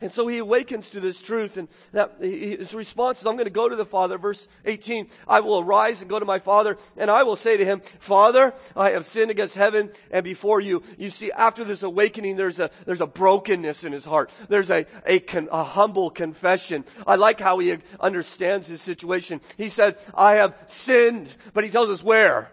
And 0.00 0.12
so 0.12 0.26
he 0.26 0.38
awakens 0.38 0.90
to 0.90 1.00
this 1.00 1.20
truth, 1.20 1.56
and 1.56 1.68
that 1.92 2.16
his 2.20 2.74
response 2.74 3.20
is, 3.20 3.26
I'm 3.26 3.36
going 3.36 3.46
to 3.46 3.50
go 3.50 3.68
to 3.68 3.76
the 3.76 3.86
Father. 3.86 4.18
Verse 4.18 4.48
18, 4.64 5.08
I 5.28 5.40
will 5.40 5.60
arise 5.60 6.00
and 6.00 6.10
go 6.10 6.18
to 6.18 6.24
my 6.24 6.38
Father, 6.38 6.76
and 6.96 7.10
I 7.10 7.22
will 7.22 7.36
say 7.36 7.56
to 7.56 7.64
him, 7.64 7.80
Father, 8.00 8.52
I 8.76 8.90
have 8.90 9.06
sinned 9.06 9.30
against 9.30 9.54
heaven 9.54 9.90
and 10.10 10.24
before 10.24 10.60
you. 10.60 10.82
You 10.98 11.10
see, 11.10 11.30
after 11.32 11.64
this 11.64 11.82
awakening, 11.82 12.36
there's 12.36 12.58
a, 12.58 12.70
there's 12.86 13.00
a 13.00 13.06
brokenness 13.06 13.84
in 13.84 13.92
his 13.92 14.04
heart. 14.04 14.30
There's 14.48 14.70
a, 14.70 14.86
a, 15.06 15.20
con, 15.20 15.48
a 15.50 15.64
humble 15.64 16.10
confession. 16.10 16.84
I 17.06 17.14
like 17.14 17.40
how 17.40 17.58
he 17.58 17.78
understands 18.00 18.66
his 18.66 18.82
situation. 18.82 19.40
He 19.56 19.68
says, 19.68 19.96
I 20.14 20.34
have 20.34 20.54
sinned, 20.66 21.34
but 21.54 21.64
he 21.64 21.70
tells 21.70 21.90
us 21.90 22.02
where. 22.02 22.50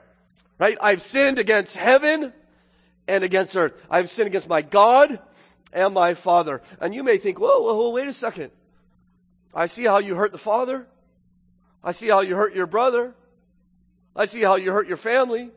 Right? 0.60 0.78
I've 0.80 1.02
sinned 1.02 1.40
against 1.40 1.76
heaven 1.76 2.34
and 3.08 3.24
against 3.24 3.56
earth. 3.56 3.74
I've 3.90 4.10
sinned 4.10 4.28
against 4.28 4.48
my 4.48 4.62
God 4.62 5.20
and 5.74 5.94
my 5.94 6.14
Father. 6.14 6.62
And 6.80 6.94
you 6.94 7.04
may 7.04 7.18
think, 7.18 7.40
whoa, 7.40 7.62
whoa, 7.62 7.76
whoa, 7.76 7.90
wait 7.90 8.08
a 8.08 8.14
second. 8.14 8.52
I 9.54 9.66
see 9.66 9.84
how 9.84 10.00
you 10.00 10.16
hurt 10.16 10.32
the 10.32 10.38
Father. 10.38 10.88
I 11.84 11.92
see 11.92 12.08
how 12.08 12.22
you 12.22 12.36
hurt 12.36 12.56
your 12.56 12.68
brother. 12.68 13.14
I 14.16 14.26
see 14.26 14.42
how 14.42 14.56
you 14.56 14.72
hurt 14.72 14.88
your 14.88 14.98
family. 14.98 15.52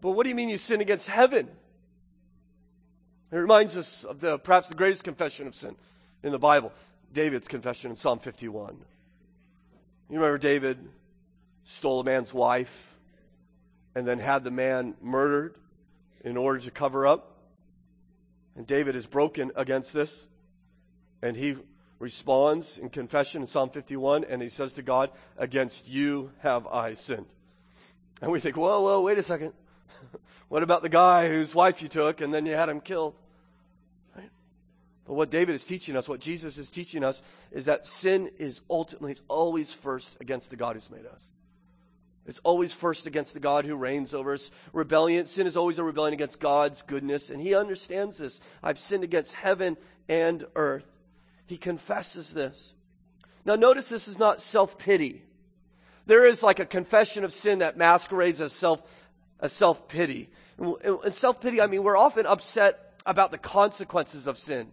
But 0.00 0.12
what 0.12 0.24
do 0.24 0.28
you 0.28 0.34
mean 0.34 0.48
you 0.48 0.58
sin 0.58 0.80
against 0.80 1.08
heaven? 1.08 1.48
It 3.30 3.36
reminds 3.36 3.76
us 3.76 4.04
of 4.04 4.20
the, 4.20 4.38
perhaps 4.38 4.68
the 4.68 4.74
greatest 4.74 5.04
confession 5.04 5.46
of 5.46 5.54
sin 5.54 5.76
in 6.22 6.32
the 6.32 6.38
Bible, 6.38 6.72
David's 7.12 7.48
confession 7.48 7.90
in 7.90 7.96
Psalm 7.96 8.18
51. 8.18 8.76
You 10.08 10.16
remember 10.16 10.38
David 10.38 10.78
stole 11.64 12.00
a 12.00 12.04
man's 12.04 12.32
wife 12.32 12.96
and 13.94 14.06
then 14.06 14.18
had 14.18 14.44
the 14.44 14.50
man 14.50 14.94
murdered 15.02 15.54
in 16.24 16.36
order 16.36 16.60
to 16.60 16.70
cover 16.70 17.06
up 17.06 17.27
and 18.58 18.66
David 18.66 18.96
is 18.96 19.06
broken 19.06 19.52
against 19.54 19.92
this. 19.92 20.26
And 21.22 21.36
he 21.36 21.56
responds 22.00 22.76
in 22.76 22.90
confession 22.90 23.42
in 23.42 23.46
Psalm 23.46 23.70
51 23.70 24.24
and 24.24 24.42
he 24.42 24.48
says 24.48 24.72
to 24.74 24.82
God, 24.82 25.10
Against 25.36 25.88
you 25.88 26.32
have 26.40 26.66
I 26.66 26.94
sinned. 26.94 27.26
And 28.20 28.32
we 28.32 28.40
think, 28.40 28.56
Whoa, 28.56 28.82
whoa, 28.82 29.00
wait 29.00 29.16
a 29.16 29.22
second. 29.22 29.52
what 30.48 30.64
about 30.64 30.82
the 30.82 30.88
guy 30.88 31.28
whose 31.28 31.54
wife 31.54 31.80
you 31.80 31.88
took 31.88 32.20
and 32.20 32.34
then 32.34 32.46
you 32.46 32.54
had 32.54 32.68
him 32.68 32.80
killed? 32.80 33.14
But 34.16 35.14
what 35.14 35.30
David 35.30 35.54
is 35.54 35.62
teaching 35.62 35.96
us, 35.96 36.08
what 36.08 36.20
Jesus 36.20 36.58
is 36.58 36.68
teaching 36.68 37.04
us, 37.04 37.22
is 37.52 37.64
that 37.66 37.86
sin 37.86 38.28
is 38.38 38.60
ultimately, 38.68 39.14
always 39.28 39.72
first 39.72 40.16
against 40.20 40.50
the 40.50 40.56
God 40.56 40.74
who's 40.74 40.90
made 40.90 41.06
us. 41.06 41.30
It's 42.28 42.40
always 42.44 42.74
first 42.74 43.06
against 43.06 43.32
the 43.32 43.40
God 43.40 43.64
who 43.64 43.74
reigns 43.74 44.12
over 44.12 44.34
us. 44.34 44.50
Rebellion, 44.74 45.24
sin 45.24 45.46
is 45.46 45.56
always 45.56 45.78
a 45.78 45.82
rebellion 45.82 46.12
against 46.12 46.38
God's 46.38 46.82
goodness, 46.82 47.30
and 47.30 47.40
he 47.40 47.54
understands 47.54 48.18
this. 48.18 48.40
I've 48.62 48.78
sinned 48.78 49.02
against 49.02 49.34
heaven 49.34 49.78
and 50.10 50.46
earth. 50.54 50.84
He 51.46 51.56
confesses 51.56 52.34
this. 52.34 52.74
Now 53.46 53.56
notice 53.56 53.88
this 53.88 54.08
is 54.08 54.18
not 54.18 54.42
self-pity. 54.42 55.22
There 56.04 56.26
is 56.26 56.42
like 56.42 56.58
a 56.58 56.66
confession 56.66 57.24
of 57.24 57.32
sin 57.32 57.60
that 57.60 57.78
masquerades 57.78 58.42
as 58.42 58.52
self, 58.52 58.82
as 59.40 59.52
self-pity. 59.54 60.28
And 60.58 61.14
self-pity, 61.14 61.62
I 61.62 61.66
mean, 61.66 61.82
we're 61.82 61.96
often 61.96 62.26
upset 62.26 63.00
about 63.06 63.30
the 63.30 63.38
consequences 63.38 64.26
of 64.26 64.36
sin. 64.36 64.68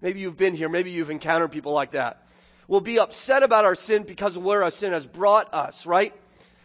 Maybe 0.00 0.20
you've 0.20 0.38
been 0.38 0.54
here, 0.54 0.70
maybe 0.70 0.90
you've 0.90 1.10
encountered 1.10 1.52
people 1.52 1.72
like 1.72 1.90
that. 1.90 2.26
We'll 2.68 2.80
be 2.80 2.98
upset 2.98 3.42
about 3.42 3.66
our 3.66 3.74
sin 3.74 4.04
because 4.04 4.36
of 4.36 4.42
where 4.42 4.62
our 4.62 4.70
sin 4.70 4.92
has 4.92 5.04
brought 5.04 5.52
us, 5.52 5.84
right? 5.84 6.14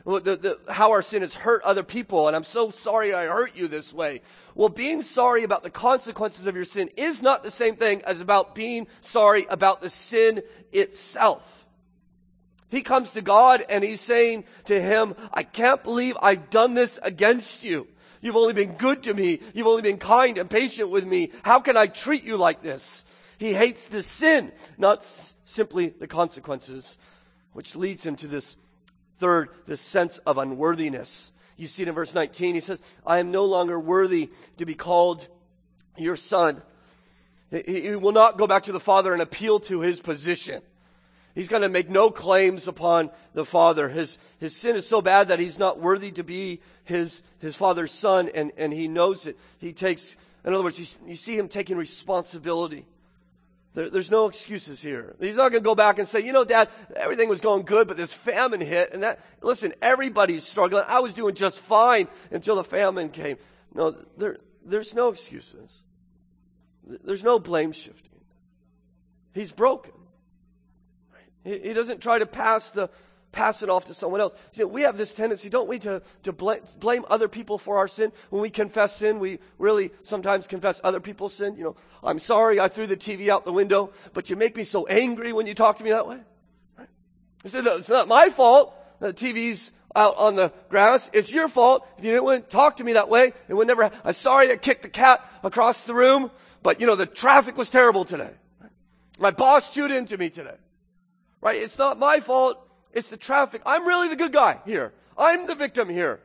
The, 0.06 0.20
the, 0.20 0.72
how 0.72 0.91
our 0.91 1.02
sin 1.02 1.24
has 1.24 1.34
hurt 1.34 1.63
other 1.63 1.82
people, 1.82 2.28
and 2.28 2.36
I'm 2.36 2.44
so 2.44 2.70
sorry 2.70 3.13
I 3.13 3.26
hurt 3.26 3.56
you 3.56 3.68
this 3.68 3.91
way. 3.91 4.22
Well, 4.54 4.70
being 4.70 5.02
sorry 5.02 5.44
about 5.44 5.63
the 5.63 5.72
consequences 5.72 6.46
of 6.46 6.56
your 6.56 6.63
sin 6.63 6.89
is 6.96 7.24
not 7.24 7.44
the 7.44 7.52
same 7.52 7.76
thing 7.76 8.04
as 8.04 8.22
about 8.22 8.54
being 8.54 8.88
sorry 9.02 9.48
about 9.50 9.82
the 9.82 9.89
sin 9.89 10.44
itself. 10.72 11.65
He 12.70 12.82
comes 12.82 13.12
to 13.12 13.22
God 13.22 13.63
and 13.68 13.84
he's 13.84 14.02
saying 14.02 14.46
to 14.65 14.80
him, 14.80 15.15
I 15.34 15.44
can't 15.44 15.84
believe 15.84 16.18
I've 16.22 16.50
done 16.50 16.76
this 16.76 17.00
against 17.02 17.63
you. 17.63 17.88
You've 18.22 18.36
only 18.36 18.54
been 18.54 18.74
good 18.74 19.04
to 19.04 19.13
me. 19.13 19.39
You've 19.54 19.68
only 19.68 19.82
been 19.82 19.98
kind 19.98 20.38
and 20.38 20.50
patient 20.50 20.89
with 20.89 21.06
me. 21.06 21.32
How 21.44 21.60
can 21.60 21.78
I 21.78 21.88
treat 21.88 22.24
you 22.24 22.38
like 22.38 22.62
this? 22.62 23.06
He 23.38 23.54
hates 23.54 23.88
the 23.88 24.04
sin, 24.04 24.52
not 24.78 25.06
simply 25.46 25.89
the 25.89 26.08
consequences, 26.08 26.98
which 27.54 27.76
leads 27.76 28.06
him 28.06 28.15
to 28.18 28.28
this 28.28 28.56
Third, 29.17 29.49
the 29.65 29.78
sense 29.78 30.17
of 30.19 30.38
unworthiness. 30.38 31.32
You 31.58 31.67
see 31.67 31.84
it 31.84 31.88
in 31.88 31.95
verse 31.95 32.13
19. 32.13 32.56
He 32.56 32.62
says, 32.62 32.82
I 33.06 33.19
am 33.19 33.32
no 33.32 33.45
longer 33.45 33.80
worthy 33.80 34.30
to 34.58 34.65
be 34.65 34.75
called 34.75 35.28
your 35.97 36.15
son. 36.15 36.62
He 37.49 37.95
will 37.95 38.12
not 38.12 38.38
go 38.38 38.47
back 38.47 38.63
to 38.63 38.71
the 38.71 38.80
father 38.80 39.13
and 39.13 39.21
appeal 39.21 39.60
to 39.62 39.80
his 39.82 39.99
position. 39.99 40.62
He's 41.34 41.47
going 41.47 41.62
to 41.62 41.69
make 41.69 41.89
no 41.89 42.10
claims 42.12 42.67
upon 42.67 43.12
the 43.34 43.45
father. 43.45 43.89
His, 43.89 44.17
his 44.39 44.56
sin 44.56 44.75
is 44.75 44.88
so 44.88 45.01
bad 45.01 45.28
that 45.28 45.39
he's 45.39 45.60
not 45.60 45.80
worthy 45.80 46.12
to 46.13 46.23
be 46.23 46.62
his, 46.86 47.21
his 47.39 47.56
father's 47.56 47.91
son 47.91 48.30
and, 48.34 48.51
and 48.58 48.71
he 48.71 48.88
knows 48.88 49.25
it. 49.25 49.38
He 49.60 49.73
takes, 49.73 50.15
in 50.45 50.54
other 50.54 50.63
words, 50.63 50.80
you, 50.80 51.10
you 51.10 51.17
see 51.17 51.38
him 51.38 51.47
taking 51.47 51.78
responsibility. 51.78 52.86
There, 53.75 53.89
there's 53.89 54.09
no 54.09 54.25
excuses 54.25 54.81
here. 54.81 55.15
He's 55.19 55.35
not 55.35 55.51
going 55.51 55.61
to 55.61 55.67
go 55.67 55.75
back 55.75 55.99
and 55.99 56.07
say, 56.07 56.21
you 56.21 56.31
know, 56.31 56.45
dad, 56.45 56.69
everything 56.95 57.27
was 57.27 57.41
going 57.41 57.63
good, 57.63 57.88
but 57.88 57.97
this 57.97 58.13
famine 58.13 58.61
hit 58.61 58.93
and 58.93 59.03
that, 59.03 59.19
listen, 59.41 59.73
everybody's 59.81 60.45
struggling. 60.45 60.85
I 60.88 61.01
was 61.01 61.13
doing 61.13 61.35
just 61.35 61.59
fine 61.59 62.07
until 62.31 62.55
the 62.55 62.63
famine 62.63 63.09
came. 63.09 63.38
No, 63.73 63.91
there, 64.17 64.38
there's 64.65 64.95
no 64.95 65.09
excuses. 65.09 65.83
There's 66.88 67.23
no 67.23 67.38
blame 67.38 67.73
shifting. 67.73 68.21
He's 69.33 69.51
broken. 69.51 69.91
He, 71.43 71.59
he 71.59 71.73
doesn't 71.73 71.99
try 71.99 72.17
to 72.17 72.25
pass 72.25 72.71
the, 72.71 72.89
pass 73.36 73.62
it 73.62 73.69
off 73.69 73.86
to 73.86 73.93
someone 73.93 74.21
else. 74.21 74.34
You 74.54 74.63
know, 74.63 74.69
we 74.69 74.84
have 74.84 74.98
this 74.98 75.13
tendency, 75.13 75.50
don't 75.50 75.67
we, 75.67 75.78
to, 75.80 76.02
to 76.24 76.32
blame, 76.32 76.62
blame 76.80 77.06
other 77.10 77.28
people 77.28 77.58
for 77.58 77.78
our 77.78 77.88
sin. 77.88 78.12
When 78.30 78.41
we 78.41 78.50
confess 78.50 78.95
sin, 78.95 79.19
we 79.19 79.39
really 79.60 79.91
sometimes 80.04 80.48
confess 80.48 80.80
other 80.84 81.02
people's 81.02 81.34
sin. 81.34 81.58
You 81.58 81.65
know, 81.65 81.76
I'm 82.02 82.17
sorry 82.17 82.60
I 82.60 82.69
threw 82.69 82.88
the 82.88 82.98
TV 82.98 83.28
out 83.28 83.43
the 83.45 83.52
window, 83.52 83.91
but 84.13 84.30
you 84.30 84.38
make 84.38 84.56
me 84.56 84.63
so 84.63 84.88
angry 84.88 85.34
when 85.34 85.45
you 85.45 85.54
talk 85.54 85.78
to 85.78 85.84
me 85.84 85.91
that 85.91 86.08
way. 86.08 86.19
Right? 86.78 86.88
It's 87.43 87.89
not 87.89 88.08
my 88.08 88.30
fault. 88.30 88.74
The 89.00 89.13
TV's 89.13 89.71
out 89.95 90.17
on 90.17 90.36
the 90.36 90.54
grass. 90.69 91.10
It's 91.13 91.32
your 91.32 91.50
fault 91.50 91.88
if 91.98 92.06
you 92.06 92.12
didn't 92.12 92.50
talk 92.50 92.78
to 92.78 92.84
me 92.84 92.93
that 92.93 93.10
way. 93.10 93.34
It 93.50 93.54
would 93.54 93.67
never. 93.67 93.91
I'm 94.04 94.13
sorry 94.13 94.52
I 94.52 94.56
kicked 94.56 94.84
the 94.84 94.89
cat 94.89 95.30
across 95.43 95.84
the 95.84 95.93
room, 95.93 96.32
but 96.63 96.80
you 96.80 96.88
know 96.88 96.95
the 96.95 97.06
traffic 97.06 97.58
was 97.58 97.69
terrible 97.69 98.06
today. 98.06 98.32
My 99.19 99.32
boss 99.32 99.69
chewed 99.69 99.91
into 99.91 100.17
me 100.17 100.30
today. 100.30 100.56
Right? 101.41 101.58
It's 101.58 101.78
not 101.78 102.00
my 102.00 102.21
fault. 102.21 102.64
It's 102.95 103.10
the 103.10 103.17
traffic. 103.17 103.62
I'm 103.65 103.86
really 103.86 104.08
the 104.08 104.15
good 104.15 104.31
guy 104.31 104.62
here. 104.65 104.93
I'm 105.17 105.45
the 105.45 105.53
victim 105.53 105.89
here. 105.89 106.21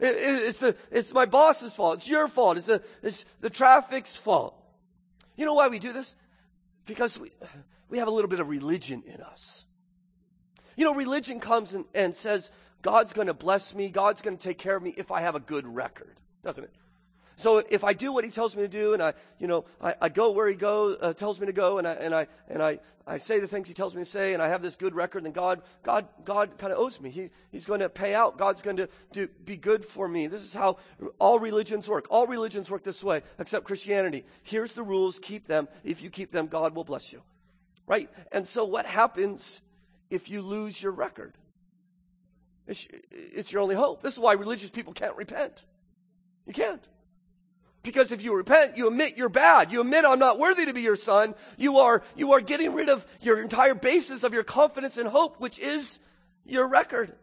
It, 0.00 0.14
it, 0.14 0.48
it's 0.48 0.58
the, 0.58 0.76
it's 0.90 1.14
my 1.14 1.24
boss's 1.24 1.74
fault. 1.74 1.98
It's 1.98 2.08
your 2.08 2.28
fault. 2.28 2.58
It's 2.58 2.66
the, 2.66 2.82
it's 3.02 3.24
the 3.40 3.48
traffic's 3.48 4.16
fault. 4.16 4.54
You 5.36 5.46
know 5.46 5.54
why 5.54 5.68
we 5.68 5.78
do 5.78 5.92
this? 5.92 6.16
Because 6.86 7.18
we, 7.18 7.30
we 7.88 7.98
have 7.98 8.08
a 8.08 8.10
little 8.10 8.28
bit 8.28 8.40
of 8.40 8.48
religion 8.48 9.04
in 9.06 9.20
us. 9.22 9.64
You 10.76 10.84
know, 10.84 10.94
religion 10.94 11.38
comes 11.38 11.74
and, 11.74 11.84
and 11.94 12.14
says, 12.14 12.50
God's 12.82 13.12
going 13.12 13.28
to 13.28 13.34
bless 13.34 13.74
me. 13.74 13.88
God's 13.88 14.20
going 14.20 14.36
to 14.36 14.42
take 14.42 14.58
care 14.58 14.76
of 14.76 14.82
me 14.82 14.94
if 14.96 15.12
I 15.12 15.20
have 15.20 15.36
a 15.36 15.40
good 15.40 15.66
record, 15.66 16.16
doesn't 16.44 16.64
it? 16.64 16.72
So 17.38 17.58
if 17.58 17.84
I 17.84 17.92
do 17.92 18.12
what 18.12 18.24
he 18.24 18.30
tells 18.30 18.56
me 18.56 18.62
to 18.62 18.68
do 18.68 18.94
and 18.94 19.02
I, 19.02 19.14
you 19.38 19.46
know, 19.46 19.64
I, 19.80 19.94
I 20.02 20.08
go 20.08 20.32
where 20.32 20.48
he 20.48 20.56
goes, 20.56 20.98
uh, 21.00 21.12
tells 21.12 21.38
me 21.38 21.46
to 21.46 21.52
go 21.52 21.78
and 21.78 21.86
I, 21.86 21.92
and 21.92 22.12
I, 22.12 22.26
and 22.48 22.60
I, 22.60 22.80
I 23.06 23.18
say 23.18 23.38
the 23.38 23.46
things 23.46 23.68
he 23.68 23.74
tells 23.74 23.94
me 23.94 24.02
to 24.02 24.10
say 24.10 24.34
and 24.34 24.42
I 24.42 24.48
have 24.48 24.60
this 24.60 24.74
good 24.74 24.92
record, 24.92 25.24
then 25.24 25.30
God, 25.30 25.62
God, 25.84 26.08
God 26.24 26.58
kind 26.58 26.72
of 26.72 26.80
owes 26.80 27.00
me. 27.00 27.10
He, 27.10 27.30
he's 27.52 27.64
going 27.64 27.78
to 27.78 27.88
pay 27.88 28.12
out. 28.12 28.38
God's 28.38 28.60
going 28.60 28.78
to 28.78 28.88
do, 29.12 29.28
be 29.44 29.56
good 29.56 29.84
for 29.84 30.08
me. 30.08 30.26
This 30.26 30.42
is 30.42 30.52
how 30.52 30.78
all 31.20 31.38
religions 31.38 31.88
work. 31.88 32.08
All 32.10 32.26
religions 32.26 32.72
work 32.72 32.82
this 32.82 33.04
way, 33.04 33.22
except 33.38 33.64
Christianity. 33.64 34.24
Here's 34.42 34.72
the 34.72 34.82
rules. 34.82 35.20
Keep 35.20 35.46
them. 35.46 35.68
If 35.84 36.02
you 36.02 36.10
keep 36.10 36.32
them, 36.32 36.48
God 36.48 36.74
will 36.74 36.82
bless 36.82 37.12
you. 37.12 37.22
Right? 37.86 38.10
And 38.32 38.48
so 38.48 38.64
what 38.64 38.84
happens 38.84 39.60
if 40.10 40.28
you 40.28 40.42
lose 40.42 40.82
your 40.82 40.90
record? 40.90 41.34
It's, 42.66 42.88
it's 43.12 43.52
your 43.52 43.62
only 43.62 43.76
hope. 43.76 44.02
This 44.02 44.14
is 44.14 44.18
why 44.18 44.32
religious 44.32 44.70
people 44.70 44.92
can't 44.92 45.14
repent. 45.14 45.64
You 46.48 46.52
can't. 46.52 46.82
Because 47.88 48.12
if 48.12 48.22
you 48.22 48.34
repent, 48.34 48.76
you 48.76 48.86
admit 48.86 49.16
you're 49.16 49.30
bad. 49.30 49.72
You 49.72 49.80
admit 49.80 50.04
I'm 50.04 50.18
not 50.18 50.38
worthy 50.38 50.66
to 50.66 50.74
be 50.74 50.82
your 50.82 50.94
son. 50.94 51.34
You 51.56 51.78
are, 51.78 52.02
you 52.16 52.32
are 52.32 52.40
getting 52.42 52.74
rid 52.74 52.90
of 52.90 53.06
your 53.22 53.40
entire 53.40 53.74
basis 53.74 54.24
of 54.24 54.34
your 54.34 54.44
confidence 54.44 54.98
and 54.98 55.08
hope, 55.08 55.40
which 55.40 55.58
is 55.58 55.98
your 56.44 56.68
record. 56.68 57.14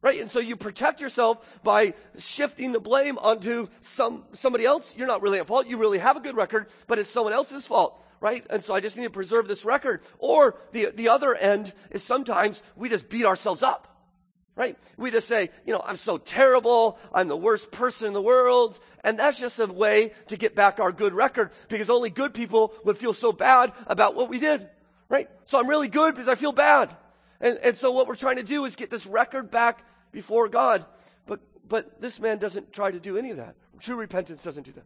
Right? 0.00 0.18
And 0.18 0.30
so 0.30 0.38
you 0.38 0.56
protect 0.56 1.02
yourself 1.02 1.60
by 1.62 1.92
shifting 2.16 2.72
the 2.72 2.80
blame 2.80 3.18
onto 3.18 3.68
some, 3.82 4.24
somebody 4.32 4.64
else. 4.64 4.96
You're 4.96 5.06
not 5.06 5.20
really 5.20 5.38
at 5.38 5.46
fault. 5.46 5.66
You 5.66 5.76
really 5.76 5.98
have 5.98 6.16
a 6.16 6.20
good 6.20 6.34
record, 6.34 6.68
but 6.86 6.98
it's 6.98 7.10
someone 7.10 7.34
else's 7.34 7.66
fault. 7.66 8.02
Right? 8.22 8.42
And 8.48 8.64
so 8.64 8.72
I 8.72 8.80
just 8.80 8.96
need 8.96 9.04
to 9.04 9.10
preserve 9.10 9.48
this 9.48 9.66
record. 9.66 10.00
Or 10.18 10.56
the, 10.72 10.92
the 10.94 11.10
other 11.10 11.34
end 11.34 11.74
is 11.90 12.02
sometimes 12.02 12.62
we 12.74 12.88
just 12.88 13.10
beat 13.10 13.26
ourselves 13.26 13.62
up. 13.62 13.89
Right? 14.56 14.76
We 14.96 15.10
just 15.10 15.28
say, 15.28 15.50
you 15.64 15.72
know, 15.72 15.80
I'm 15.84 15.96
so 15.96 16.18
terrible. 16.18 16.98
I'm 17.14 17.28
the 17.28 17.36
worst 17.36 17.70
person 17.70 18.08
in 18.08 18.12
the 18.12 18.22
world. 18.22 18.78
And 19.02 19.18
that's 19.18 19.38
just 19.38 19.58
a 19.58 19.66
way 19.66 20.12
to 20.26 20.36
get 20.36 20.54
back 20.54 20.80
our 20.80 20.92
good 20.92 21.14
record 21.14 21.50
because 21.68 21.88
only 21.88 22.10
good 22.10 22.34
people 22.34 22.74
would 22.84 22.98
feel 22.98 23.14
so 23.14 23.32
bad 23.32 23.72
about 23.86 24.14
what 24.14 24.28
we 24.28 24.38
did. 24.38 24.68
Right? 25.08 25.28
So 25.46 25.58
I'm 25.58 25.68
really 25.68 25.88
good 25.88 26.14
because 26.14 26.28
I 26.28 26.34
feel 26.34 26.52
bad. 26.52 26.94
And, 27.40 27.58
and 27.58 27.76
so 27.76 27.90
what 27.90 28.06
we're 28.06 28.16
trying 28.16 28.36
to 28.36 28.42
do 28.42 28.64
is 28.64 28.76
get 28.76 28.90
this 28.90 29.06
record 29.06 29.50
back 29.50 29.84
before 30.12 30.48
God. 30.48 30.84
But, 31.26 31.40
but 31.66 32.00
this 32.00 32.20
man 32.20 32.38
doesn't 32.38 32.72
try 32.72 32.90
to 32.90 33.00
do 33.00 33.16
any 33.16 33.30
of 33.30 33.38
that. 33.38 33.54
True 33.80 33.96
repentance 33.96 34.42
doesn't 34.42 34.64
do 34.64 34.72
that. 34.72 34.84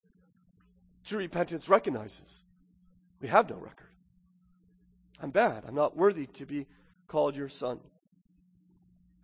True 1.04 1.18
repentance 1.18 1.68
recognizes 1.68 2.42
we 3.20 3.28
have 3.28 3.50
no 3.50 3.56
record. 3.56 3.88
I'm 5.20 5.30
bad. 5.30 5.64
I'm 5.66 5.74
not 5.74 5.96
worthy 5.96 6.26
to 6.26 6.46
be 6.46 6.66
called 7.08 7.36
your 7.36 7.48
son. 7.48 7.80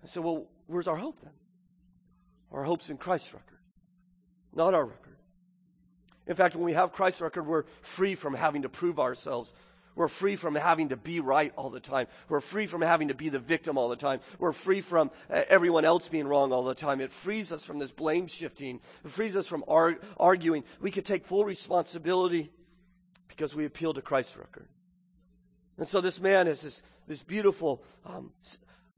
I 0.03 0.07
said, 0.07 0.23
well, 0.23 0.47
where's 0.67 0.89
our 0.89 0.97
hope 0.97 1.21
then? 1.21 1.33
Our 2.53 2.65
hope's 2.65 2.91
in 2.91 2.97
Christ's 2.97 3.33
record, 3.33 3.59
not 4.55 4.75
our 4.75 4.85
record. 4.85 5.17
In 6.27 6.37
fact, 6.37 6.55
when 6.55 6.65
we 6.65 6.73
have 6.73 6.93
Christ's 6.93 7.21
record, 7.21 7.47
we're 7.47 7.65
free 7.83 8.15
from 8.15 8.35
having 8.35 8.63
to 8.63 8.69
prove 8.69 8.99
ourselves 8.99 9.53
we're 9.95 10.09
free 10.09 10.37
from 10.37 10.55
having 10.55 10.91
to 10.91 10.97
be 10.97 11.21
right 11.21 11.53
all 11.57 11.71
the 11.71 11.81
time. 11.81 12.07
We're 12.29 12.41
free 12.41 12.67
from 12.67 12.81
having 12.81 13.09
to 13.09 13.15
be 13.15 13.29
the 13.29 13.39
victim 13.39 13.77
all 13.77 13.89
the 13.89 13.97
time. 13.97 14.21
We're 14.39 14.53
free 14.53 14.81
from 14.81 15.11
uh, 15.29 15.43
everyone 15.49 15.85
else 15.85 16.09
being 16.09 16.27
wrong 16.27 16.53
all 16.53 16.65
the 16.65 16.75
time. 16.75 17.01
It 17.01 17.13
frees 17.13 17.53
us 17.53 17.65
from 17.65 17.79
this 17.79 17.91
blame 17.91 18.27
shifting. 18.27 18.81
It 19.05 19.11
frees 19.11 19.37
us 19.37 19.47
from 19.47 19.65
ar- 19.69 19.99
arguing. 20.19 20.65
We 20.81 20.91
can 20.91 21.03
take 21.03 21.27
full 21.27 21.45
responsibility 21.45 22.51
because 23.29 23.55
we 23.55 23.65
appeal 23.65 23.93
to 23.95 24.03
Christ's 24.03 24.37
record. 24.37 24.69
And 25.77 25.89
so 25.89 26.01
this 26.01 26.21
man 26.21 26.47
has 26.47 26.63
this, 26.63 26.83
this 27.07 27.23
beautiful 27.23 27.83
um, 28.07 28.33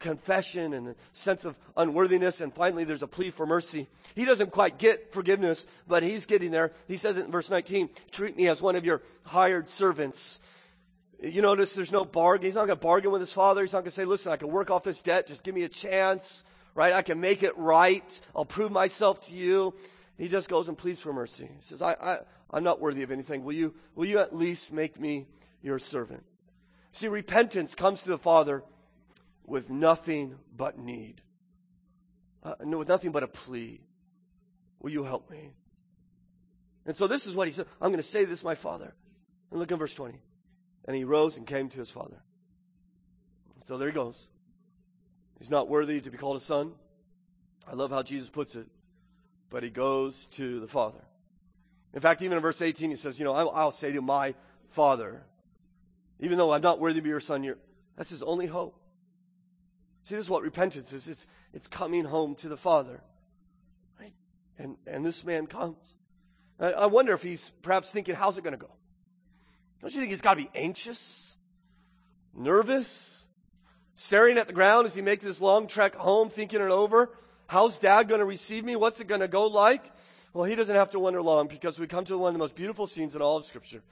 confession 0.03 0.75
and 0.75 0.89
a 0.89 0.95
sense 1.15 1.47
of 1.47 1.57
unworthiness. 1.77 2.43
And 2.43 2.53
finally, 2.53 2.85
there's 2.85 3.03
a 3.03 3.07
plea 3.07 3.31
for 3.31 3.47
mercy. 3.47 3.89
He 4.15 4.27
doesn't 4.27 4.51
quite 4.51 4.77
get 4.79 5.15
forgiveness, 5.15 5.67
but 5.89 6.03
he's 6.03 6.27
getting 6.27 6.51
there. 6.51 6.73
He 6.87 6.99
says 6.99 7.17
it 7.17 7.25
in 7.25 7.31
verse 7.31 7.49
19 7.49 7.89
Treat 8.11 8.37
me 8.37 8.49
as 8.49 8.61
one 8.61 8.77
of 8.77 8.85
your 8.85 9.01
hired 9.25 9.69
servants. 9.69 10.41
You 11.23 11.41
notice 11.41 11.73
there's 11.75 11.93
no 11.93 12.05
bargain. 12.05 12.47
He's 12.47 12.57
not 12.57 12.67
going 12.67 12.79
to 12.79 12.85
bargain 12.85 13.13
with 13.13 13.21
his 13.21 13.33
father. 13.33 13.63
He's 13.63 13.73
not 13.73 13.81
going 13.81 13.91
to 13.91 13.91
say, 13.93 14.05
listen, 14.05 14.33
I 14.33 14.37
can 14.37 14.49
work 14.49 14.71
off 14.71 14.83
this 14.83 15.01
debt. 15.01 15.29
Just 15.29 15.45
give 15.45 15.55
me 15.55 15.63
a 15.63 15.69
chance, 15.69 16.43
right? 16.75 16.93
I 16.93 17.03
can 17.03 17.21
make 17.21 17.45
it 17.45 17.57
right. 17.57 18.21
I'll 18.35 18.45
prove 18.45 18.73
myself 18.73 19.27
to 19.29 19.35
you. 19.35 19.73
He 20.19 20.29
just 20.29 20.49
goes 20.49 20.69
and 20.69 20.77
pleads 20.77 21.01
for 21.01 21.13
mercy. 21.13 21.45
He 21.45 21.63
says, 21.65 21.81
I, 21.81 21.93
I, 21.93 22.19
I'm 22.51 22.65
not 22.65 22.81
worthy 22.81 23.03
of 23.03 23.13
anything. 23.13 23.45
Will 23.45 23.55
you, 23.55 23.75
will 23.95 24.05
you 24.05 24.19
at 24.19 24.35
least 24.35 24.73
make 24.73 24.99
me 24.99 25.27
your 25.63 25.79
servant? 25.79 26.25
See, 26.91 27.09
repentance 27.09 27.75
comes 27.75 28.03
to 28.03 28.11
the 28.11 28.19
Father 28.19 28.65
with 29.47 29.71
nothing 29.71 30.39
but 30.57 30.79
need, 30.79 31.21
uh, 32.43 32.55
no, 32.65 32.79
with 32.79 32.89
nothing 32.89 33.13
but 33.13 33.23
a 33.23 33.29
plea. 33.29 33.81
Will 34.81 34.91
you 34.91 35.05
help 35.05 35.31
me? 35.31 35.53
And 36.87 36.97
so 36.97 37.07
this 37.07 37.27
is 37.27 37.35
what 37.35 37.47
he 37.47 37.53
said. 37.53 37.67
I'm 37.81 37.91
going 37.91 37.99
to 37.99 38.03
say 38.03 38.25
this, 38.25 38.43
my 38.43 38.57
Father. 38.57 38.93
And 39.51 39.61
look 39.61 39.71
in 39.71 39.79
verse 39.79 39.95
20. 39.95 40.19
And 40.87 40.97
he 40.97 41.05
rose 41.05 41.37
and 41.37 41.47
came 41.47 41.69
to 41.69 41.79
his 41.79 41.91
father. 41.91 42.21
So 43.65 43.79
there 43.79 43.89
he 43.89 43.95
goes. 43.95 44.27
He's 45.39 45.51
not 45.51 45.69
worthy 45.69 46.01
to 46.01 46.11
be 46.11 46.19
called 46.19 46.37
a 46.37 46.41
son. 46.41 46.73
I 47.71 47.75
love 47.75 47.91
how 47.91 48.03
Jesus 48.03 48.29
puts 48.29 48.57
it. 48.57 48.67
But 49.51 49.63
he 49.63 49.71
goes 49.71 50.27
to 50.33 50.59
the 50.59 50.67
Father. 50.67 51.01
In 51.95 52.01
fact, 52.01 52.23
even 52.23 52.37
in 52.37 52.43
verse 52.43 52.63
18, 52.63 52.91
he 52.91 52.97
says, 52.97 53.19
You 53.19 53.25
know, 53.25 53.35
I'll, 53.35 53.51
I'll 53.51 53.73
say 53.73 53.93
to 53.93 54.03
my 54.03 54.35
Father, 54.71 55.23
even 56.19 56.39
though 56.39 56.53
I'm 56.53 56.63
not 56.63 56.81
worthy 56.81 56.97
to 56.97 57.03
be 57.03 57.11
your 57.11 57.21
son, 57.21 57.55
that's 57.97 58.11
his 58.11 58.23
only 58.23 58.47
hope. 58.47 58.82
See, 60.05 60.15
this 60.15 60.25
is 60.25 60.31
what 60.31 60.43
repentance 60.43 60.93
is. 60.93 61.09
It's, 61.09 61.27
it's 61.53 61.69
coming 61.69 62.05
home 62.05 62.35
to 62.37 62.49
the 62.49 62.57
Father. 62.57 63.01
Right? 64.01 64.13
And, 64.59 64.77
and 64.87 65.05
this 65.05 65.25
man 65.25 65.47
comes. 65.47 65.77
I, 66.59 66.73
I 66.73 66.87
wonder 66.87 67.13
if 67.13 67.23
he's 67.23 67.51
perhaps 67.63 67.91
thinking, 67.91 68.15
how's 68.15 68.39
it 68.39 68.45
going 68.45 68.55
to 68.55 68.59
go? 68.59 68.71
Don't 69.81 69.93
you 69.93 70.01
think 70.01 70.11
he's 70.11 70.21
got 70.21 70.35
to 70.35 70.43
be 70.43 70.51
anxious, 70.55 71.37
nervous, 72.35 73.25
staring 73.95 74.39
at 74.39 74.47
the 74.47 74.53
ground 74.53 74.87
as 74.87 74.95
he 74.95 75.03
makes 75.03 75.25
this 75.25 75.41
long 75.41 75.67
trek 75.67 75.95
home, 75.95 76.29
thinking 76.29 76.61
it 76.61 76.71
over? 76.71 77.11
How's 77.47 77.77
dad 77.79 78.09
going 78.09 78.21
to 78.21 78.25
receive 78.25 78.65
me? 78.65 78.77
What's 78.77 79.01
it 79.01 79.09
going 79.09 79.21
to 79.21 79.29
go 79.29 79.47
like? 79.47 79.85
Well, 80.33 80.45
he 80.45 80.55
doesn't 80.55 80.75
have 80.75 80.91
to 80.91 80.99
wonder 80.99 81.21
long 81.21 81.47
because 81.47 81.79
we 81.79 81.87
come 81.87 82.05
to 82.07 82.17
one 82.17 82.29
of 82.29 82.35
the 82.35 82.39
most 82.39 82.55
beautiful 82.55 82.87
scenes 82.87 83.15
in 83.15 83.23
all 83.23 83.37
of 83.37 83.45
Scripture 83.45 83.83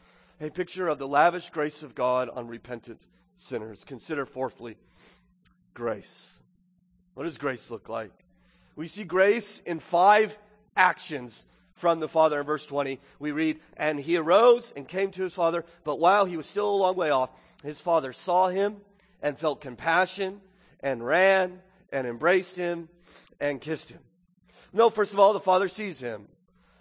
a 0.40 0.50
picture 0.50 0.88
of 0.88 0.98
the 0.98 1.06
lavish 1.06 1.50
grace 1.50 1.82
of 1.82 1.94
God 1.94 2.30
on 2.30 2.48
repentant 2.48 3.06
sinners. 3.36 3.84
Consider, 3.84 4.24
fourthly, 4.24 4.78
grace. 5.74 6.38
What 7.14 7.24
does 7.24 7.38
grace 7.38 7.70
look 7.70 7.88
like? 7.88 8.12
We 8.76 8.86
see 8.86 9.04
grace 9.04 9.60
in 9.66 9.80
five 9.80 10.38
actions 10.76 11.44
from 11.74 12.00
the 12.00 12.08
father. 12.08 12.40
In 12.40 12.46
verse 12.46 12.64
20, 12.66 13.00
we 13.18 13.32
read, 13.32 13.60
And 13.76 13.98
he 13.98 14.16
arose 14.16 14.72
and 14.76 14.86
came 14.86 15.10
to 15.12 15.22
his 15.22 15.34
father, 15.34 15.64
but 15.84 15.98
while 15.98 16.24
he 16.24 16.36
was 16.36 16.46
still 16.46 16.70
a 16.70 16.76
long 16.76 16.96
way 16.96 17.10
off, 17.10 17.30
his 17.64 17.80
father 17.80 18.12
saw 18.12 18.48
him 18.48 18.76
and 19.22 19.38
felt 19.38 19.60
compassion 19.60 20.40
and 20.80 21.04
ran 21.04 21.60
and 21.92 22.06
embraced 22.06 22.56
him 22.56 22.88
and 23.40 23.60
kissed 23.60 23.90
him. 23.90 24.00
No, 24.72 24.90
first 24.90 25.12
of 25.12 25.18
all, 25.18 25.32
the 25.32 25.40
father 25.40 25.68
sees 25.68 25.98
him. 25.98 26.28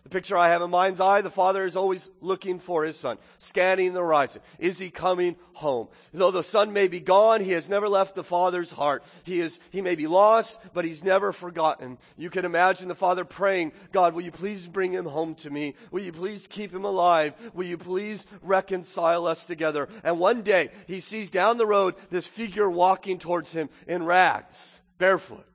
The 0.04 0.10
picture 0.10 0.38
I 0.38 0.50
have 0.50 0.62
in 0.62 0.72
mind's 0.72 1.02
eye, 1.02 1.22
the 1.22 1.30
father 1.30 1.66
is 1.66 1.76
always 1.76 2.10
looking 2.22 2.60
for 2.60 2.84
his 2.84 2.98
son, 2.98 3.18
scanning 3.38 3.94
the 3.94 4.00
horizon. 4.00 4.42
Is 4.58 4.80
he 4.80 4.90
coming 4.90 5.36
home? 5.54 5.90
Though 6.14 6.32
the 6.32 6.42
son 6.42 6.74
may 6.74 6.88
be 6.88 7.00
gone, 7.00 7.42
he 7.42 7.52
has 7.52 7.70
never 7.70 7.88
left 7.88 8.16
the 8.16 8.24
father's 8.24 8.72
heart. 8.72 9.04
He 9.24 9.40
is, 9.40 9.60
he 9.72 9.82
may 9.82 9.96
be 9.96 10.08
lost, 10.08 10.60
but 10.74 10.86
he's 10.86 11.04
never 11.04 11.32
forgotten. 11.32 11.98
You 12.18 12.30
can 12.30 12.44
imagine 12.44 12.88
the 12.88 12.96
father 12.96 13.24
praying, 13.24 13.74
God, 13.92 14.16
will 14.16 14.24
you 14.24 14.32
please 14.32 14.66
bring 14.66 14.94
him 14.94 15.06
home 15.06 15.36
to 15.36 15.50
me? 15.50 15.76
Will 15.92 16.02
you 16.02 16.14
please 16.14 16.48
keep 16.48 16.74
him 16.74 16.86
alive? 16.86 17.34
Will 17.54 17.68
you 17.68 17.78
please 17.78 18.26
reconcile 18.42 19.28
us 19.28 19.46
together? 19.46 19.90
And 20.04 20.18
one 20.18 20.42
day 20.42 20.72
he 20.88 21.02
sees 21.02 21.30
down 21.30 21.58
the 21.58 21.68
road 21.68 21.94
this 22.10 22.26
figure 22.26 22.70
walking 22.70 23.20
towards 23.20 23.52
him 23.52 23.70
in 23.86 24.04
rags, 24.04 24.82
barefoot. 24.98 25.46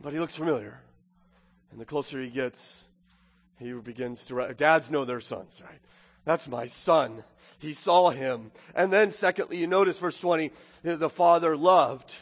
But 0.00 0.14
he 0.14 0.18
looks 0.18 0.36
familiar. 0.36 0.80
And 1.72 1.80
the 1.80 1.84
closer 1.84 2.22
he 2.22 2.30
gets, 2.30 2.85
he 3.58 3.72
begins 3.72 4.24
to, 4.24 4.54
dads 4.54 4.90
know 4.90 5.04
their 5.04 5.20
sons, 5.20 5.62
right? 5.64 5.80
That's 6.24 6.48
my 6.48 6.66
son. 6.66 7.24
He 7.58 7.72
saw 7.72 8.10
him. 8.10 8.50
And 8.74 8.92
then 8.92 9.10
secondly, 9.10 9.58
you 9.58 9.66
notice 9.66 9.98
verse 9.98 10.18
20, 10.18 10.50
the 10.82 11.08
father 11.08 11.56
loved. 11.56 12.16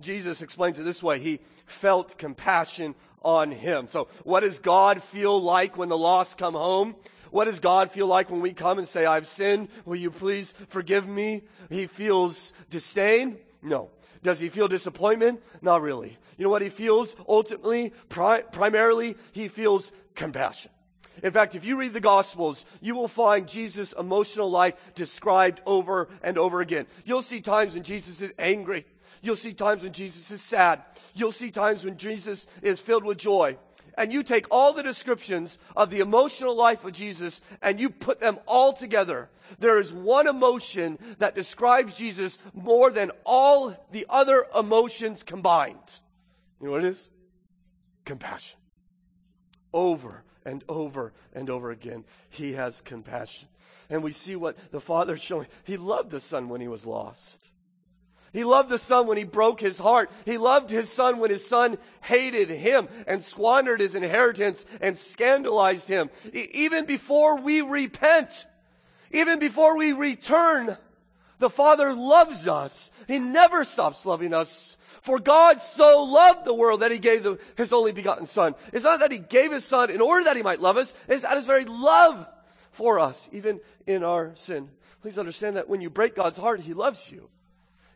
Jesus 0.00 0.40
explains 0.40 0.78
it 0.78 0.84
this 0.84 1.02
way. 1.02 1.18
He 1.18 1.40
felt 1.66 2.16
compassion 2.16 2.94
on 3.22 3.50
him. 3.50 3.88
So 3.88 4.08
what 4.24 4.40
does 4.40 4.60
God 4.60 5.02
feel 5.02 5.40
like 5.40 5.76
when 5.76 5.88
the 5.88 5.98
lost 5.98 6.38
come 6.38 6.54
home? 6.54 6.94
What 7.30 7.44
does 7.44 7.60
God 7.60 7.90
feel 7.90 8.06
like 8.06 8.30
when 8.30 8.40
we 8.40 8.52
come 8.52 8.78
and 8.78 8.88
say, 8.88 9.04
I've 9.04 9.26
sinned. 9.26 9.68
Will 9.84 9.96
you 9.96 10.10
please 10.10 10.54
forgive 10.68 11.06
me? 11.06 11.42
He 11.68 11.86
feels 11.86 12.52
disdain? 12.70 13.36
No. 13.62 13.90
Does 14.22 14.38
he 14.38 14.48
feel 14.48 14.68
disappointment? 14.68 15.40
Not 15.62 15.82
really. 15.82 16.18
You 16.36 16.44
know 16.44 16.50
what 16.50 16.62
he 16.62 16.70
feels 16.70 17.14
ultimately? 17.28 17.92
Pri- 18.08 18.42
primarily, 18.42 19.16
he 19.32 19.48
feels 19.48 19.92
compassion. 20.14 20.70
In 21.22 21.32
fact, 21.32 21.54
if 21.54 21.64
you 21.64 21.76
read 21.76 21.92
the 21.92 22.00
Gospels, 22.00 22.64
you 22.80 22.94
will 22.94 23.08
find 23.08 23.46
Jesus' 23.46 23.92
emotional 23.92 24.50
life 24.50 24.74
described 24.94 25.60
over 25.66 26.08
and 26.22 26.38
over 26.38 26.60
again. 26.60 26.86
You'll 27.04 27.22
see 27.22 27.40
times 27.40 27.74
when 27.74 27.82
Jesus 27.82 28.20
is 28.20 28.32
angry. 28.38 28.86
You'll 29.20 29.36
see 29.36 29.52
times 29.52 29.82
when 29.82 29.92
Jesus 29.92 30.30
is 30.30 30.40
sad. 30.40 30.82
You'll 31.14 31.32
see 31.32 31.50
times 31.50 31.84
when 31.84 31.98
Jesus 31.98 32.46
is 32.62 32.80
filled 32.80 33.04
with 33.04 33.18
joy. 33.18 33.58
And 33.98 34.12
you 34.12 34.22
take 34.22 34.46
all 34.50 34.72
the 34.72 34.82
descriptions 34.82 35.58
of 35.76 35.90
the 35.90 36.00
emotional 36.00 36.54
life 36.54 36.84
of 36.84 36.92
Jesus 36.92 37.42
and 37.60 37.78
you 37.78 37.90
put 37.90 38.20
them 38.20 38.38
all 38.46 38.72
together. 38.72 39.28
There 39.58 39.78
is 39.78 39.92
one 39.92 40.26
emotion 40.26 40.98
that 41.18 41.34
describes 41.34 41.94
Jesus 41.94 42.38
more 42.54 42.90
than 42.90 43.10
all 43.26 43.76
the 43.90 44.06
other 44.08 44.46
emotions 44.56 45.22
combined. 45.22 45.76
You 46.60 46.66
know 46.66 46.72
what 46.72 46.84
it 46.84 46.90
is? 46.90 47.10
Compassion 48.06 48.59
over 49.72 50.22
and 50.44 50.64
over 50.68 51.12
and 51.34 51.50
over 51.50 51.70
again. 51.70 52.04
He 52.28 52.52
has 52.54 52.80
compassion. 52.80 53.48
And 53.88 54.02
we 54.02 54.12
see 54.12 54.36
what 54.36 54.56
the 54.70 54.80
Father's 54.80 55.20
showing. 55.20 55.48
He 55.64 55.76
loved 55.76 56.10
the 56.10 56.20
Son 56.20 56.48
when 56.48 56.60
he 56.60 56.68
was 56.68 56.86
lost. 56.86 57.50
He 58.32 58.44
loved 58.44 58.68
the 58.68 58.78
son 58.78 59.06
when 59.06 59.18
he 59.18 59.24
broke 59.24 59.60
his 59.60 59.78
heart. 59.78 60.10
He 60.24 60.38
loved 60.38 60.70
his 60.70 60.88
son 60.88 61.18
when 61.18 61.30
his 61.30 61.46
son 61.46 61.78
hated 62.02 62.48
him 62.48 62.88
and 63.06 63.24
squandered 63.24 63.80
his 63.80 63.94
inheritance 63.94 64.64
and 64.80 64.96
scandalized 64.96 65.88
him. 65.88 66.10
E- 66.32 66.46
even 66.52 66.84
before 66.84 67.40
we 67.40 67.60
repent, 67.60 68.46
even 69.10 69.40
before 69.40 69.76
we 69.76 69.92
return, 69.92 70.76
the 71.40 71.50
Father 71.50 71.92
loves 71.92 72.46
us. 72.46 72.92
He 73.08 73.18
never 73.18 73.64
stops 73.64 74.06
loving 74.06 74.32
us. 74.32 74.76
For 75.02 75.18
God 75.18 75.60
so 75.60 76.04
loved 76.04 76.44
the 76.44 76.54
world 76.54 76.80
that 76.80 76.92
he 76.92 76.98
gave 76.98 77.22
the, 77.22 77.38
his 77.56 77.72
only 77.72 77.92
begotten 77.92 78.26
son. 78.26 78.54
It's 78.72 78.84
not 78.84 79.00
that 79.00 79.10
he 79.10 79.18
gave 79.18 79.50
his 79.50 79.64
son 79.64 79.90
in 79.90 80.00
order 80.00 80.24
that 80.24 80.36
he 80.36 80.42
might 80.42 80.60
love 80.60 80.76
us. 80.76 80.94
It's 81.08 81.24
out 81.24 81.36
his 81.36 81.46
very 81.46 81.64
love 81.64 82.28
for 82.70 83.00
us, 83.00 83.28
even 83.32 83.60
in 83.86 84.04
our 84.04 84.32
sin. 84.34 84.68
Please 85.02 85.18
understand 85.18 85.56
that 85.56 85.68
when 85.68 85.80
you 85.80 85.88
break 85.88 86.14
God's 86.14 86.36
heart, 86.36 86.60
he 86.60 86.74
loves 86.74 87.10
you. 87.10 87.30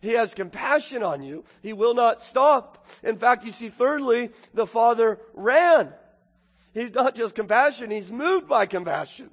He 0.01 0.13
has 0.13 0.35
compassion 0.35 1.03
on 1.03 1.23
you. 1.23 1.45
He 1.63 1.73
will 1.73 1.95
not 1.95 2.23
stop. 2.23 2.87
In 3.03 3.19
fact, 3.19 3.45
you 3.45 3.51
see, 3.51 3.69
thirdly, 3.69 4.31
the 4.55 4.67
father 4.67 5.19
ran. 5.35 5.93
He's 6.73 6.95
not 6.95 7.15
just 7.15 7.35
compassion, 7.35 7.91
he's 7.91 8.11
moved 8.11 8.49
by 8.49 8.67
compassion. 8.67 9.31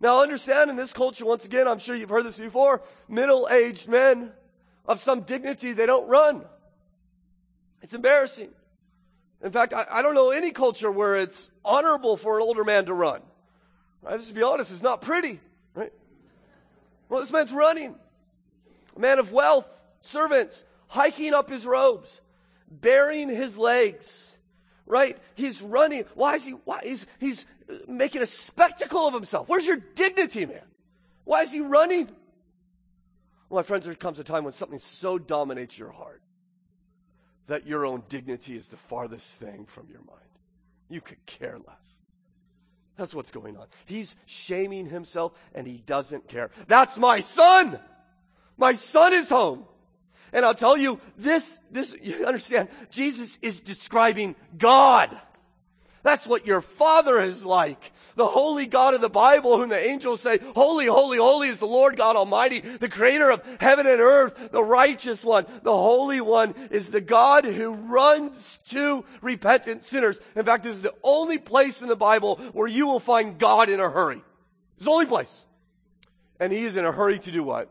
Now 0.00 0.22
understand 0.22 0.70
in 0.70 0.76
this 0.76 0.92
culture, 0.92 1.24
once 1.24 1.44
again, 1.44 1.66
I'm 1.66 1.78
sure 1.78 1.96
you've 1.96 2.08
heard 2.08 2.24
this 2.24 2.38
before, 2.38 2.82
middle-aged 3.08 3.88
men 3.88 4.32
of 4.86 5.00
some 5.00 5.22
dignity, 5.22 5.72
they 5.72 5.86
don't 5.86 6.08
run. 6.08 6.44
It's 7.82 7.94
embarrassing. 7.94 8.50
In 9.42 9.52
fact, 9.52 9.72
I, 9.72 9.86
I, 9.90 10.02
don't 10.02 10.14
know 10.14 10.30
any 10.30 10.50
culture 10.50 10.90
where 10.90 11.16
it's 11.16 11.48
honorable 11.64 12.16
for 12.16 12.38
an 12.38 12.42
older 12.42 12.64
man 12.64 12.86
to 12.86 12.94
run. 12.94 13.20
Right? 14.02 14.16
Just 14.16 14.30
to 14.30 14.34
be 14.34 14.42
honest, 14.42 14.72
it's 14.72 14.82
not 14.82 15.00
pretty, 15.00 15.40
right? 15.74 15.92
Well, 17.08 17.20
this 17.20 17.30
man's 17.30 17.52
running. 17.52 17.94
A 18.96 18.98
man 18.98 19.18
of 19.18 19.30
wealth, 19.30 19.68
servants, 20.00 20.64
hiking 20.88 21.34
up 21.34 21.48
his 21.48 21.66
robes, 21.66 22.20
baring 22.68 23.28
his 23.28 23.56
legs, 23.56 24.34
right? 24.86 25.16
He's 25.34 25.62
running. 25.62 26.04
Why 26.14 26.34
is 26.34 26.44
he, 26.44 26.52
why, 26.64 26.80
he's, 26.82 27.06
he's 27.20 27.46
making 27.86 28.22
a 28.22 28.26
spectacle 28.26 29.06
of 29.06 29.14
himself. 29.14 29.48
Where's 29.48 29.66
your 29.66 29.76
dignity, 29.94 30.46
man? 30.46 30.62
Why 31.24 31.42
is 31.42 31.52
he 31.52 31.60
running? 31.60 32.06
Well, 33.48 33.60
my 33.60 33.62
friends, 33.62 33.84
there 33.84 33.94
comes 33.94 34.18
a 34.18 34.24
time 34.24 34.44
when 34.44 34.52
something 34.52 34.78
so 34.78 35.18
dominates 35.18 35.78
your 35.78 35.90
heart 35.90 36.22
that 37.46 37.66
your 37.66 37.86
own 37.86 38.02
dignity 38.08 38.56
is 38.56 38.68
the 38.68 38.76
farthest 38.76 39.36
thing 39.36 39.66
from 39.66 39.88
your 39.90 40.00
mind. 40.00 40.20
You 40.88 41.00
could 41.00 41.24
care 41.26 41.58
less. 41.58 41.98
That's 42.96 43.14
what's 43.14 43.30
going 43.30 43.56
on. 43.56 43.66
He's 43.86 44.16
shaming 44.26 44.86
himself 44.86 45.32
and 45.54 45.66
he 45.66 45.82
doesn't 45.86 46.28
care. 46.28 46.50
That's 46.66 46.98
my 46.98 47.20
son! 47.20 47.78
My 48.56 48.74
son 48.74 49.14
is 49.14 49.28
home. 49.28 49.64
And 50.32 50.44
I'll 50.44 50.54
tell 50.54 50.76
you, 50.76 51.00
this, 51.16 51.58
this, 51.70 51.96
you 52.02 52.26
understand, 52.26 52.68
Jesus 52.90 53.38
is 53.40 53.60
describing 53.60 54.34
God. 54.56 55.16
That's 56.02 56.26
what 56.26 56.46
your 56.46 56.60
father 56.60 57.20
is 57.20 57.44
like. 57.44 57.92
The 58.14 58.26
holy 58.26 58.66
God 58.66 58.94
of 58.94 59.00
the 59.00 59.08
Bible, 59.08 59.58
whom 59.58 59.68
the 59.68 59.78
angels 59.78 60.20
say, 60.20 60.38
holy, 60.54 60.86
holy, 60.86 61.18
holy 61.18 61.48
is 61.48 61.58
the 61.58 61.66
Lord 61.66 61.96
God 61.96 62.16
Almighty, 62.16 62.60
the 62.60 62.88
creator 62.88 63.30
of 63.30 63.42
heaven 63.60 63.86
and 63.86 64.00
earth, 64.00 64.50
the 64.52 64.62
righteous 64.62 65.24
one, 65.24 65.46
the 65.62 65.72
holy 65.72 66.20
one 66.20 66.54
is 66.70 66.90
the 66.90 67.00
God 67.00 67.44
who 67.44 67.72
runs 67.72 68.58
to 68.66 69.04
repentant 69.20 69.84
sinners. 69.84 70.20
In 70.36 70.44
fact, 70.44 70.64
this 70.64 70.76
is 70.76 70.82
the 70.82 70.94
only 71.02 71.38
place 71.38 71.82
in 71.82 71.88
the 71.88 71.96
Bible 71.96 72.36
where 72.52 72.68
you 72.68 72.86
will 72.86 73.00
find 73.00 73.38
God 73.38 73.68
in 73.68 73.80
a 73.80 73.90
hurry. 73.90 74.22
It's 74.76 74.84
the 74.84 74.90
only 74.90 75.06
place. 75.06 75.46
And 76.38 76.52
he 76.52 76.64
is 76.64 76.76
in 76.76 76.84
a 76.84 76.92
hurry 76.92 77.18
to 77.18 77.32
do 77.32 77.42
what? 77.42 77.68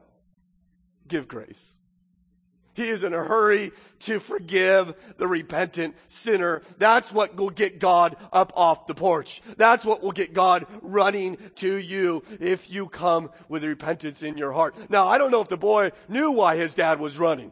Give 1.07 1.27
grace. 1.27 1.76
He 2.77 2.89
is 2.89 3.03
in 3.03 3.11
a 3.11 3.23
hurry 3.23 3.71
to 4.01 4.19
forgive 4.19 4.93
the 5.17 5.27
repentant 5.27 5.95
sinner. 6.07 6.61
That's 6.77 7.11
what 7.11 7.35
will 7.35 7.49
get 7.49 7.79
God 7.79 8.15
up 8.31 8.53
off 8.55 8.85
the 8.85 8.93
porch. 8.93 9.41
That's 9.57 9.83
what 9.83 10.03
will 10.03 10.11
get 10.11 10.31
God 10.31 10.67
running 10.83 11.39
to 11.55 11.75
you 11.75 12.21
if 12.39 12.69
you 12.69 12.87
come 12.87 13.31
with 13.49 13.63
repentance 13.63 14.21
in 14.21 14.37
your 14.37 14.51
heart. 14.51 14.75
Now, 14.91 15.07
I 15.07 15.17
don't 15.17 15.31
know 15.31 15.41
if 15.41 15.47
the 15.47 15.57
boy 15.57 15.91
knew 16.07 16.29
why 16.29 16.55
his 16.55 16.75
dad 16.75 16.99
was 16.99 17.17
running. 17.17 17.51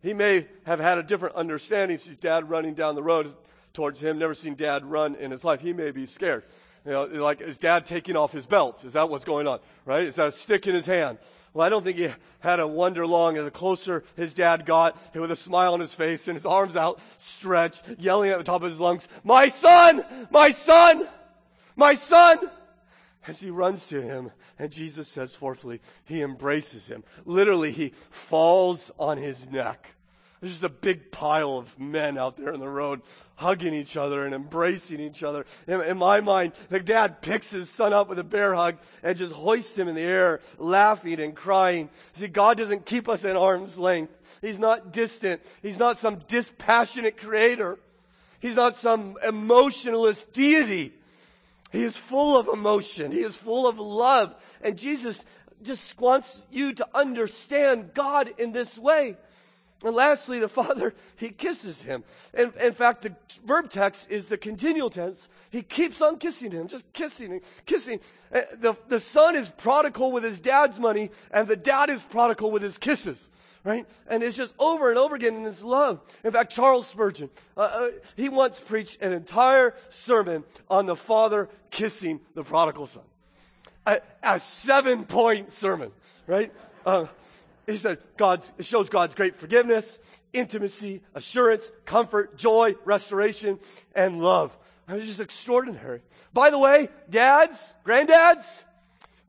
He 0.00 0.14
may 0.14 0.46
have 0.62 0.78
had 0.78 0.96
a 0.96 1.02
different 1.02 1.34
understanding. 1.34 1.98
Sees 1.98 2.16
dad 2.16 2.48
running 2.48 2.74
down 2.74 2.94
the 2.94 3.02
road 3.02 3.34
towards 3.72 4.00
him, 4.00 4.16
never 4.16 4.34
seen 4.34 4.54
dad 4.54 4.84
run 4.84 5.16
in 5.16 5.32
his 5.32 5.42
life. 5.42 5.60
He 5.60 5.72
may 5.72 5.90
be 5.90 6.06
scared. 6.06 6.44
You 6.86 6.92
know, 6.92 7.04
like, 7.06 7.40
is 7.40 7.58
dad 7.58 7.84
taking 7.84 8.14
off 8.14 8.30
his 8.30 8.46
belt? 8.46 8.84
Is 8.84 8.92
that 8.92 9.10
what's 9.10 9.24
going 9.24 9.48
on? 9.48 9.58
Right? 9.84 10.04
Is 10.04 10.14
that 10.14 10.28
a 10.28 10.32
stick 10.32 10.68
in 10.68 10.74
his 10.76 10.86
hand? 10.86 11.18
Well, 11.52 11.66
I 11.66 11.68
don't 11.68 11.82
think 11.82 11.98
he 11.98 12.08
had 12.40 12.60
a 12.60 12.66
wonder 12.66 13.06
long. 13.06 13.36
And 13.36 13.46
the 13.46 13.50
closer 13.50 14.04
his 14.16 14.34
dad 14.34 14.66
got, 14.66 14.96
with 15.14 15.30
a 15.30 15.36
smile 15.36 15.74
on 15.74 15.80
his 15.80 15.94
face 15.94 16.28
and 16.28 16.36
his 16.36 16.46
arms 16.46 16.76
outstretched, 16.76 17.84
yelling 17.98 18.30
at 18.30 18.38
the 18.38 18.44
top 18.44 18.62
of 18.62 18.68
his 18.68 18.80
lungs, 18.80 19.08
my 19.24 19.48
son! 19.48 20.04
My 20.30 20.50
son! 20.50 21.08
My 21.76 21.94
son! 21.94 22.38
As 23.26 23.40
he 23.40 23.50
runs 23.50 23.86
to 23.86 24.00
him, 24.00 24.30
and 24.58 24.70
Jesus 24.70 25.08
says 25.08 25.34
fourthly, 25.34 25.80
he 26.04 26.22
embraces 26.22 26.86
him. 26.86 27.04
Literally, 27.24 27.70
he 27.72 27.92
falls 28.10 28.90
on 28.98 29.18
his 29.18 29.50
neck. 29.50 29.94
There's 30.40 30.52
just 30.52 30.64
a 30.64 30.70
big 30.70 31.10
pile 31.10 31.58
of 31.58 31.78
men 31.78 32.16
out 32.16 32.38
there 32.38 32.52
on 32.54 32.60
the 32.60 32.68
road 32.68 33.02
hugging 33.36 33.74
each 33.74 33.96
other 33.96 34.24
and 34.24 34.34
embracing 34.34 35.00
each 35.00 35.22
other. 35.22 35.44
In, 35.66 35.80
in, 35.82 35.98
my 35.98 36.20
mind, 36.20 36.52
the 36.70 36.80
dad 36.80 37.20
picks 37.20 37.50
his 37.50 37.68
son 37.68 37.92
up 37.92 38.08
with 38.08 38.18
a 38.18 38.24
bear 38.24 38.54
hug 38.54 38.76
and 39.02 39.18
just 39.18 39.34
hoists 39.34 39.78
him 39.78 39.88
in 39.88 39.94
the 39.94 40.00
air, 40.00 40.40
laughing 40.58 41.20
and 41.20 41.34
crying. 41.34 41.90
See, 42.14 42.28
God 42.28 42.56
doesn't 42.56 42.86
keep 42.86 43.08
us 43.08 43.24
at 43.24 43.36
arm's 43.36 43.78
length. 43.78 44.14
He's 44.40 44.58
not 44.58 44.92
distant. 44.92 45.42
He's 45.62 45.78
not 45.78 45.98
some 45.98 46.20
dispassionate 46.26 47.18
creator. 47.18 47.78
He's 48.40 48.56
not 48.56 48.76
some 48.76 49.16
emotionless 49.26 50.24
deity. 50.32 50.94
He 51.70 51.82
is 51.82 51.98
full 51.98 52.38
of 52.38 52.48
emotion. 52.48 53.12
He 53.12 53.20
is 53.20 53.36
full 53.36 53.66
of 53.66 53.78
love. 53.78 54.34
And 54.62 54.78
Jesus 54.78 55.24
just 55.62 56.00
wants 56.00 56.46
you 56.50 56.72
to 56.74 56.88
understand 56.94 57.92
God 57.92 58.32
in 58.38 58.52
this 58.52 58.78
way. 58.78 59.16
And 59.84 59.96
lastly, 59.96 60.38
the 60.38 60.48
father, 60.60 60.94
he 61.16 61.30
kisses 61.30 61.82
him. 61.82 62.04
And 62.34 62.52
in 62.56 62.74
fact, 62.74 63.02
the 63.02 63.14
verb 63.44 63.70
text 63.70 64.10
is 64.10 64.28
the 64.28 64.38
continual 64.38 64.90
tense. 64.90 65.28
He 65.50 65.62
keeps 65.62 66.00
on 66.00 66.18
kissing 66.18 66.50
him, 66.50 66.68
just 66.68 66.90
kissing 66.92 67.32
and 67.32 67.40
kissing. 67.66 68.00
Uh, 68.32 68.42
the, 68.54 68.74
the 68.88 69.00
son 69.00 69.36
is 69.36 69.48
prodigal 69.48 70.12
with 70.12 70.24
his 70.24 70.38
dad's 70.38 70.78
money, 70.78 71.10
and 71.30 71.48
the 71.48 71.56
dad 71.56 71.90
is 71.90 72.02
prodigal 72.02 72.50
with 72.50 72.62
his 72.62 72.78
kisses. 72.78 73.30
Right? 73.62 73.86
And 74.08 74.22
it's 74.22 74.38
just 74.38 74.54
over 74.58 74.88
and 74.88 74.98
over 74.98 75.14
again 75.14 75.34
in 75.34 75.44
his 75.44 75.62
love. 75.62 76.00
In 76.24 76.32
fact, 76.32 76.50
Charles 76.50 76.86
Spurgeon, 76.86 77.28
uh, 77.58 77.60
uh, 77.60 77.90
he 78.16 78.30
once 78.30 78.58
preached 78.58 79.02
an 79.02 79.12
entire 79.12 79.74
sermon 79.90 80.44
on 80.70 80.86
the 80.86 80.96
father 80.96 81.50
kissing 81.70 82.20
the 82.34 82.42
prodigal 82.42 82.86
son. 82.86 83.02
A, 83.86 84.00
a 84.22 84.40
seven 84.40 85.04
point 85.04 85.50
sermon, 85.50 85.92
right? 86.26 86.50
Uh, 86.86 87.06
he 87.70 87.78
said 87.78 87.98
God's, 88.16 88.52
it 88.58 88.64
shows 88.64 88.88
God's 88.88 89.14
great 89.14 89.36
forgiveness, 89.36 89.98
intimacy, 90.32 91.02
assurance, 91.14 91.70
comfort, 91.84 92.36
joy, 92.36 92.74
restoration, 92.84 93.58
and 93.94 94.22
love. 94.22 94.56
It 94.88 94.94
was 94.94 95.06
just 95.06 95.20
extraordinary. 95.20 96.02
By 96.32 96.50
the 96.50 96.58
way, 96.58 96.88
dads, 97.08 97.74
granddads, 97.86 98.64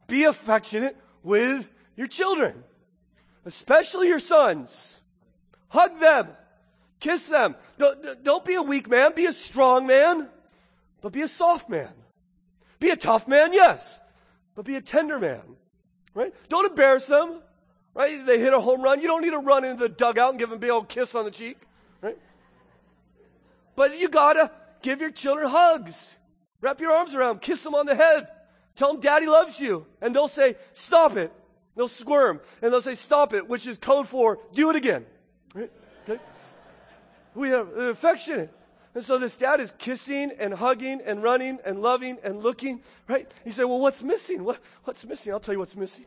be 0.07 0.23
affectionate 0.23 0.97
with 1.23 1.69
your 1.95 2.07
children, 2.07 2.63
especially 3.45 4.07
your 4.07 4.19
sons. 4.19 5.01
Hug 5.69 5.99
them. 5.99 6.27
Kiss 6.99 7.27
them. 7.29 7.55
Don't, 7.77 8.23
don't 8.23 8.45
be 8.45 8.55
a 8.55 8.61
weak 8.61 8.89
man. 8.89 9.13
Be 9.15 9.25
a 9.25 9.33
strong 9.33 9.87
man, 9.87 10.27
but 11.01 11.11
be 11.11 11.21
a 11.21 11.27
soft 11.27 11.69
man. 11.69 11.89
Be 12.79 12.89
a 12.89 12.95
tough 12.95 13.27
man, 13.27 13.53
yes, 13.53 14.01
but 14.55 14.65
be 14.65 14.75
a 14.75 14.81
tender 14.81 15.19
man. 15.19 15.41
Right? 16.13 16.33
Don't 16.49 16.69
embarrass 16.69 17.05
them. 17.05 17.41
Right? 17.93 18.25
They 18.25 18.39
hit 18.39 18.53
a 18.53 18.59
home 18.59 18.81
run. 18.81 19.01
You 19.01 19.07
don't 19.07 19.21
need 19.21 19.31
to 19.31 19.39
run 19.39 19.65
into 19.65 19.83
the 19.83 19.89
dugout 19.89 20.31
and 20.31 20.39
give 20.39 20.49
them 20.49 20.57
a 20.57 20.59
big 20.59 20.69
old 20.69 20.87
kiss 20.87 21.13
on 21.15 21.25
the 21.25 21.31
cheek. 21.31 21.57
Right? 22.01 22.17
But 23.75 23.99
you 23.99 24.09
gotta 24.09 24.51
give 24.81 25.01
your 25.01 25.11
children 25.11 25.49
hugs. 25.49 26.15
Wrap 26.61 26.79
your 26.79 26.93
arms 26.93 27.15
around 27.15 27.29
them. 27.29 27.39
Kiss 27.39 27.61
them 27.61 27.75
on 27.75 27.85
the 27.85 27.95
head. 27.95 28.27
Tell 28.75 28.93
them 28.93 29.01
daddy 29.01 29.25
loves 29.25 29.59
you. 29.59 29.85
And 30.01 30.15
they'll 30.15 30.27
say, 30.27 30.55
stop 30.73 31.17
it. 31.17 31.33
They'll 31.75 31.87
squirm. 31.87 32.39
And 32.61 32.71
they'll 32.71 32.81
say, 32.81 32.95
stop 32.95 33.33
it, 33.33 33.47
which 33.47 33.67
is 33.67 33.77
code 33.77 34.07
for 34.07 34.39
do 34.53 34.69
it 34.69 34.75
again. 34.75 35.05
Right? 35.53 35.71
Okay? 36.07 36.21
We 37.35 37.51
are 37.53 37.89
affectionate. 37.89 38.53
And 38.93 39.03
so 39.03 39.17
this 39.17 39.35
dad 39.35 39.61
is 39.61 39.71
kissing 39.77 40.31
and 40.37 40.53
hugging 40.53 41.01
and 41.05 41.23
running 41.23 41.59
and 41.63 41.81
loving 41.81 42.17
and 42.23 42.43
looking, 42.43 42.81
right? 43.07 43.31
He 43.45 43.51
said, 43.51 43.65
well, 43.65 43.79
what's 43.79 44.03
missing? 44.03 44.43
What, 44.43 44.59
what's 44.83 45.05
missing? 45.05 45.31
I'll 45.31 45.39
tell 45.39 45.53
you 45.53 45.59
what's 45.59 45.77
missing. 45.77 46.05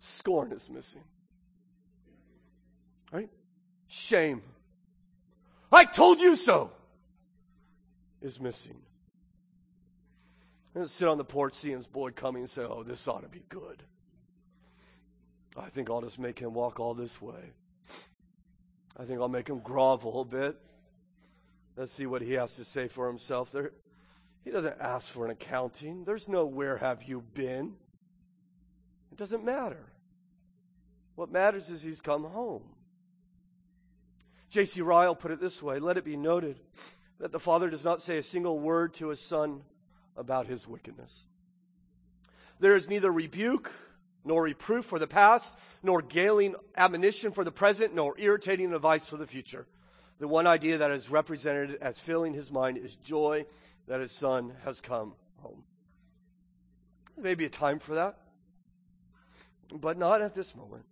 Scorn 0.00 0.50
is 0.52 0.68
missing. 0.68 1.04
Right? 3.12 3.28
Shame. 3.86 4.42
I 5.70 5.84
told 5.84 6.20
you 6.20 6.34
so 6.34 6.72
is 8.20 8.40
missing. 8.40 8.76
And 10.74 10.88
sit 10.88 11.08
on 11.08 11.18
the 11.18 11.24
porch, 11.24 11.54
see 11.54 11.70
his 11.70 11.86
boy 11.86 12.10
coming 12.10 12.42
and 12.42 12.50
say, 12.50 12.62
Oh, 12.62 12.82
this 12.82 13.06
ought 13.08 13.22
to 13.22 13.28
be 13.28 13.44
good. 13.48 13.82
I 15.56 15.68
think 15.68 15.90
I'll 15.90 16.00
just 16.00 16.18
make 16.18 16.38
him 16.38 16.54
walk 16.54 16.80
all 16.80 16.94
this 16.94 17.20
way. 17.20 17.52
I 18.96 19.04
think 19.04 19.20
I'll 19.20 19.28
make 19.28 19.48
him 19.48 19.60
grovel 19.60 20.08
a 20.08 20.10
little 20.10 20.24
bit. 20.24 20.56
Let's 21.76 21.92
see 21.92 22.06
what 22.06 22.22
he 22.22 22.34
has 22.34 22.56
to 22.56 22.64
say 22.64 22.88
for 22.88 23.06
himself. 23.06 23.50
There, 23.50 23.72
he 24.44 24.50
doesn't 24.50 24.76
ask 24.80 25.10
for 25.10 25.24
an 25.24 25.30
accounting. 25.30 26.04
There's 26.04 26.28
no 26.28 26.46
where 26.46 26.76
have 26.76 27.02
you 27.02 27.22
been. 27.34 27.74
It 29.10 29.18
doesn't 29.18 29.44
matter. 29.44 29.89
What 31.20 31.30
matters 31.30 31.68
is 31.68 31.82
he's 31.82 32.00
come 32.00 32.24
home. 32.24 32.62
J.C. 34.48 34.80
Ryle 34.80 35.14
put 35.14 35.30
it 35.30 35.38
this 35.38 35.62
way 35.62 35.78
Let 35.78 35.98
it 35.98 36.04
be 36.06 36.16
noted 36.16 36.58
that 37.18 37.30
the 37.30 37.38
Father 37.38 37.68
does 37.68 37.84
not 37.84 38.00
say 38.00 38.16
a 38.16 38.22
single 38.22 38.58
word 38.58 38.94
to 38.94 39.08
his 39.08 39.20
Son 39.20 39.60
about 40.16 40.46
his 40.46 40.66
wickedness. 40.66 41.26
There 42.58 42.74
is 42.74 42.88
neither 42.88 43.12
rebuke 43.12 43.70
nor 44.24 44.44
reproof 44.44 44.86
for 44.86 44.98
the 44.98 45.06
past, 45.06 45.58
nor 45.82 46.00
galing 46.00 46.54
admonition 46.74 47.32
for 47.32 47.44
the 47.44 47.52
present, 47.52 47.94
nor 47.94 48.14
irritating 48.16 48.72
advice 48.72 49.06
for 49.06 49.18
the 49.18 49.26
future. 49.26 49.66
The 50.20 50.26
one 50.26 50.46
idea 50.46 50.78
that 50.78 50.90
is 50.90 51.10
represented 51.10 51.76
as 51.82 52.00
filling 52.00 52.32
his 52.32 52.50
mind 52.50 52.78
is 52.78 52.96
joy 52.96 53.44
that 53.88 54.00
his 54.00 54.10
son 54.10 54.54
has 54.64 54.80
come 54.80 55.12
home. 55.42 55.64
There 57.14 57.24
may 57.24 57.34
be 57.34 57.44
a 57.44 57.50
time 57.50 57.78
for 57.78 57.96
that, 57.96 58.16
but 59.70 59.98
not 59.98 60.22
at 60.22 60.34
this 60.34 60.56
moment. 60.56 60.86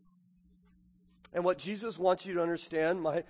And 1.32 1.44
what 1.44 1.58
Jesus 1.58 1.98
wants 1.98 2.26
you 2.26 2.34
to 2.34 2.42
understand, 2.42 3.02
my, 3.02 3.24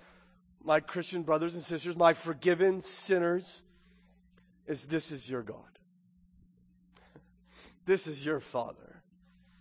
my 0.63 0.79
Christian 0.79 1.23
brothers 1.23 1.55
and 1.55 1.63
sisters, 1.63 1.95
my 1.97 2.13
forgiven 2.13 2.81
sinners, 2.81 3.63
is 4.67 4.85
this 4.85 5.11
is 5.11 5.29
your 5.29 5.43
God. 5.43 5.57
This 7.85 8.07
is 8.07 8.23
your 8.23 8.39
Father. 8.39 8.89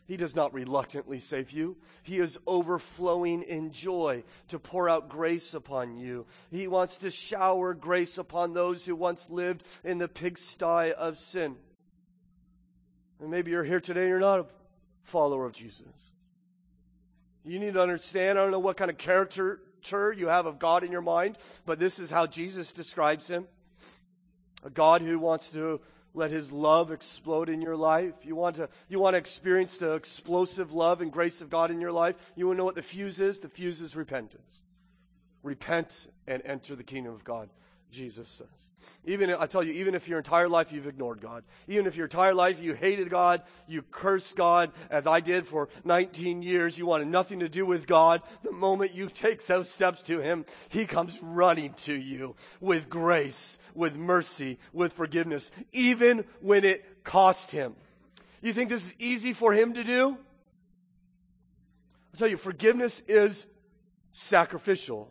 He 0.09 0.17
does 0.17 0.35
not 0.35 0.55
reluctantly 0.55 1.19
save 1.19 1.51
you. 1.51 1.77
He 2.03 2.19
is 2.19 2.39
overflowing 2.47 3.43
in 3.43 3.73
joy 3.73 4.25
to 4.49 4.59
pour 4.59 4.89
out 4.89 5.11
grace 5.11 5.53
upon 5.53 5.99
you. 5.99 6.25
He 6.51 6.67
wants 6.67 6.97
to 6.99 7.11
shower 7.11 7.75
grace 7.75 8.17
upon 8.17 8.55
those 8.55 8.87
who 8.87 8.97
once 8.97 9.29
lived 9.29 9.65
in 9.85 9.99
the 9.99 10.09
pigsty 10.09 10.93
of 10.93 11.19
sin. 11.19 11.57
And 13.21 13.31
maybe 13.31 13.51
you're 13.51 13.65
here 13.65 13.81
today 13.81 14.01
and 14.01 14.09
you're 14.09 14.19
not 14.19 14.41
a 14.41 14.47
follower 15.03 15.45
of 15.45 15.53
Jesus. 15.53 16.13
You 17.49 17.59
need 17.59 17.75
to 17.75 17.81
understand, 17.81 18.39
I 18.39 18.43
don't 18.43 18.51
know 18.51 18.59
what 18.59 18.77
kind 18.77 18.91
of 18.91 18.99
character 18.99 19.61
you 19.91 20.29
have 20.29 20.45
of 20.45 20.59
God 20.59 20.85
in 20.85 20.93
your 20.93 21.01
mind, 21.01 21.39
but 21.65 21.81
this 21.81 21.99
is 21.99 22.11
how 22.11 22.27
Jesus 22.27 22.73
describes 22.73 23.27
him. 23.27 23.47
A 24.65 24.71
God 24.71 25.01
who 25.01 25.19
wants 25.19 25.49
to 25.51 25.81
let 26.13 26.31
his 26.31 26.53
love 26.53 26.91
explode 26.91 27.49
in 27.49 27.63
your 27.63 27.77
life. 27.77 28.13
You 28.23 28.35
want 28.37 28.57
to, 28.57 28.69
you 28.89 28.99
want 28.99 29.15
to 29.15 29.19
experience 29.19 29.79
the 29.79 29.95
explosive 29.95 30.73
love 30.73 31.01
and 31.01 31.11
grace 31.11 31.41
of 31.41 31.49
God 31.49 31.71
in 31.71 31.81
your 31.81 31.93
life. 31.93 32.17
You 32.37 32.49
want 32.49 32.57
to 32.57 32.59
know 32.59 32.65
what 32.65 32.75
the 32.75 32.83
fuse 32.83 33.19
is? 33.19 33.39
The 33.39 33.49
fuse 33.49 33.81
is 33.81 33.97
repentance. 33.97 34.61
Repent 35.43 36.09
and 36.27 36.43
enter 36.45 36.77
the 36.77 36.83
kingdom 36.83 37.15
of 37.15 37.25
God. 37.25 37.49
Jesus 37.91 38.29
says. 38.29 38.47
Even, 39.05 39.31
I 39.31 39.47
tell 39.47 39.63
you, 39.63 39.73
even 39.75 39.95
if 39.95 40.09
your 40.09 40.19
entire 40.19 40.49
life 40.49 40.73
you've 40.73 40.87
ignored 40.87 41.21
God, 41.21 41.45
even 41.67 41.87
if 41.87 41.97
your 41.97 42.07
entire 42.07 42.35
life 42.35 42.61
you 42.61 42.75
hated 42.75 43.11
God, 43.11 43.43
you 43.67 43.83
cursed 43.83 44.37
God, 44.37 44.71
as 44.91 45.07
I 45.07 45.21
did 45.21 45.47
for 45.47 45.69
19 45.85 46.43
years, 46.43 46.79
you 46.79 46.87
wanted 46.87 47.09
nothing 47.09 47.41
to 47.41 47.49
do 47.49 47.65
with 47.65 47.87
God, 47.87 48.23
the 48.43 48.53
moment 48.53 48.95
you 48.95 49.09
take 49.09 49.45
those 49.47 49.71
steps 49.71 50.03
to 50.03 50.21
Him, 50.21 50.45
He 50.69 50.87
comes 50.87 51.19
running 51.23 51.75
to 51.85 51.95
you 51.95 52.37
with 52.61 52.89
grace, 52.89 53.59
with 53.75 53.97
mercy, 53.97 54.59
with 54.73 54.93
forgiveness, 54.93 55.51
even 55.73 56.25
when 56.41 56.65
it 56.65 57.05
cost 57.05 57.51
Him. 57.51 57.75
You 58.43 58.53
think 58.53 58.69
this 58.69 58.87
is 58.87 58.95
easy 58.99 59.33
for 59.33 59.53
Him 59.53 59.75
to 59.75 59.85
do? 59.85 60.11
I'll 62.13 62.19
tell 62.19 62.29
you, 62.29 62.37
forgiveness 62.37 63.03
is 63.09 63.47
sacrificial. 64.13 65.09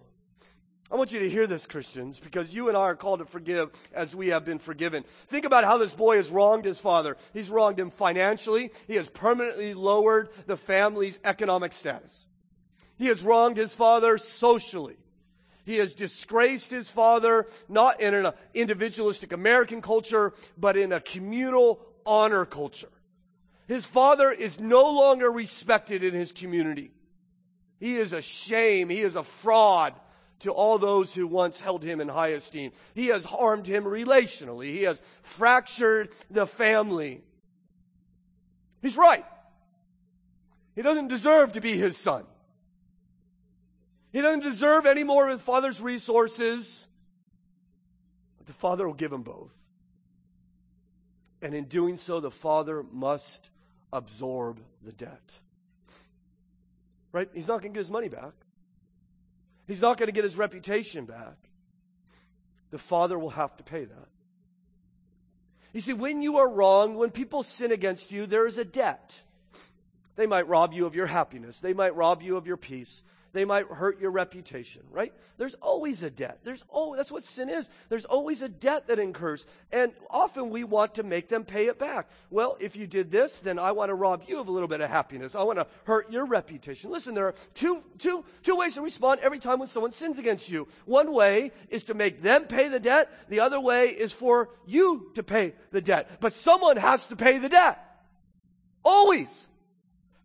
I 0.89 0.95
want 0.95 1.11
you 1.11 1.19
to 1.19 1.29
hear 1.29 1.47
this, 1.47 1.65
Christians, 1.65 2.17
because 2.17 2.55
you 2.55 2.69
and 2.69 2.77
I 2.77 2.81
are 2.81 2.95
called 2.95 3.19
to 3.19 3.25
forgive 3.25 3.71
as 3.93 4.15
we 4.15 4.29
have 4.29 4.45
been 4.45 4.59
forgiven. 4.59 5.03
Think 5.27 5.43
about 5.43 5.65
how 5.65 5.77
this 5.77 5.93
boy 5.93 6.15
has 6.15 6.29
wronged 6.29 6.63
his 6.63 6.79
father. 6.79 7.17
He's 7.33 7.49
wronged 7.49 7.77
him 7.77 7.89
financially. 7.89 8.71
He 8.87 8.95
has 8.95 9.09
permanently 9.09 9.73
lowered 9.73 10.29
the 10.45 10.55
family's 10.55 11.19
economic 11.25 11.73
status. 11.73 12.25
He 12.97 13.07
has 13.07 13.21
wronged 13.21 13.57
his 13.57 13.75
father 13.75 14.17
socially. 14.17 14.95
He 15.65 15.75
has 15.75 15.93
disgraced 15.93 16.71
his 16.71 16.89
father, 16.89 17.47
not 17.67 17.99
in 17.99 18.13
an 18.13 18.31
individualistic 18.53 19.33
American 19.33 19.81
culture, 19.81 20.31
but 20.57 20.77
in 20.77 20.93
a 20.93 21.01
communal 21.01 21.81
honor 22.05 22.45
culture. 22.45 22.87
His 23.67 23.85
father 23.85 24.31
is 24.31 24.57
no 24.61 24.89
longer 24.89 25.29
respected 25.29 26.01
in 26.05 26.13
his 26.13 26.31
community. 26.31 26.91
He 27.81 27.97
is 27.97 28.13
a 28.13 28.21
shame. 28.21 28.87
He 28.87 29.01
is 29.01 29.17
a 29.17 29.23
fraud 29.23 29.93
to 30.39 30.51
all 30.51 30.77
those 30.77 31.13
who 31.13 31.27
once 31.27 31.59
held 31.59 31.83
him 31.83 31.99
in 31.99 32.07
high 32.07 32.29
esteem. 32.29 32.71
He 32.93 33.07
has 33.07 33.25
harmed 33.25 33.67
him 33.67 33.83
relationally. 33.83 34.65
He 34.65 34.83
has 34.83 35.01
fractured 35.23 36.09
the 36.29 36.45
family. 36.45 37.21
He's 38.81 38.97
right. 38.97 39.25
He 40.75 40.81
doesn't 40.81 41.07
deserve 41.07 41.53
to 41.53 41.61
be 41.61 41.75
his 41.75 41.97
son. 41.97 42.23
He 44.11 44.21
doesn't 44.21 44.43
deserve 44.43 44.85
any 44.85 45.03
more 45.03 45.25
of 45.25 45.31
his 45.31 45.41
father's 45.41 45.81
resources. 45.81 46.87
But 48.37 48.47
the 48.47 48.53
father 48.53 48.85
will 48.85 48.93
give 48.93 49.11
him 49.11 49.23
both. 49.23 49.51
And 51.41 51.53
in 51.53 51.65
doing 51.65 51.97
so, 51.97 52.19
the 52.19 52.31
father 52.31 52.83
must 52.91 53.49
absorb 53.91 54.59
the 54.83 54.91
debt. 54.91 55.39
Right? 57.11 57.29
He's 57.33 57.47
not 57.47 57.61
going 57.61 57.73
to 57.73 57.77
get 57.77 57.81
his 57.81 57.91
money 57.91 58.09
back. 58.09 58.33
He's 59.67 59.81
not 59.81 59.97
going 59.97 60.07
to 60.07 60.13
get 60.13 60.23
his 60.23 60.37
reputation 60.37 61.05
back. 61.05 61.35
The 62.71 62.77
father 62.77 63.19
will 63.19 63.31
have 63.31 63.55
to 63.57 63.63
pay 63.63 63.85
that. 63.85 64.07
You 65.73 65.81
see, 65.81 65.93
when 65.93 66.21
you 66.21 66.37
are 66.37 66.49
wrong, 66.49 66.95
when 66.95 67.11
people 67.11 67.43
sin 67.43 67.71
against 67.71 68.11
you, 68.11 68.25
there 68.25 68.47
is 68.47 68.57
a 68.57 68.65
debt. 68.65 69.21
They 70.15 70.25
might 70.25 70.47
rob 70.47 70.73
you 70.73 70.85
of 70.85 70.95
your 70.95 71.05
happiness. 71.05 71.59
They 71.59 71.73
might 71.73 71.95
rob 71.95 72.23
you 72.23 72.37
of 72.37 72.47
your 72.47 72.57
peace. 72.57 73.03
They 73.37 73.45
might 73.45 73.67
hurt 73.67 74.01
your 74.01 74.09
reputation, 74.09 74.81
right? 74.89 75.13
There's 75.37 75.53
always 75.61 76.01
a 76.01 76.09
debt. 76.09 76.39
There's 76.43 76.63
oh, 76.71 76.95
that's 76.95 77.11
what 77.11 77.23
sin 77.23 77.49
is. 77.49 77.69
There's 77.87 78.03
always 78.03 78.41
a 78.41 78.49
debt 78.49 78.87
that 78.87 78.97
incurs. 78.97 79.45
And 79.71 79.91
often 80.09 80.49
we 80.49 80.63
want 80.63 80.95
to 80.95 81.03
make 81.03 81.29
them 81.29 81.43
pay 81.43 81.67
it 81.67 81.77
back. 81.77 82.09
Well, 82.31 82.57
if 82.59 82.75
you 82.75 82.87
did 82.87 83.11
this, 83.11 83.39
then 83.39 83.59
I 83.59 83.73
want 83.73 83.89
to 83.89 83.93
rob 83.93 84.23
you 84.25 84.39
of 84.39 84.47
a 84.47 84.51
little 84.51 84.67
bit 84.67 84.81
of 84.81 84.89
happiness. 84.89 85.35
I 85.35 85.43
want 85.43 85.59
to 85.59 85.67
hurt 85.83 86.11
your 86.11 86.25
reputation. 86.25 86.89
Listen, 86.89 87.13
there 87.13 87.27
are 87.27 87.35
two, 87.53 87.83
two, 87.99 88.25
two 88.41 88.55
ways 88.55 88.73
to 88.73 88.81
respond 88.81 89.19
every 89.19 89.37
time 89.37 89.59
when 89.59 89.67
someone 89.67 89.91
sins 89.91 90.17
against 90.17 90.49
you. 90.49 90.67
One 90.85 91.13
way 91.13 91.51
is 91.69 91.83
to 91.83 91.93
make 91.93 92.23
them 92.23 92.45
pay 92.45 92.69
the 92.69 92.79
debt. 92.79 93.29
The 93.29 93.41
other 93.41 93.59
way 93.59 93.89
is 93.89 94.13
for 94.13 94.49
you 94.65 95.11
to 95.13 95.21
pay 95.21 95.53
the 95.69 95.81
debt. 95.81 96.09
But 96.21 96.33
someone 96.33 96.77
has 96.77 97.05
to 97.09 97.15
pay 97.15 97.37
the 97.37 97.49
debt. 97.49 98.01
Always. 98.83 99.47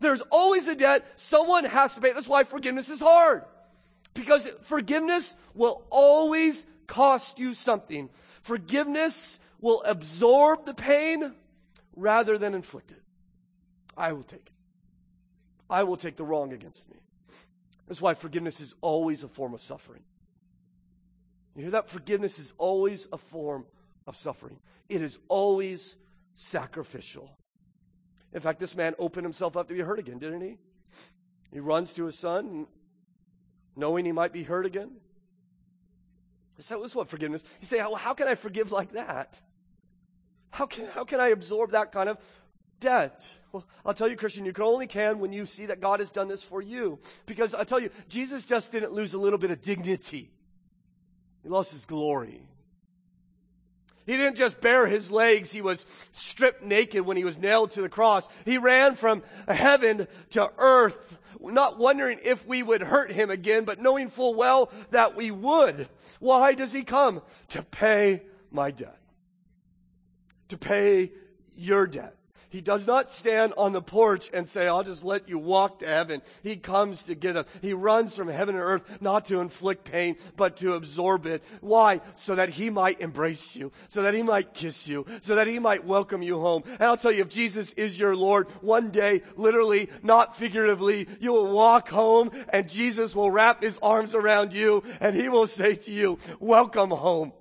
There's 0.03 0.21
always 0.31 0.69
a 0.69 0.75
debt 0.75 1.07
someone 1.17 1.65
has 1.65 1.95
to 1.95 2.01
pay. 2.01 2.13
That's 2.13 2.29
why 2.29 2.45
forgiveness 2.45 2.91
is 2.91 3.01
hard. 3.01 3.45
Because 4.15 4.47
forgiveness 4.63 5.35
will 5.55 5.85
always 5.91 6.67
cost 6.87 7.39
you 7.39 7.55
something. 7.55 8.11
Forgiveness 8.43 9.41
will 9.61 9.83
absorb 9.85 10.67
the 10.67 10.75
pain 10.75 11.33
rather 11.97 12.37
than 12.37 12.55
inflict 12.55 12.91
it. 12.91 13.03
I 13.97 14.13
will 14.13 14.25
take 14.25 14.41
it. 14.41 14.53
I 15.71 15.85
will 15.85 15.97
take 15.97 16.17
the 16.17 16.25
wrong 16.25 16.53
against 16.53 16.91
me. 16.91 16.97
That's 17.87 18.01
why 18.01 18.15
forgiveness 18.15 18.61
is 18.61 18.75
always 18.81 19.23
a 19.23 19.29
form 19.29 19.55
of 19.55 19.63
suffering. 19.63 20.03
You 21.55 21.63
hear 21.63 21.71
that? 21.73 21.89
Forgiveness 21.89 22.39
is 22.39 22.53
always 22.59 23.07
a 23.13 23.19
form 23.19 23.67
of 24.07 24.17
suffering. 24.17 24.59
It 24.89 25.01
is 25.01 25.19
always 25.29 25.97
sacrificial. 26.35 27.31
In 28.33 28.41
fact, 28.41 28.61
this 28.61 28.75
man 28.75 28.95
opened 28.99 29.25
himself 29.25 29.57
up 29.57 29.69
to 29.69 29.75
be 29.75 29.81
hurt 29.81 29.99
again, 29.99 30.19
didn't 30.19 30.41
he? 30.41 30.59
He 31.53 31.61
runs 31.61 31.93
to 31.95 32.07
his 32.07 32.19
son, 32.19 32.67
knowing 33.77 34.05
he 34.05 34.13
might 34.13 34.33
be 34.33 34.43
hurt 34.43 34.65
again. 34.65 34.93
So 36.59 36.81
this 36.81 36.93
is 36.93 36.97
what 36.97 37.09
forgiveness. 37.09 37.45
You 37.61 37.67
say, 37.67 37.79
well, 37.79 37.97
how 37.97 38.15
can 38.15 38.29
I 38.29 38.35
forgive 38.35 38.73
like 38.73 38.93
that? 38.93 39.41
How 40.51 40.67
can, 40.67 40.87
how 40.87 41.05
can 41.05 41.21
I 41.21 41.29
absorb 41.29 41.73
that 41.73 41.93
kind 41.93 42.09
of 42.09 42.19
debt? 42.79 43.25
Well, 43.53 43.67
I'll 43.85 43.95
tell 43.95 44.09
you, 44.09 44.17
Christian, 44.17 44.45
you 44.45 44.53
can 44.53 44.65
only 44.65 44.87
can 44.87 45.19
when 45.19 45.33
you 45.33 45.45
see 45.45 45.67
that 45.67 45.81
God 45.81 46.01
has 46.01 46.11
done 46.11 46.29
this 46.29 46.43
for 46.43 46.63
you. 46.63 46.99
Because 47.27 47.55
I 47.55 47.65
tell 47.65 47.81
you, 47.81 47.91
Jesus 48.09 48.45
just 48.45 48.71
didn't 48.71 48.93
lose 48.93 49.13
a 49.15 49.19
little 49.19 49.39
bit 49.39 49.51
of 49.51 49.61
dignity. 49.61 50.31
He 51.43 51.49
lost 51.49 51.73
his 51.73 51.85
glory. 51.85 52.47
He 54.07 54.17
didn't 54.17 54.37
just 54.37 54.61
bare 54.61 54.87
his 54.87 55.11
legs, 55.11 55.51
he 55.51 55.63
was 55.63 55.87
stripped 56.11 56.63
naked 56.63 57.03
when 57.03 57.17
he 57.17 57.25
was 57.25 57.39
nailed 57.39 57.71
to 57.73 57.83
the 57.83 57.89
cross. 57.89 58.29
He 58.45 58.59
ran 58.59 58.97
from 58.97 59.23
heaven 59.47 60.09
to 60.31 60.53
earth, 60.59 61.17
not 61.41 61.79
wondering 61.79 62.19
if 62.25 62.47
we 62.47 62.63
would 62.63 62.83
hurt 62.83 63.13
him 63.13 63.31
again, 63.31 63.65
but 63.65 63.81
knowing 63.81 64.09
full 64.09 64.35
well 64.35 64.71
that 64.91 65.15
we 65.15 65.31
would. 65.31 65.89
Why 66.19 66.55
does 66.55 66.73
he 66.73 66.83
come? 66.83 67.23
To 67.51 67.63
pay 67.63 68.23
my 68.51 68.71
debt. 68.71 68.99
To 70.49 70.59
pay 70.59 71.13
your 71.55 71.87
debt. 71.87 72.17
He 72.53 72.61
does 72.61 72.87
not 72.87 73.09
stand 73.09 73.55
on 73.57 73.73
the 73.73 73.81
porch 73.81 74.29
and 74.35 74.47
say, 74.47 74.69
I'll 74.69 74.83
just 74.83 75.03
let 75.03 75.27
you 75.27 75.39
walk 75.39 75.79
to 75.79 75.87
heaven. 75.87 76.21
He 76.43 76.57
comes 76.57 77.03
to 77.05 77.15
get 77.15 77.35
us. 77.35 77.47
He 77.63 77.73
runs 77.73 78.15
from 78.15 78.29
heaven 78.29 78.57
and 78.57 78.63
earth 78.63 79.01
not 79.01 79.25
to 79.27 79.41
inflict 79.41 79.91
pain, 79.91 80.17
but 80.37 80.59
to 80.59 80.75
absorb 80.75 81.25
it. 81.25 81.43
Why? 81.63 82.03
So 82.15 82.35
that 82.35 82.51
he 82.51 82.69
might 82.69 83.01
embrace 83.01 83.57
you, 83.57 83.73
so 83.89 84.03
that 84.03 84.13
he 84.13 84.23
might 84.23 84.53
kiss 84.53 84.87
you, 84.87 85.07
so 85.23 85.35
that 85.37 85.47
he 85.47 85.59
might 85.59 85.87
welcome 85.87 86.23
you 86.23 86.41
home. 86.41 86.63
And 86.67 86.83
I'll 86.83 86.99
tell 86.99 87.11
you, 87.11 87.23
if 87.23 87.31
Jesus 87.31 87.73
is 87.73 87.99
your 87.99 88.15
Lord, 88.15 88.51
one 88.61 88.91
day, 88.91 89.23
literally, 89.35 89.89
not 90.03 90.37
figuratively, 90.37 91.09
you 91.21 91.33
will 91.33 91.51
walk 91.51 91.89
home 91.89 92.33
and 92.51 92.69
Jesus 92.69 93.17
will 93.17 93.31
wrap 93.31 93.63
his 93.63 93.79
arms 93.83 94.15
around 94.15 94.53
you 94.53 94.83
and 95.01 95.17
he 95.17 95.31
will 95.31 95.47
say 95.47 95.75
to 95.77 95.91
you, 95.91 96.19
welcome 96.39 96.91
home. 96.91 97.33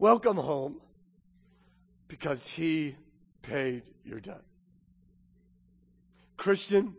Welcome 0.00 0.36
home. 0.36 0.80
Because 2.08 2.44
he 2.44 2.96
paid 3.42 3.82
your 4.04 4.20
debt. 4.20 4.42
Christian, 6.36 6.94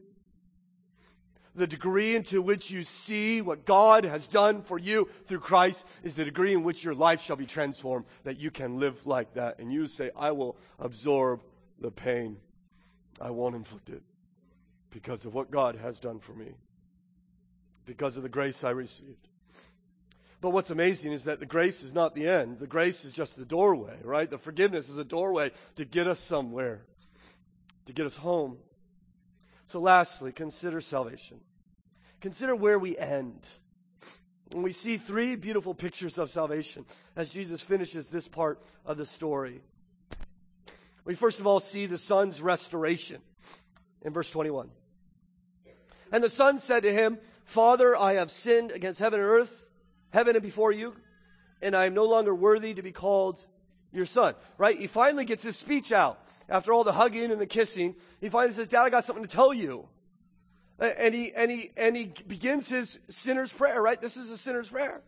the 1.56 1.68
degree 1.68 2.16
into 2.16 2.42
which 2.42 2.72
you 2.72 2.84
see 2.84 3.42
what 3.42 3.66
God 3.66 4.04
has 4.06 4.28
done 4.28 4.62
for 4.62 4.78
you 4.78 5.10
through 5.26 5.40
Christ 5.40 5.86
is 6.04 6.14
the 6.14 6.24
degree 6.24 6.54
in 6.54 6.64
which 6.64 6.84
your 6.84 6.94
life 6.94 7.22
shall 7.22 7.36
be 7.36 7.46
transformed, 7.46 8.06
that 8.24 8.40
you 8.40 8.52
can 8.52 8.80
live 8.80 9.06
like 9.06 9.34
that. 9.34 9.60
And 9.60 9.72
you 9.72 9.88
say, 9.88 10.12
I 10.16 10.32
will 10.32 10.58
absorb 10.80 11.42
the 11.80 11.92
pain. 11.92 12.38
I 13.20 13.32
won't 13.32 13.56
inflict 13.56 13.90
it 13.90 14.04
because 14.92 15.26
of 15.26 15.34
what 15.34 15.52
God 15.52 15.76
has 15.76 16.00
done 16.00 16.20
for 16.20 16.34
me, 16.34 16.54
because 17.86 18.18
of 18.18 18.24
the 18.24 18.30
grace 18.30 18.64
I 18.64 18.70
received. 18.72 19.28
But 20.42 20.50
what's 20.50 20.72
amazing 20.72 21.12
is 21.12 21.26
that 21.26 21.40
the 21.40 21.46
grace 21.46 21.84
is 21.84 21.94
not 21.94 22.16
the 22.16 22.28
end. 22.28 22.58
The 22.58 22.68
grace 22.68 23.06
is 23.06 23.14
just 23.14 23.38
the 23.38 23.46
doorway, 23.46 23.98
right? 24.04 24.30
The 24.30 24.40
forgiveness 24.40 24.90
is 24.90 24.98
a 24.98 25.04
doorway 25.04 25.52
to 25.76 25.86
get 25.86 26.08
us 26.08 26.20
somewhere, 26.20 26.82
to 27.86 27.94
get 27.94 28.08
us 28.08 28.18
home. 28.18 28.58
So, 29.68 29.80
lastly, 29.80 30.32
consider 30.32 30.82
salvation. 30.82 31.40
Consider 32.22 32.56
where 32.56 32.80
we 32.80 32.98
end. 32.98 33.46
And 34.54 34.64
we 34.64 34.72
see 34.72 34.98
three 34.98 35.36
beautiful 35.36 35.76
pictures 35.76 36.18
of 36.18 36.32
salvation 36.32 36.86
as 37.16 37.30
Jesus 37.30 37.62
finishes 37.62 38.10
this 38.10 38.28
part 38.28 38.62
of 38.84 38.98
the 38.98 39.06
story. 39.06 39.62
We 41.06 41.16
first 41.16 41.40
of 41.40 41.48
all 41.48 41.60
see 41.60 41.86
the 41.86 41.98
son's 41.98 42.42
restoration 42.42 43.22
in 44.02 44.12
verse 44.12 44.30
21. 44.30 44.70
And 46.12 46.24
the 46.24 46.30
son 46.30 46.60
said 46.60 46.84
to 46.84 46.92
him, 46.92 47.20
Father, 47.46 47.96
I 47.96 48.14
have 48.14 48.32
sinned 48.32 48.72
against 48.72 49.00
heaven 49.00 49.20
and 49.20 49.30
earth 49.30 49.68
heaven 50.12 50.36
and 50.36 50.44
before 50.44 50.72
you, 50.72 50.96
and 51.62 51.76
I 51.76 51.86
am 51.86 51.94
no 51.94 52.06
longer 52.06 52.34
worthy 52.34 52.74
to 52.74 52.82
be 52.82 52.92
called 52.92 53.44
your 53.92 54.06
son. 54.06 54.36
Right? 54.58 54.78
He 54.78 54.88
finally 54.88 55.26
gets 55.26 55.44
his 55.44 55.58
speech 55.58 55.92
out. 55.92 56.20
After 56.50 56.74
all 56.74 56.84
the 56.84 56.92
hugging 56.92 57.32
and 57.32 57.40
the 57.40 57.46
kissing, 57.46 57.96
he 58.20 58.30
finally 58.30 58.54
says, 58.54 58.68
Dad, 58.68 58.84
I 58.84 58.90
got 58.90 59.06
something 59.06 59.24
to 59.24 59.30
tell 59.30 59.54
you. 59.54 59.88
And 60.80 61.14
he, 61.14 61.32
and 61.34 61.52
he, 61.52 61.72
and 61.78 61.96
he 61.96 62.12
begins 62.28 62.68
his 62.68 63.00
sinner's 63.08 63.54
prayer, 63.54 63.82
right? 63.82 64.02
This 64.02 64.18
is 64.18 64.30
a 64.30 64.38
sinner's 64.38 64.68
prayer. 64.68 65.02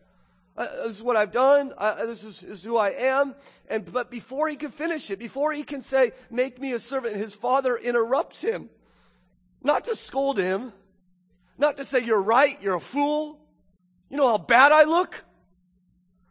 Uh, 0.56 0.68
this 0.84 0.96
is 0.96 1.02
what 1.02 1.16
I've 1.16 1.32
done. 1.32 1.74
Uh, 1.76 2.06
this, 2.06 2.22
is, 2.22 2.40
this, 2.40 2.50
is, 2.60 2.64
who 2.64 2.76
I 2.76 2.90
am. 2.90 3.34
And, 3.68 3.92
but 3.92 4.10
before 4.10 4.48
he 4.48 4.54
can 4.54 4.70
finish 4.70 5.10
it, 5.10 5.18
before 5.18 5.52
he 5.52 5.64
can 5.64 5.82
say, 5.82 6.12
make 6.30 6.60
me 6.60 6.72
a 6.72 6.78
servant, 6.78 7.16
his 7.16 7.34
father 7.34 7.76
interrupts 7.76 8.40
him. 8.40 8.70
Not 9.62 9.84
to 9.84 9.96
scold 9.96 10.38
him. 10.38 10.72
Not 11.58 11.76
to 11.78 11.84
say, 11.84 12.00
you're 12.04 12.22
right, 12.22 12.56
you're 12.62 12.76
a 12.76 12.80
fool. 12.80 13.40
You 14.08 14.16
know 14.16 14.28
how 14.28 14.38
bad 14.38 14.72
I 14.72 14.84
look? 14.84 15.24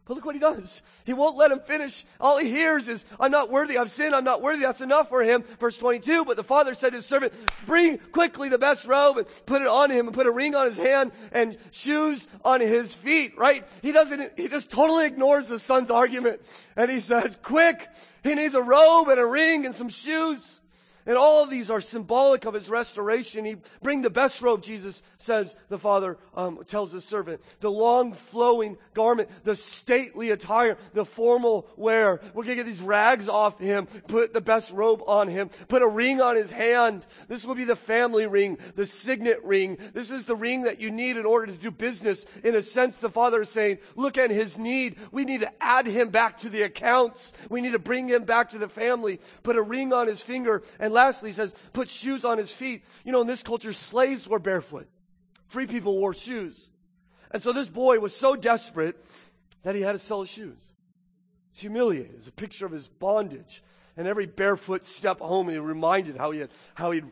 But 0.06 0.16
look 0.16 0.26
what 0.26 0.36
he 0.36 0.40
does. 0.40 0.82
He 1.06 1.14
won't 1.14 1.38
let 1.38 1.50
him 1.52 1.62
finish. 1.62 2.06
All 2.20 2.38
he 2.38 2.50
hears 2.50 2.90
is, 2.90 3.06
I'm 3.22 3.32
not 3.32 3.50
worthy. 3.50 3.78
I've 3.78 3.90
sinned. 3.90 4.14
I'm 4.14 4.26
not 4.26 4.42
worthy. 4.42 4.64
That's 4.64 4.82
enough 4.82 5.08
for 5.08 5.24
him. 5.24 5.44
Verse 5.62 5.78
22. 5.78 6.26
But 6.26 6.36
the 6.36 6.44
father 6.44 6.74
said 6.74 6.90
to 6.90 6.98
his 6.98 7.06
servant, 7.06 7.32
bring 7.66 8.00
quickly 8.12 8.50
the 8.50 8.58
best 8.58 8.86
robe 8.86 9.18
and 9.18 9.28
put 9.46 9.62
it 9.62 9.68
on 9.68 9.92
him 9.92 10.08
and 10.08 10.14
put 10.14 10.28
a 10.28 10.32
ring 10.32 10.56
on 10.56 10.66
his 10.66 10.78
hand 10.78 11.14
and 11.32 11.58
shoes 11.72 12.28
on 12.44 12.60
his 12.60 12.94
feet, 12.94 13.38
right? 13.38 13.66
He 13.82 13.94
doesn't, 13.94 14.38
he 14.38 14.50
just 14.50 14.70
totally 14.70 15.06
ignores 15.06 15.48
the 15.48 15.58
son's 15.58 15.90
argument. 15.90 16.42
And 16.76 16.92
he 16.92 17.00
says, 17.00 17.40
quick, 17.42 17.88
he 18.24 18.36
needs 18.36 18.56
a 18.56 18.62
robe 18.62 19.08
and 19.08 19.22
a 19.22 19.26
ring 19.26 19.66
and 19.66 19.74
some 19.74 19.90
shoes. 19.90 20.60
And 21.06 21.18
all 21.18 21.44
of 21.44 21.50
these 21.50 21.70
are 21.70 21.82
symbolic 21.82 22.46
of 22.46 22.54
his 22.54 22.70
restoration. 22.70 23.46
He 23.46 23.58
bring 23.82 24.02
the 24.02 24.10
best 24.10 24.42
robe, 24.42 24.64
Jesus 24.64 25.04
says, 25.18 25.56
the 25.70 25.78
Father 25.78 26.18
um, 26.36 26.64
tells 26.68 26.92
his 26.92 27.04
servant. 27.04 27.42
The 27.60 27.72
long 27.72 28.14
flowing 28.14 28.78
garment, 28.94 29.30
the 29.44 29.56
stately 29.56 30.32
attire, 30.32 30.78
the 30.94 31.06
formal 31.06 31.68
wear. 31.76 32.22
We're 32.34 32.44
going 32.44 32.58
to 32.58 32.64
get 32.64 32.66
these 32.66 32.82
rags 32.82 33.28
off 33.28 33.60
him, 33.60 33.88
put 34.08 34.34
the 34.34 34.42
best 34.42 34.72
robe 34.72 35.02
on 35.08 35.28
him, 35.28 35.50
put 35.68 35.82
a 35.82 35.88
ring 35.88 36.22
on 36.22 36.36
his 36.36 36.52
hand. 36.52 37.06
This 37.28 37.46
will 37.46 37.56
be 37.56 37.64
the 37.64 37.76
family 37.76 38.28
ring, 38.28 38.58
the 38.76 38.86
signet 38.86 39.44
ring. 39.44 39.78
This 39.94 40.12
is 40.12 40.26
the 40.26 40.36
ring 40.36 40.64
that 40.64 40.80
you 40.80 40.92
need 40.92 41.18
in 41.18 41.26
order 41.26 41.48
to 41.48 41.58
do 41.58 41.72
business. 41.72 42.26
In 42.44 42.56
a 42.56 42.62
sense, 42.62 43.00
the 43.00 43.10
Father 43.10 43.42
is 43.42 43.50
saying, 43.50 43.80
look 43.96 44.18
at 44.18 44.30
his 44.30 44.58
need. 44.58 44.98
We 45.12 45.26
need 45.26 45.42
to 45.42 45.52
add 45.62 45.88
him 45.88 46.10
back 46.10 46.40
to 46.40 46.50
the 46.50 46.62
accounts. 46.62 47.34
We 47.50 47.62
need 47.62 47.74
to 47.74 47.80
bring 47.80 48.08
him 48.08 48.24
back 48.24 48.50
to 48.50 48.58
the 48.58 48.70
family. 48.70 49.20
Put 49.44 49.58
a 49.58 49.62
ring 49.62 49.94
on 49.94 50.08
his 50.08 50.22
finger 50.22 50.64
and 50.80 50.93
lastly, 50.94 51.30
he 51.30 51.34
says, 51.34 51.54
put 51.74 51.90
shoes 51.90 52.24
on 52.24 52.38
his 52.38 52.52
feet. 52.52 52.84
You 53.04 53.12
know, 53.12 53.22
in 53.22 53.28
this 53.28 53.44
culture, 53.44 53.74
slaves 53.74 54.28
were 54.28 54.40
barefoot. 54.40 54.88
Free 55.48 55.68
people 55.68 55.98
wore 55.98 56.14
shoes. 56.14 56.70
And 57.32 57.42
so 57.42 57.52
this 57.52 57.70
boy 57.70 58.00
was 58.00 58.16
so 58.16 58.36
desperate 58.36 58.96
that 59.64 59.76
he 59.76 59.82
had 59.82 59.94
to 59.94 60.00
sell 60.00 60.22
his 60.22 60.30
shoes. 60.30 60.60
It's 61.52 61.62
humiliated. 61.62 62.16
It's 62.18 62.28
a 62.28 62.32
picture 62.32 62.66
of 62.66 62.72
his 62.72 62.88
bondage 62.88 63.64
and 63.96 64.08
every 64.08 64.26
barefoot 64.26 64.86
step 64.86 65.20
home, 65.20 65.50
he 65.50 65.58
reminded 65.60 66.18
how 66.18 66.32
he 66.32 66.40
had, 66.40 66.50
how 66.74 66.90
he 66.90 67.04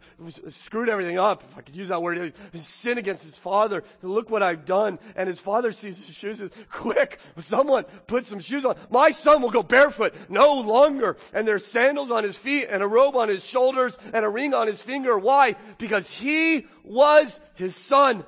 screwed 0.50 0.90
everything 0.90 1.20
up, 1.20 1.44
if 1.44 1.56
I 1.56 1.62
could 1.62 1.76
use 1.76 1.90
that 1.90 2.02
word, 2.02 2.34
sin 2.56 2.98
against 2.98 3.24
his 3.24 3.38
father. 3.38 3.84
Look 4.02 4.32
what 4.32 4.42
I've 4.42 4.66
done. 4.66 4.98
And 5.16 5.28
his 5.28 5.40
father 5.40 5.72
sees 5.72 6.04
his 6.04 6.16
shoes 6.16 6.42
and 6.42 6.52
says, 6.52 6.66
quick, 6.72 7.20
someone 7.38 7.84
put 8.08 8.26
some 8.26 8.40
shoes 8.40 8.66
on. 8.66 8.76
My 8.90 9.12
son 9.12 9.44
will 9.44 9.52
go 9.52 9.62
barefoot 9.62 10.16
no 10.28 10.56
longer. 10.56 11.18
And 11.34 11.48
there's 11.48 11.66
sandals 11.66 12.10
on 12.10 12.24
his 12.24 12.38
feet 12.38 12.66
and 12.68 12.82
a 12.82 12.88
robe 12.88 13.16
on 13.16 13.30
his 13.30 13.46
shoulders 13.46 14.00
and 14.12 14.26
a 14.26 14.30
ring 14.30 14.56
on 14.56 14.66
his 14.66 14.82
finger. 14.82 15.20
Why? 15.20 15.56
Because 15.78 16.10
he 16.10 16.66
was 16.84 17.40
his 17.54 17.76
son. 17.76 18.26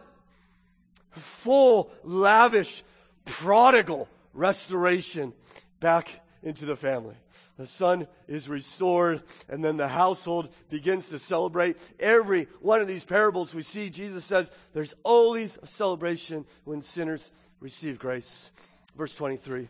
Full, 1.10 1.91
lavish, 2.04 2.84
prodigal 3.26 4.08
restoration 4.34 5.34
back 5.80 6.22
into 6.43 6.66
the 6.66 6.76
family 6.76 7.16
the 7.58 7.68
son 7.68 8.08
is 8.28 8.49
restored, 8.49 9.22
and 9.47 9.64
then 9.64 9.78
the 9.78 9.88
household 9.88 10.49
begins 10.70 11.10
to 11.10 11.20
celebrate. 11.20 11.78
Every 11.99 12.47
one 12.62 12.82
of 12.82 12.88
these 12.88 13.06
parables 13.06 13.54
we 13.54 13.62
see, 13.62 13.89
Jesus 13.89 14.26
says, 14.26 14.51
there's 14.74 14.95
always 15.04 15.60
a 15.62 15.68
celebration 15.68 16.45
when 16.64 16.82
sinners 16.82 17.32
receive 17.60 17.99
grace. 17.99 18.51
Verse 18.97 19.14
23. 19.16 19.70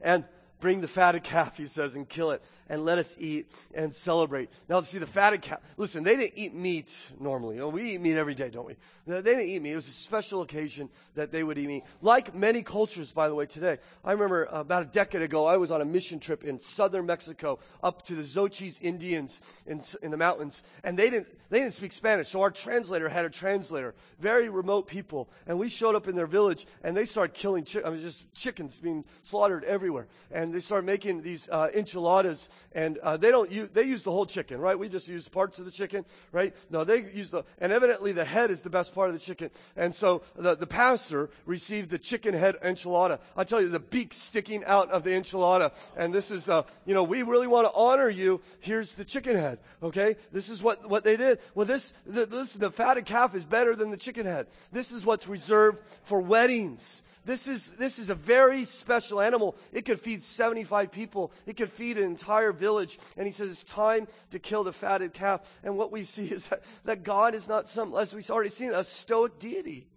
And 0.00 0.24
bring 0.60 0.80
the 0.80 0.88
fatted 0.88 1.22
calf, 1.22 1.56
he 1.56 1.66
says, 1.66 1.96
and 1.96 2.08
kill 2.08 2.30
it, 2.30 2.42
and 2.68 2.84
let 2.84 2.98
us 2.98 3.14
eat 3.18 3.50
and 3.74 3.92
celebrate. 3.92 4.50
Now, 4.68 4.80
see, 4.80 4.98
the 4.98 5.06
fatted 5.06 5.42
calf, 5.42 5.60
listen, 5.76 6.02
they 6.02 6.16
didn't 6.16 6.32
eat 6.36 6.54
meat 6.54 6.96
normally. 7.20 7.62
We 7.62 7.92
eat 7.92 8.00
meat 8.00 8.16
every 8.16 8.34
day, 8.34 8.48
don't 8.50 8.66
we? 8.66 8.76
They 9.06 9.22
didn't 9.22 9.42
eat 9.42 9.62
meat. 9.62 9.72
It 9.72 9.76
was 9.76 9.88
a 9.88 9.92
special 9.92 10.42
occasion 10.42 10.88
that 11.14 11.30
they 11.30 11.44
would 11.44 11.58
eat 11.58 11.68
meat. 11.68 11.84
Like 12.00 12.34
many 12.34 12.62
cultures, 12.62 13.12
by 13.12 13.28
the 13.28 13.34
way, 13.34 13.46
today. 13.46 13.78
I 14.04 14.12
remember 14.12 14.44
about 14.50 14.82
a 14.82 14.86
decade 14.86 15.22
ago, 15.22 15.46
I 15.46 15.58
was 15.58 15.70
on 15.70 15.80
a 15.80 15.84
mission 15.84 16.18
trip 16.18 16.42
in 16.42 16.60
southern 16.60 17.06
Mexico 17.06 17.58
up 17.82 18.02
to 18.06 18.14
the 18.14 18.22
Tzotzil 18.22 18.78
Indians 18.82 19.40
in, 19.66 19.82
in 20.02 20.10
the 20.10 20.16
mountains, 20.16 20.62
and 20.82 20.98
they 20.98 21.10
didn't, 21.10 21.28
they 21.50 21.60
didn't 21.60 21.74
speak 21.74 21.92
Spanish, 21.92 22.28
so 22.28 22.40
our 22.40 22.50
translator 22.50 23.08
had 23.08 23.24
a 23.24 23.30
translator. 23.30 23.94
Very 24.18 24.48
remote 24.48 24.88
people. 24.88 25.30
And 25.46 25.58
we 25.58 25.68
showed 25.68 25.94
up 25.94 26.08
in 26.08 26.16
their 26.16 26.26
village, 26.26 26.66
and 26.82 26.96
they 26.96 27.04
started 27.04 27.34
killing 27.34 27.64
chickens. 27.64 27.88
I 27.88 27.94
mean, 27.94 28.02
just 28.02 28.34
chickens 28.34 28.78
being 28.78 29.04
slaughtered 29.22 29.62
everywhere. 29.64 30.08
And 30.32 30.45
they 30.52 30.60
started 30.60 30.86
making 30.86 31.22
these 31.22 31.48
uh, 31.50 31.68
enchiladas, 31.74 32.50
and 32.72 32.98
uh, 32.98 33.16
they 33.16 33.30
don't 33.30 33.50
use, 33.50 33.68
they 33.72 33.84
use 33.84 34.02
the 34.02 34.10
whole 34.10 34.26
chicken, 34.26 34.60
right? 34.60 34.78
We 34.78 34.88
just 34.88 35.08
use 35.08 35.28
parts 35.28 35.58
of 35.58 35.64
the 35.64 35.70
chicken, 35.70 36.04
right? 36.32 36.54
No, 36.70 36.84
they 36.84 36.98
use 37.12 37.30
the, 37.30 37.44
and 37.58 37.72
evidently 37.72 38.12
the 38.12 38.24
head 38.24 38.50
is 38.50 38.60
the 38.62 38.70
best 38.70 38.94
part 38.94 39.08
of 39.08 39.14
the 39.14 39.20
chicken. 39.20 39.50
And 39.76 39.94
so 39.94 40.22
the, 40.36 40.54
the 40.54 40.66
pastor 40.66 41.30
received 41.44 41.90
the 41.90 41.98
chicken 41.98 42.34
head 42.34 42.56
enchilada. 42.62 43.20
I 43.36 43.44
tell 43.44 43.60
you, 43.60 43.68
the 43.68 43.80
beak 43.80 44.12
sticking 44.14 44.64
out 44.64 44.90
of 44.90 45.04
the 45.04 45.10
enchilada. 45.10 45.72
And 45.96 46.12
this 46.12 46.30
is, 46.30 46.48
uh, 46.48 46.62
you 46.84 46.94
know, 46.94 47.04
we 47.04 47.22
really 47.22 47.46
want 47.46 47.66
to 47.66 47.74
honor 47.74 48.08
you. 48.08 48.40
Here's 48.60 48.92
the 48.92 49.04
chicken 49.04 49.36
head, 49.36 49.58
okay? 49.82 50.16
This 50.32 50.48
is 50.48 50.62
what, 50.62 50.88
what 50.88 51.04
they 51.04 51.16
did. 51.16 51.38
Well, 51.54 51.66
this, 51.66 51.92
the, 52.06 52.26
this, 52.26 52.54
the 52.54 52.70
fatted 52.70 53.06
calf 53.06 53.34
is 53.34 53.44
better 53.44 53.76
than 53.76 53.90
the 53.90 53.96
chicken 53.96 54.26
head. 54.26 54.46
This 54.72 54.92
is 54.92 55.04
what's 55.04 55.28
reserved 55.28 55.78
for 56.04 56.20
weddings. 56.20 57.02
This 57.26 57.48
is, 57.48 57.72
this 57.72 57.98
is 57.98 58.08
a 58.08 58.14
very 58.14 58.64
special 58.64 59.20
animal. 59.20 59.56
It 59.72 59.84
could 59.84 60.00
feed 60.00 60.22
75 60.22 60.92
people. 60.92 61.32
It 61.44 61.56
could 61.56 61.70
feed 61.70 61.98
an 61.98 62.04
entire 62.04 62.52
village. 62.52 63.00
And 63.16 63.26
he 63.26 63.32
says 63.32 63.50
it's 63.50 63.64
time 63.64 64.06
to 64.30 64.38
kill 64.38 64.62
the 64.62 64.72
fatted 64.72 65.12
calf. 65.12 65.40
And 65.64 65.76
what 65.76 65.90
we 65.90 66.04
see 66.04 66.28
is 66.28 66.46
that, 66.46 66.62
that 66.84 67.02
God 67.02 67.34
is 67.34 67.48
not 67.48 67.66
some, 67.66 67.94
as 67.96 68.14
we've 68.14 68.30
already 68.30 68.50
seen, 68.50 68.70
a 68.72 68.84
stoic 68.84 69.40
deity. 69.40 69.88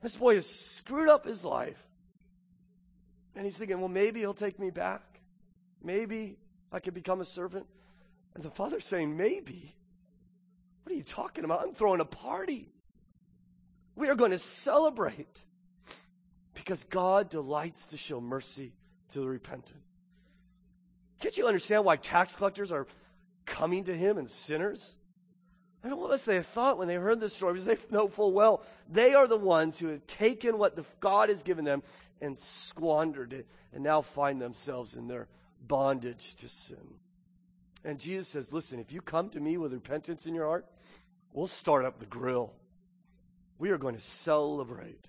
This 0.00 0.16
boy 0.16 0.36
has 0.36 0.48
screwed 0.48 1.08
up 1.08 1.26
his 1.26 1.44
life. 1.44 1.84
And 3.34 3.44
he's 3.44 3.58
thinking, 3.58 3.80
well, 3.80 3.88
maybe 3.88 4.20
he'll 4.20 4.32
take 4.32 4.60
me 4.60 4.70
back. 4.70 5.02
Maybe 5.82 6.36
I 6.70 6.78
could 6.78 6.94
become 6.94 7.20
a 7.20 7.24
servant. 7.24 7.66
And 8.36 8.44
the 8.44 8.50
father's 8.50 8.84
saying, 8.84 9.16
Maybe. 9.16 9.74
What 10.82 10.92
are 10.92 10.96
you 10.96 11.02
talking 11.02 11.44
about? 11.44 11.62
I'm 11.62 11.74
throwing 11.74 12.00
a 12.00 12.04
party. 12.04 12.68
We 13.94 14.08
are 14.08 14.14
going 14.14 14.32
to 14.32 14.38
celebrate 14.38 15.40
because 16.54 16.84
God 16.84 17.28
delights 17.28 17.86
to 17.86 17.96
show 17.96 18.20
mercy 18.20 18.72
to 19.12 19.20
the 19.20 19.28
repentant. 19.28 19.80
Can't 21.20 21.36
you 21.36 21.46
understand 21.46 21.84
why 21.84 21.96
tax 21.96 22.34
collectors 22.34 22.72
are 22.72 22.86
coming 23.46 23.84
to 23.84 23.96
him 23.96 24.18
and 24.18 24.28
sinners? 24.28 24.96
I 25.84 25.88
don't 25.88 25.98
know 25.98 26.06
what 26.06 26.24
they 26.24 26.42
thought 26.42 26.78
when 26.78 26.88
they 26.88 26.94
heard 26.94 27.20
this 27.20 27.34
story 27.34 27.54
because 27.54 27.64
they 27.64 27.76
know 27.90 28.08
full 28.08 28.32
well 28.32 28.62
they 28.88 29.14
are 29.14 29.26
the 29.26 29.36
ones 29.36 29.78
who 29.78 29.88
have 29.88 30.06
taken 30.06 30.58
what 30.58 30.76
the, 30.76 30.84
God 31.00 31.28
has 31.28 31.42
given 31.42 31.64
them 31.64 31.82
and 32.20 32.38
squandered 32.38 33.32
it 33.32 33.46
and 33.72 33.82
now 33.82 34.02
find 34.02 34.40
themselves 34.40 34.94
in 34.94 35.08
their 35.08 35.28
bondage 35.66 36.36
to 36.36 36.48
sin. 36.48 36.94
And 37.84 37.98
Jesus 37.98 38.28
says, 38.28 38.52
Listen, 38.52 38.78
if 38.78 38.92
you 38.92 39.00
come 39.00 39.28
to 39.30 39.40
me 39.40 39.56
with 39.56 39.72
repentance 39.72 40.26
in 40.26 40.34
your 40.34 40.46
heart, 40.46 40.66
we'll 41.32 41.48
start 41.48 41.84
up 41.84 41.98
the 41.98 42.06
grill. 42.06 42.52
We 43.58 43.70
are 43.70 43.78
going 43.78 43.94
to 43.94 44.00
celebrate. 44.00 45.06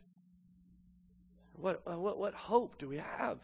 What, 1.57 1.81
uh, 1.87 1.97
what, 1.97 2.17
what 2.17 2.33
hope 2.33 2.77
do 2.77 2.87
we 2.87 2.97
have 2.97 3.39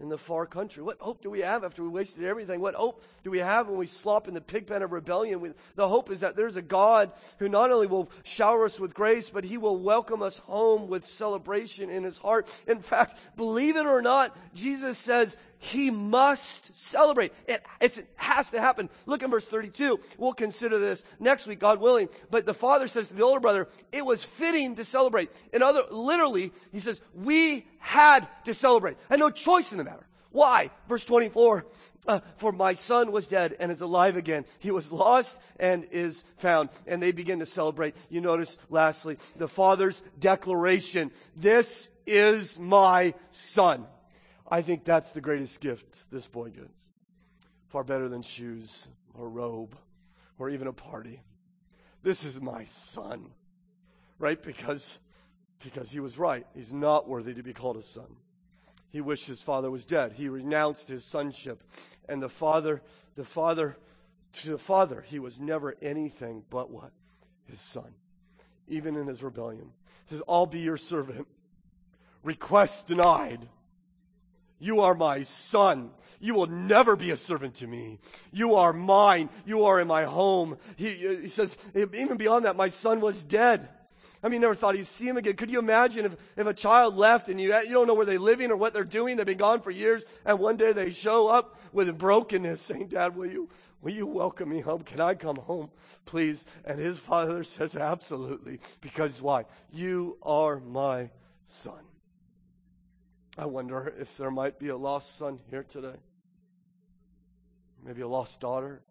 in 0.00 0.08
the 0.08 0.18
far 0.18 0.46
country? 0.46 0.82
What 0.82 0.98
hope 0.98 1.22
do 1.22 1.30
we 1.30 1.40
have 1.40 1.62
after 1.62 1.82
we 1.82 1.88
wasted 1.88 2.24
everything? 2.24 2.60
What 2.60 2.74
hope 2.74 3.02
do 3.22 3.30
we 3.30 3.38
have 3.38 3.68
when 3.68 3.78
we 3.78 3.86
slop 3.86 4.28
in 4.28 4.34
the 4.34 4.40
pigpen 4.40 4.82
of 4.82 4.92
rebellion? 4.92 5.54
The 5.76 5.88
hope 5.88 6.10
is 6.10 6.20
that 6.20 6.36
there's 6.36 6.56
a 6.56 6.62
God 6.62 7.12
who 7.38 7.48
not 7.48 7.70
only 7.70 7.86
will 7.86 8.10
shower 8.22 8.64
us 8.64 8.80
with 8.80 8.94
grace, 8.94 9.30
but 9.30 9.44
he 9.44 9.58
will 9.58 9.76
welcome 9.76 10.22
us 10.22 10.38
home 10.38 10.88
with 10.88 11.04
celebration 11.04 11.90
in 11.90 12.04
his 12.04 12.18
heart. 12.18 12.48
In 12.66 12.80
fact, 12.80 13.18
believe 13.36 13.76
it 13.76 13.86
or 13.86 14.02
not, 14.02 14.36
Jesus 14.54 14.98
says 14.98 15.36
he 15.62 15.90
must 15.90 16.74
celebrate. 16.74 17.32
It, 17.46 17.62
it 17.80 18.08
has 18.16 18.48
to 18.50 18.60
happen. 18.60 18.88
Look 19.04 19.22
in 19.22 19.30
verse 19.30 19.46
32. 19.46 20.00
We'll 20.16 20.32
consider 20.32 20.78
this 20.78 21.04
next 21.20 21.46
week, 21.46 21.60
God 21.60 21.80
willing. 21.80 22.08
But 22.30 22.46
the 22.46 22.54
father 22.54 22.88
says 22.88 23.06
to 23.08 23.14
the 23.14 23.22
older 23.22 23.40
brother, 23.40 23.68
it 23.92 24.04
was 24.04 24.24
fitting 24.24 24.76
to 24.76 24.84
celebrate. 24.84 25.30
In 25.52 25.62
other, 25.62 25.82
literally, 25.90 26.52
he 26.72 26.80
says, 26.80 27.00
we 27.14 27.66
had 27.78 28.26
to 28.46 28.54
celebrate. 28.54 28.96
I 29.10 29.14
had 29.14 29.20
no 29.20 29.30
choice 29.30 29.70
in 29.70 29.78
the 29.78 29.84
matter. 29.84 30.06
Why? 30.32 30.70
Verse 30.88 31.04
24, 31.04 31.66
uh, 32.06 32.20
for 32.38 32.52
my 32.52 32.72
son 32.72 33.12
was 33.12 33.26
dead 33.26 33.54
and 33.60 33.70
is 33.70 33.82
alive 33.82 34.16
again. 34.16 34.46
He 34.60 34.70
was 34.70 34.90
lost 34.90 35.38
and 35.58 35.86
is 35.90 36.24
found. 36.38 36.70
And 36.86 37.02
they 37.02 37.12
begin 37.12 37.40
to 37.40 37.46
celebrate. 37.46 37.94
You 38.08 38.22
notice, 38.22 38.56
lastly, 38.70 39.18
the 39.36 39.48
father's 39.48 40.02
declaration. 40.18 41.10
This 41.36 41.90
is 42.06 42.58
my 42.58 43.12
son. 43.30 43.86
I 44.50 44.62
think 44.62 44.84
that's 44.84 45.12
the 45.12 45.20
greatest 45.20 45.60
gift 45.60 46.04
this 46.10 46.26
boy 46.26 46.50
gets. 46.50 46.88
Far 47.68 47.84
better 47.84 48.08
than 48.08 48.22
shoes 48.22 48.88
or 49.14 49.28
robe 49.28 49.76
or 50.38 50.50
even 50.50 50.66
a 50.66 50.72
party. 50.72 51.20
This 52.02 52.24
is 52.24 52.40
my 52.40 52.64
son. 52.64 53.30
Right? 54.18 54.42
Because, 54.42 54.98
because 55.62 55.90
he 55.90 56.00
was 56.00 56.18
right. 56.18 56.46
He's 56.54 56.72
not 56.72 57.08
worthy 57.08 57.32
to 57.34 57.42
be 57.42 57.52
called 57.52 57.76
a 57.76 57.82
son. 57.82 58.16
He 58.90 59.00
wished 59.00 59.28
his 59.28 59.40
father 59.40 59.70
was 59.70 59.84
dead. 59.84 60.12
He 60.12 60.28
renounced 60.28 60.88
his 60.88 61.04
sonship. 61.04 61.62
And 62.08 62.20
the 62.20 62.28
father, 62.28 62.82
the 63.14 63.24
father, 63.24 63.76
to 64.32 64.50
the 64.50 64.58
father, 64.58 65.04
he 65.06 65.20
was 65.20 65.38
never 65.38 65.76
anything 65.80 66.42
but 66.50 66.70
what? 66.70 66.90
His 67.44 67.60
son. 67.60 67.94
Even 68.66 68.96
in 68.96 69.06
his 69.06 69.22
rebellion. 69.22 69.70
He 70.06 70.16
says, 70.16 70.24
I'll 70.28 70.46
be 70.46 70.58
your 70.58 70.76
servant. 70.76 71.28
Request 72.24 72.88
denied. 72.88 73.48
You 74.60 74.80
are 74.80 74.94
my 74.94 75.22
son. 75.22 75.90
You 76.20 76.34
will 76.34 76.46
never 76.46 76.96
be 76.96 77.10
a 77.10 77.16
servant 77.16 77.54
to 77.56 77.66
me. 77.66 77.98
You 78.30 78.54
are 78.56 78.74
mine. 78.74 79.30
You 79.46 79.64
are 79.64 79.80
in 79.80 79.88
my 79.88 80.04
home. 80.04 80.58
He, 80.76 80.90
he 80.90 81.28
says, 81.28 81.56
even 81.74 82.18
beyond 82.18 82.44
that, 82.44 82.56
my 82.56 82.68
son 82.68 83.00
was 83.00 83.22
dead. 83.22 83.68
I 84.22 84.28
mean, 84.28 84.42
never 84.42 84.54
thought 84.54 84.74
he'd 84.74 84.86
see 84.86 85.08
him 85.08 85.16
again. 85.16 85.34
Could 85.34 85.50
you 85.50 85.58
imagine 85.58 86.04
if, 86.04 86.16
if 86.36 86.46
a 86.46 86.52
child 86.52 86.94
left 86.96 87.30
and 87.30 87.40
you, 87.40 87.54
you 87.54 87.70
don't 87.70 87.86
know 87.86 87.94
where 87.94 88.04
they're 88.04 88.18
living 88.18 88.50
or 88.50 88.56
what 88.56 88.74
they're 88.74 88.84
doing? 88.84 89.16
They've 89.16 89.24
been 89.24 89.38
gone 89.38 89.62
for 89.62 89.70
years 89.70 90.04
and 90.26 90.38
one 90.38 90.58
day 90.58 90.74
they 90.74 90.90
show 90.90 91.28
up 91.28 91.58
with 91.72 91.96
brokenness 91.96 92.60
saying, 92.60 92.88
Dad, 92.88 93.16
will 93.16 93.30
you, 93.30 93.48
will 93.80 93.92
you 93.92 94.06
welcome 94.06 94.50
me 94.50 94.60
home? 94.60 94.82
Can 94.82 95.00
I 95.00 95.14
come 95.14 95.36
home, 95.36 95.70
please? 96.04 96.44
And 96.66 96.78
his 96.78 96.98
father 96.98 97.44
says, 97.44 97.76
absolutely. 97.76 98.60
Because 98.82 99.22
why? 99.22 99.46
You 99.72 100.18
are 100.22 100.60
my 100.60 101.08
son. 101.46 101.80
I 103.38 103.46
wonder 103.46 103.92
if 103.98 104.16
there 104.16 104.30
might 104.30 104.58
be 104.58 104.68
a 104.68 104.76
lost 104.76 105.16
son 105.16 105.38
here 105.50 105.62
today. 105.62 105.96
Maybe 107.84 108.02
a 108.02 108.08
lost 108.08 108.40
daughter. 108.40 108.82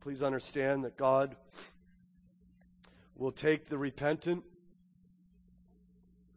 Please 0.00 0.22
understand 0.22 0.84
that 0.84 0.96
God 0.96 1.36
will 3.16 3.32
take 3.32 3.66
the 3.66 3.76
repentant, 3.76 4.44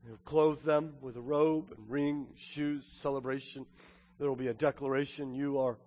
He'll 0.05 0.17
clothe 0.25 0.63
them 0.63 0.95
with 0.99 1.15
a 1.15 1.21
robe 1.21 1.73
and 1.77 1.89
ring, 1.89 2.27
shoes, 2.35 2.85
celebration. 2.85 3.65
There 4.19 4.27
will 4.27 4.35
be 4.35 4.49
a 4.49 4.53
declaration, 4.53 5.33
you 5.33 5.59
are 5.59 5.77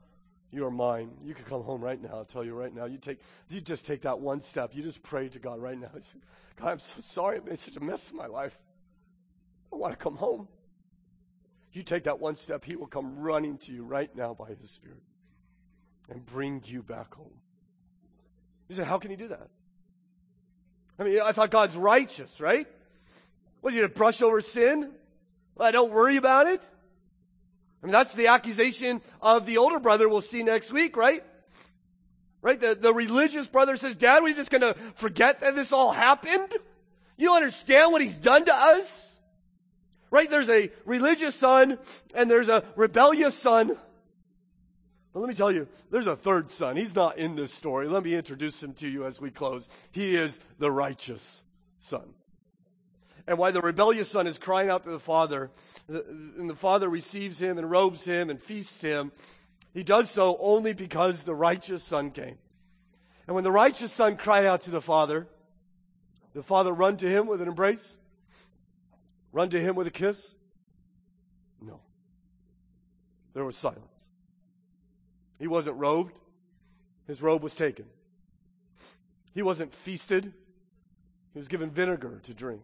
you 0.53 0.65
are 0.65 0.71
mine. 0.71 1.11
You 1.23 1.35
can 1.35 1.45
come 1.45 1.63
home 1.63 1.83
right 1.83 2.01
now. 2.01 2.11
I'll 2.15 2.25
tell 2.25 2.45
you 2.45 2.55
right 2.55 2.75
now. 2.75 2.87
You 2.87 2.97
take 2.97 3.19
you 3.51 3.61
just 3.61 3.85
take 3.85 4.03
that 4.03 4.21
one 4.21 4.41
step. 4.41 4.75
You 4.75 4.83
just 4.83 5.03
pray 5.03 5.29
to 5.29 5.39
God 5.39 5.61
right 5.61 5.79
now. 5.79 5.91
God, 6.57 6.69
I'm 6.69 6.79
so 6.79 7.01
sorry 7.01 7.39
I 7.39 7.41
made 7.41 7.59
such 7.59 7.77
a 7.77 7.81
mess 7.81 8.09
of 8.09 8.15
my 8.15 8.27
life. 8.27 8.57
I 9.73 9.77
want 9.77 9.93
to 9.93 9.99
come 9.99 10.17
home. 10.17 10.49
You 11.73 11.83
take 11.83 12.05
that 12.05 12.21
one 12.21 12.37
step, 12.37 12.65
He 12.65 12.77
will 12.77 12.87
come 12.87 13.19
running 13.19 13.59
to 13.59 13.73
you 13.73 13.85
right 13.85 14.15
now 14.17 14.35
by 14.35 14.49
His 14.49 14.71
Spirit 14.71 15.03
and 16.09 16.25
bring 16.25 16.63
you 16.65 16.83
back 16.83 17.15
home. 17.15 17.35
You 18.69 18.77
say, 18.77 18.85
How 18.85 18.99
can 18.99 19.11
He 19.11 19.17
do 19.17 19.29
that? 19.29 19.49
I 20.99 21.05
mean, 21.05 21.21
I 21.23 21.33
thought 21.33 21.51
God's 21.51 21.77
righteous, 21.77 22.41
right? 22.41 22.67
Was 23.63 23.75
he 23.75 23.81
to 23.81 23.89
brush 23.89 24.23
over 24.23 24.41
sin? 24.41 24.93
I 25.59 25.71
don't 25.71 25.93
worry 25.93 26.17
about 26.17 26.47
it. 26.47 26.69
I 27.83 27.87
mean, 27.87 27.93
that's 27.93 28.13
the 28.15 28.29
accusation 28.29 29.01
of 29.21 29.47
the 29.47 29.59
older 29.59 29.79
brother 29.79 30.09
we'll 30.09 30.21
see 30.21 30.43
next 30.43 30.73
week, 30.73 30.97
right? 30.97 31.23
Right? 32.43 32.61
The, 32.61 32.75
the 32.75 32.95
religious 32.95 33.47
brother 33.47 33.77
says, 33.77 33.97
Dad, 33.97 34.23
we're 34.23 34.35
just 34.35 34.51
going 34.51 34.63
to 34.63 34.75
forget 34.95 35.41
that 35.41 35.55
this 35.55 35.73
all 35.73 35.93
happened? 35.93 36.53
You 37.17 37.29
don't 37.29 37.37
understand 37.37 37.93
what 37.93 38.03
he's 38.03 38.17
done 38.17 38.45
to 38.45 38.55
us? 38.55 39.16
Right? 40.11 40.31
There's 40.31 40.49
a 40.49 40.71
religious 40.85 41.35
son 41.35 41.79
and 42.15 42.31
there's 42.31 42.49
a 42.49 42.65
rebellious 42.77 43.35
son. 43.35 43.77
But 45.13 45.21
let 45.21 45.29
me 45.29 45.35
tell 45.35 45.51
you, 45.51 45.67
there's 45.91 46.07
a 46.07 46.17
third 46.17 46.51
son. 46.51 46.77
He's 46.77 46.95
not 46.95 47.17
in 47.17 47.37
this 47.37 47.53
story. 47.53 47.89
Let 47.89 48.05
me 48.05 48.15
introduce 48.15 48.63
him 48.63 48.75
to 48.75 48.89
you 48.89 49.07
as 49.07 49.21
we 49.21 49.31
close. 49.31 49.69
He 49.91 50.15
is 50.15 50.39
the 50.59 50.71
righteous 50.71 51.43
son. 51.81 52.15
And 53.27 53.39
why 53.39 53.51
the 53.51 53.61
rebellious 53.61 54.11
son 54.11 54.27
is 54.27 54.39
crying 54.39 54.69
out 54.69 54.85
to 54.85 54.91
the 54.91 55.01
father, 55.01 55.51
and 55.89 56.49
the 56.49 56.55
father 56.55 56.89
receives 56.89 57.41
him 57.41 57.59
and 57.59 57.69
robes 57.69 58.05
him 58.05 58.31
and 58.31 58.41
feasts 58.41 58.81
him, 58.81 59.11
he 59.75 59.83
does 59.83 60.11
so 60.11 60.37
only 60.39 60.75
because 60.75 61.25
the 61.25 61.35
righteous 61.35 61.83
son 61.83 62.11
came. 62.11 62.39
And 63.27 63.35
when 63.35 63.43
the 63.43 63.51
righteous 63.51 63.93
son 63.93 64.17
cried 64.17 64.45
out 64.45 64.63
to 64.63 64.71
the 64.71 64.81
father, 64.81 65.27
the 66.35 66.43
father 66.43 66.73
run 66.73 66.97
to 66.99 67.09
him 67.09 67.27
with 67.27 67.43
an 67.43 67.49
embrace, 67.49 67.99
Run 69.37 69.51
to 69.51 69.61
him 69.61 69.77
with 69.77 69.87
a 69.87 69.91
kiss? 69.91 70.35
No. 71.61 71.79
There 73.35 73.45
was 73.45 73.55
silence. 73.55 74.07
He 75.39 75.47
wasn't 75.47 75.77
robed. 75.77 76.19
His 77.07 77.21
robe 77.21 77.43
was 77.43 77.53
taken. 77.53 77.85
He 79.35 79.43
wasn't 79.43 79.75
feasted. 79.75 80.33
He 81.35 81.39
was 81.39 81.49
given 81.49 81.69
vinegar 81.69 82.19
to 82.23 82.33
drink. 82.33 82.63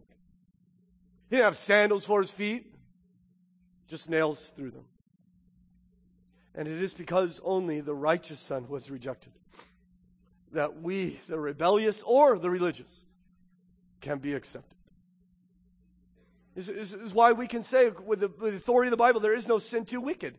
He 1.28 1.36
didn't 1.36 1.44
have 1.44 1.58
sandals 1.58 2.06
for 2.06 2.22
his 2.22 2.30
feet, 2.30 2.74
just 3.86 4.08
nails 4.08 4.50
through 4.56 4.70
them. 4.70 4.86
And 6.54 6.66
it 6.66 6.80
is 6.80 6.94
because 6.94 7.38
only 7.44 7.82
the 7.82 7.94
righteous 7.94 8.40
son 8.40 8.66
was 8.66 8.90
rejected 8.90 9.34
that 10.52 10.80
we, 10.80 11.20
the 11.28 11.38
rebellious 11.38 12.02
or 12.06 12.38
the 12.38 12.48
religious, 12.48 13.04
can 14.00 14.20
be 14.20 14.32
accepted. 14.32 14.78
This 16.54 16.68
is 16.68 17.14
why 17.14 17.32
we 17.32 17.46
can 17.46 17.62
say 17.62 17.90
with 17.90 18.20
the, 18.20 18.28
with 18.28 18.52
the 18.52 18.58
authority 18.58 18.88
of 18.88 18.90
the 18.90 18.96
Bible, 18.96 19.20
there 19.20 19.34
is 19.34 19.48
no 19.48 19.58
sin 19.58 19.84
too 19.84 20.00
wicked. 20.00 20.34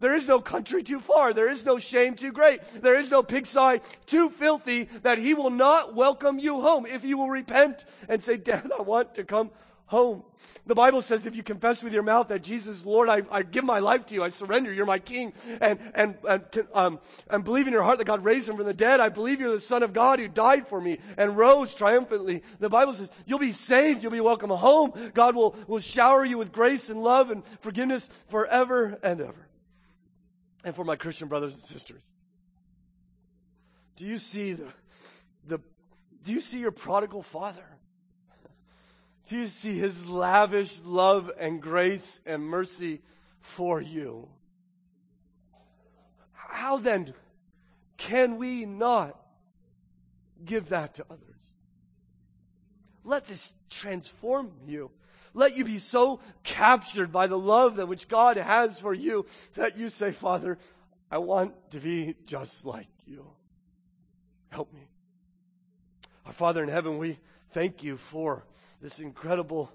There 0.00 0.14
is 0.14 0.26
no 0.26 0.40
country 0.40 0.82
too 0.82 0.98
far. 0.98 1.34
There 1.34 1.50
is 1.50 1.64
no 1.64 1.78
shame 1.78 2.14
too 2.14 2.32
great. 2.32 2.62
There 2.80 2.98
is 2.98 3.10
no 3.10 3.22
pigsty 3.22 3.80
too 4.06 4.30
filthy 4.30 4.84
that 5.02 5.18
he 5.18 5.34
will 5.34 5.50
not 5.50 5.94
welcome 5.94 6.38
you 6.38 6.62
home 6.62 6.86
if 6.86 7.04
you 7.04 7.18
will 7.18 7.28
repent 7.28 7.84
and 8.08 8.22
say, 8.22 8.38
Dad, 8.38 8.70
I 8.76 8.80
want 8.80 9.14
to 9.16 9.24
come 9.24 9.50
home. 9.90 10.22
The 10.66 10.74
Bible 10.76 11.02
says 11.02 11.26
if 11.26 11.34
you 11.34 11.42
confess 11.42 11.82
with 11.82 11.92
your 11.92 12.04
mouth 12.04 12.28
that 12.28 12.44
Jesus, 12.44 12.86
Lord, 12.86 13.08
I, 13.08 13.22
I 13.28 13.42
give 13.42 13.64
my 13.64 13.80
life 13.80 14.06
to 14.06 14.14
you, 14.14 14.22
I 14.22 14.28
surrender, 14.28 14.72
you're 14.72 14.86
my 14.86 15.00
King, 15.00 15.32
and, 15.60 15.80
and, 15.96 16.16
and, 16.28 16.44
um, 16.72 17.00
and 17.28 17.42
believe 17.42 17.66
in 17.66 17.72
your 17.72 17.82
heart 17.82 17.98
that 17.98 18.04
God 18.04 18.24
raised 18.24 18.48
him 18.48 18.56
from 18.56 18.66
the 18.66 18.72
dead, 18.72 19.00
I 19.00 19.08
believe 19.08 19.40
you're 19.40 19.50
the 19.50 19.58
Son 19.58 19.82
of 19.82 19.92
God 19.92 20.20
who 20.20 20.28
died 20.28 20.68
for 20.68 20.80
me 20.80 20.98
and 21.16 21.36
rose 21.36 21.74
triumphantly. 21.74 22.44
The 22.60 22.68
Bible 22.68 22.92
says 22.92 23.10
you'll 23.26 23.40
be 23.40 23.50
saved, 23.50 24.04
you'll 24.04 24.12
be 24.12 24.20
welcome 24.20 24.50
home. 24.50 24.92
God 25.12 25.34
will, 25.34 25.56
will 25.66 25.80
shower 25.80 26.24
you 26.24 26.38
with 26.38 26.52
grace 26.52 26.88
and 26.88 27.02
love 27.02 27.32
and 27.32 27.42
forgiveness 27.58 28.08
forever 28.28 28.96
and 29.02 29.20
ever. 29.20 29.48
And 30.62 30.72
for 30.72 30.84
my 30.84 30.94
Christian 30.94 31.26
brothers 31.26 31.54
and 31.54 31.62
sisters, 31.64 32.02
do 33.96 34.06
you 34.06 34.18
see 34.18 34.52
the, 34.52 34.68
the 35.48 35.58
do 36.22 36.32
you 36.32 36.40
see 36.40 36.60
your 36.60 36.70
prodigal 36.70 37.24
father? 37.24 37.64
Do 39.30 39.36
you 39.36 39.46
see 39.46 39.78
his 39.78 40.08
lavish 40.08 40.80
love 40.84 41.30
and 41.38 41.62
grace 41.62 42.20
and 42.26 42.42
mercy 42.42 43.00
for 43.40 43.80
you? 43.80 44.28
How 46.32 46.78
then 46.78 47.14
can 47.96 48.38
we 48.38 48.66
not 48.66 49.16
give 50.44 50.70
that 50.70 50.94
to 50.94 51.04
others? 51.08 51.20
Let 53.04 53.28
this 53.28 53.52
transform 53.70 54.50
you. 54.66 54.90
Let 55.32 55.56
you 55.56 55.64
be 55.64 55.78
so 55.78 56.18
captured 56.42 57.12
by 57.12 57.28
the 57.28 57.38
love 57.38 57.76
that 57.76 57.86
which 57.86 58.08
God 58.08 58.36
has 58.36 58.80
for 58.80 58.92
you 58.92 59.26
that 59.54 59.78
you 59.78 59.90
say, 59.90 60.10
Father, 60.10 60.58
I 61.08 61.18
want 61.18 61.54
to 61.70 61.78
be 61.78 62.16
just 62.26 62.64
like 62.66 62.88
you. 63.06 63.24
Help 64.48 64.72
me. 64.72 64.88
Our 66.26 66.32
Father 66.32 66.64
in 66.64 66.68
heaven, 66.68 66.98
we 66.98 67.20
thank 67.52 67.84
you 67.84 67.96
for 67.96 68.44
this 68.80 68.98
incredible 68.98 69.70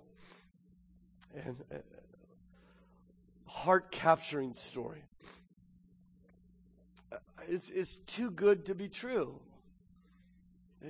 and 1.36 1.58
uh, 1.72 1.78
heart 3.46 3.92
capturing 3.92 4.54
story. 4.54 5.04
It's, 7.48 7.70
it's 7.70 7.98
too 7.98 8.32
good 8.32 8.66
to 8.66 8.76
be 8.76 8.88
true 8.88 9.40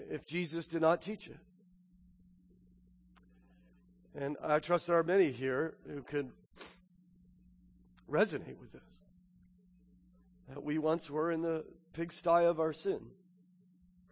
if 0.10 0.26
Jesus 0.26 0.66
did 0.66 0.82
not 0.82 1.02
teach 1.02 1.28
it. 1.28 1.38
And 4.18 4.38
I 4.42 4.60
trust 4.60 4.88
there 4.88 4.98
are 4.98 5.04
many 5.04 5.32
here 5.32 5.76
who 5.88 6.02
could 6.02 6.32
resonate 8.10 8.60
with 8.60 8.72
this. 8.72 8.82
That 10.50 10.64
we 10.64 10.78
once 10.78 11.10
were 11.10 11.32
in 11.32 11.42
the 11.42 11.66
pigsty 11.94 12.46
of 12.46 12.60
our 12.60 12.72
sin. 12.72 13.02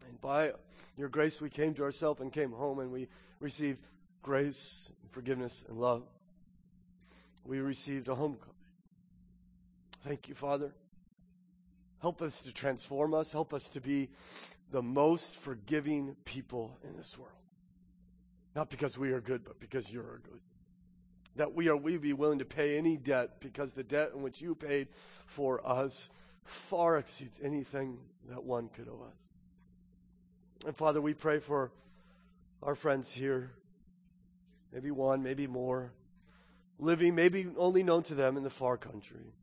And 0.09 0.19
by 0.19 0.51
your 0.97 1.07
grace, 1.07 1.39
we 1.39 1.49
came 1.49 1.73
to 1.75 1.83
ourselves 1.83 2.19
and 2.19 2.33
came 2.33 2.51
home 2.51 2.79
and 2.79 2.91
we 2.91 3.07
received 3.39 3.79
grace, 4.23 4.91
and 5.01 5.11
forgiveness, 5.11 5.63
and 5.69 5.77
love. 5.77 6.03
We 7.45 7.59
received 7.59 8.07
a 8.07 8.15
homecoming. 8.15 8.55
Thank 10.01 10.27
you, 10.27 10.33
Father. 10.33 10.73
Help 12.01 12.21
us 12.21 12.41
to 12.41 12.53
transform 12.53 13.13
us. 13.13 13.31
Help 13.31 13.53
us 13.53 13.69
to 13.69 13.79
be 13.79 14.09
the 14.71 14.81
most 14.81 15.35
forgiving 15.35 16.15
people 16.25 16.77
in 16.83 16.97
this 16.97 17.17
world. 17.17 17.31
Not 18.55 18.69
because 18.69 18.97
we 18.97 19.11
are 19.11 19.21
good, 19.21 19.43
but 19.43 19.59
because 19.59 19.91
you 19.91 19.99
are 20.01 20.19
good. 20.23 20.39
That 21.35 21.53
we 21.53 21.67
are 21.69 21.77
we 21.77 21.97
be 21.97 22.13
willing 22.13 22.39
to 22.39 22.45
pay 22.45 22.77
any 22.77 22.97
debt 22.97 23.39
because 23.39 23.73
the 23.73 23.83
debt 23.83 24.11
in 24.15 24.21
which 24.21 24.41
you 24.41 24.55
paid 24.55 24.89
for 25.25 25.65
us 25.65 26.09
far 26.43 26.97
exceeds 26.97 27.39
anything 27.41 27.97
that 28.29 28.43
one 28.43 28.69
could 28.69 28.87
owe 28.87 29.05
us. 29.07 29.15
And 30.65 30.75
Father, 30.75 31.01
we 31.01 31.13
pray 31.13 31.39
for 31.39 31.71
our 32.61 32.75
friends 32.75 33.11
here, 33.11 33.51
maybe 34.73 34.91
one, 34.91 35.21
maybe 35.21 35.47
more, 35.47 35.91
living 36.79 37.15
maybe 37.15 37.47
only 37.57 37.83
known 37.83 38.03
to 38.03 38.15
them 38.15 38.35
in 38.35 38.43
the 38.43 38.49
far 38.49 38.75
country. 38.77 39.33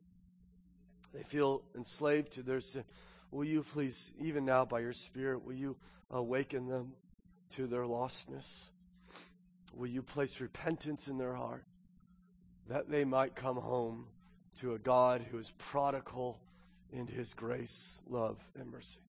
They 1.14 1.22
feel 1.22 1.62
enslaved 1.74 2.32
to 2.32 2.42
their 2.42 2.60
sin. 2.60 2.84
Will 3.30 3.44
you 3.44 3.62
please, 3.62 4.12
even 4.20 4.44
now 4.44 4.64
by 4.64 4.80
your 4.80 4.92
Spirit, 4.92 5.44
will 5.44 5.54
you 5.54 5.76
awaken 6.10 6.66
them 6.66 6.92
to 7.54 7.66
their 7.66 7.84
lostness? 7.84 8.70
Will 9.72 9.86
you 9.86 10.02
place 10.02 10.40
repentance 10.40 11.06
in 11.06 11.16
their 11.16 11.34
heart 11.34 11.64
that 12.68 12.90
they 12.90 13.04
might 13.04 13.34
come 13.34 13.56
home 13.56 14.06
to 14.60 14.74
a 14.74 14.78
God 14.78 15.24
who 15.30 15.38
is 15.38 15.52
prodigal 15.58 16.40
in 16.92 17.06
his 17.06 17.34
grace, 17.34 18.00
love, 18.08 18.36
and 18.58 18.70
mercy? 18.70 19.00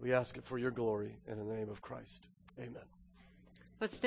We 0.00 0.12
ask 0.12 0.36
it 0.36 0.44
for 0.44 0.58
your 0.58 0.72
glory 0.72 1.16
and 1.28 1.40
in 1.40 1.48
the 1.48 1.54
name 1.54 1.70
of 1.70 1.80
Christ. 1.80 2.26
Amen. 2.58 2.82
Let's 3.80 3.96
stay. 3.96 4.00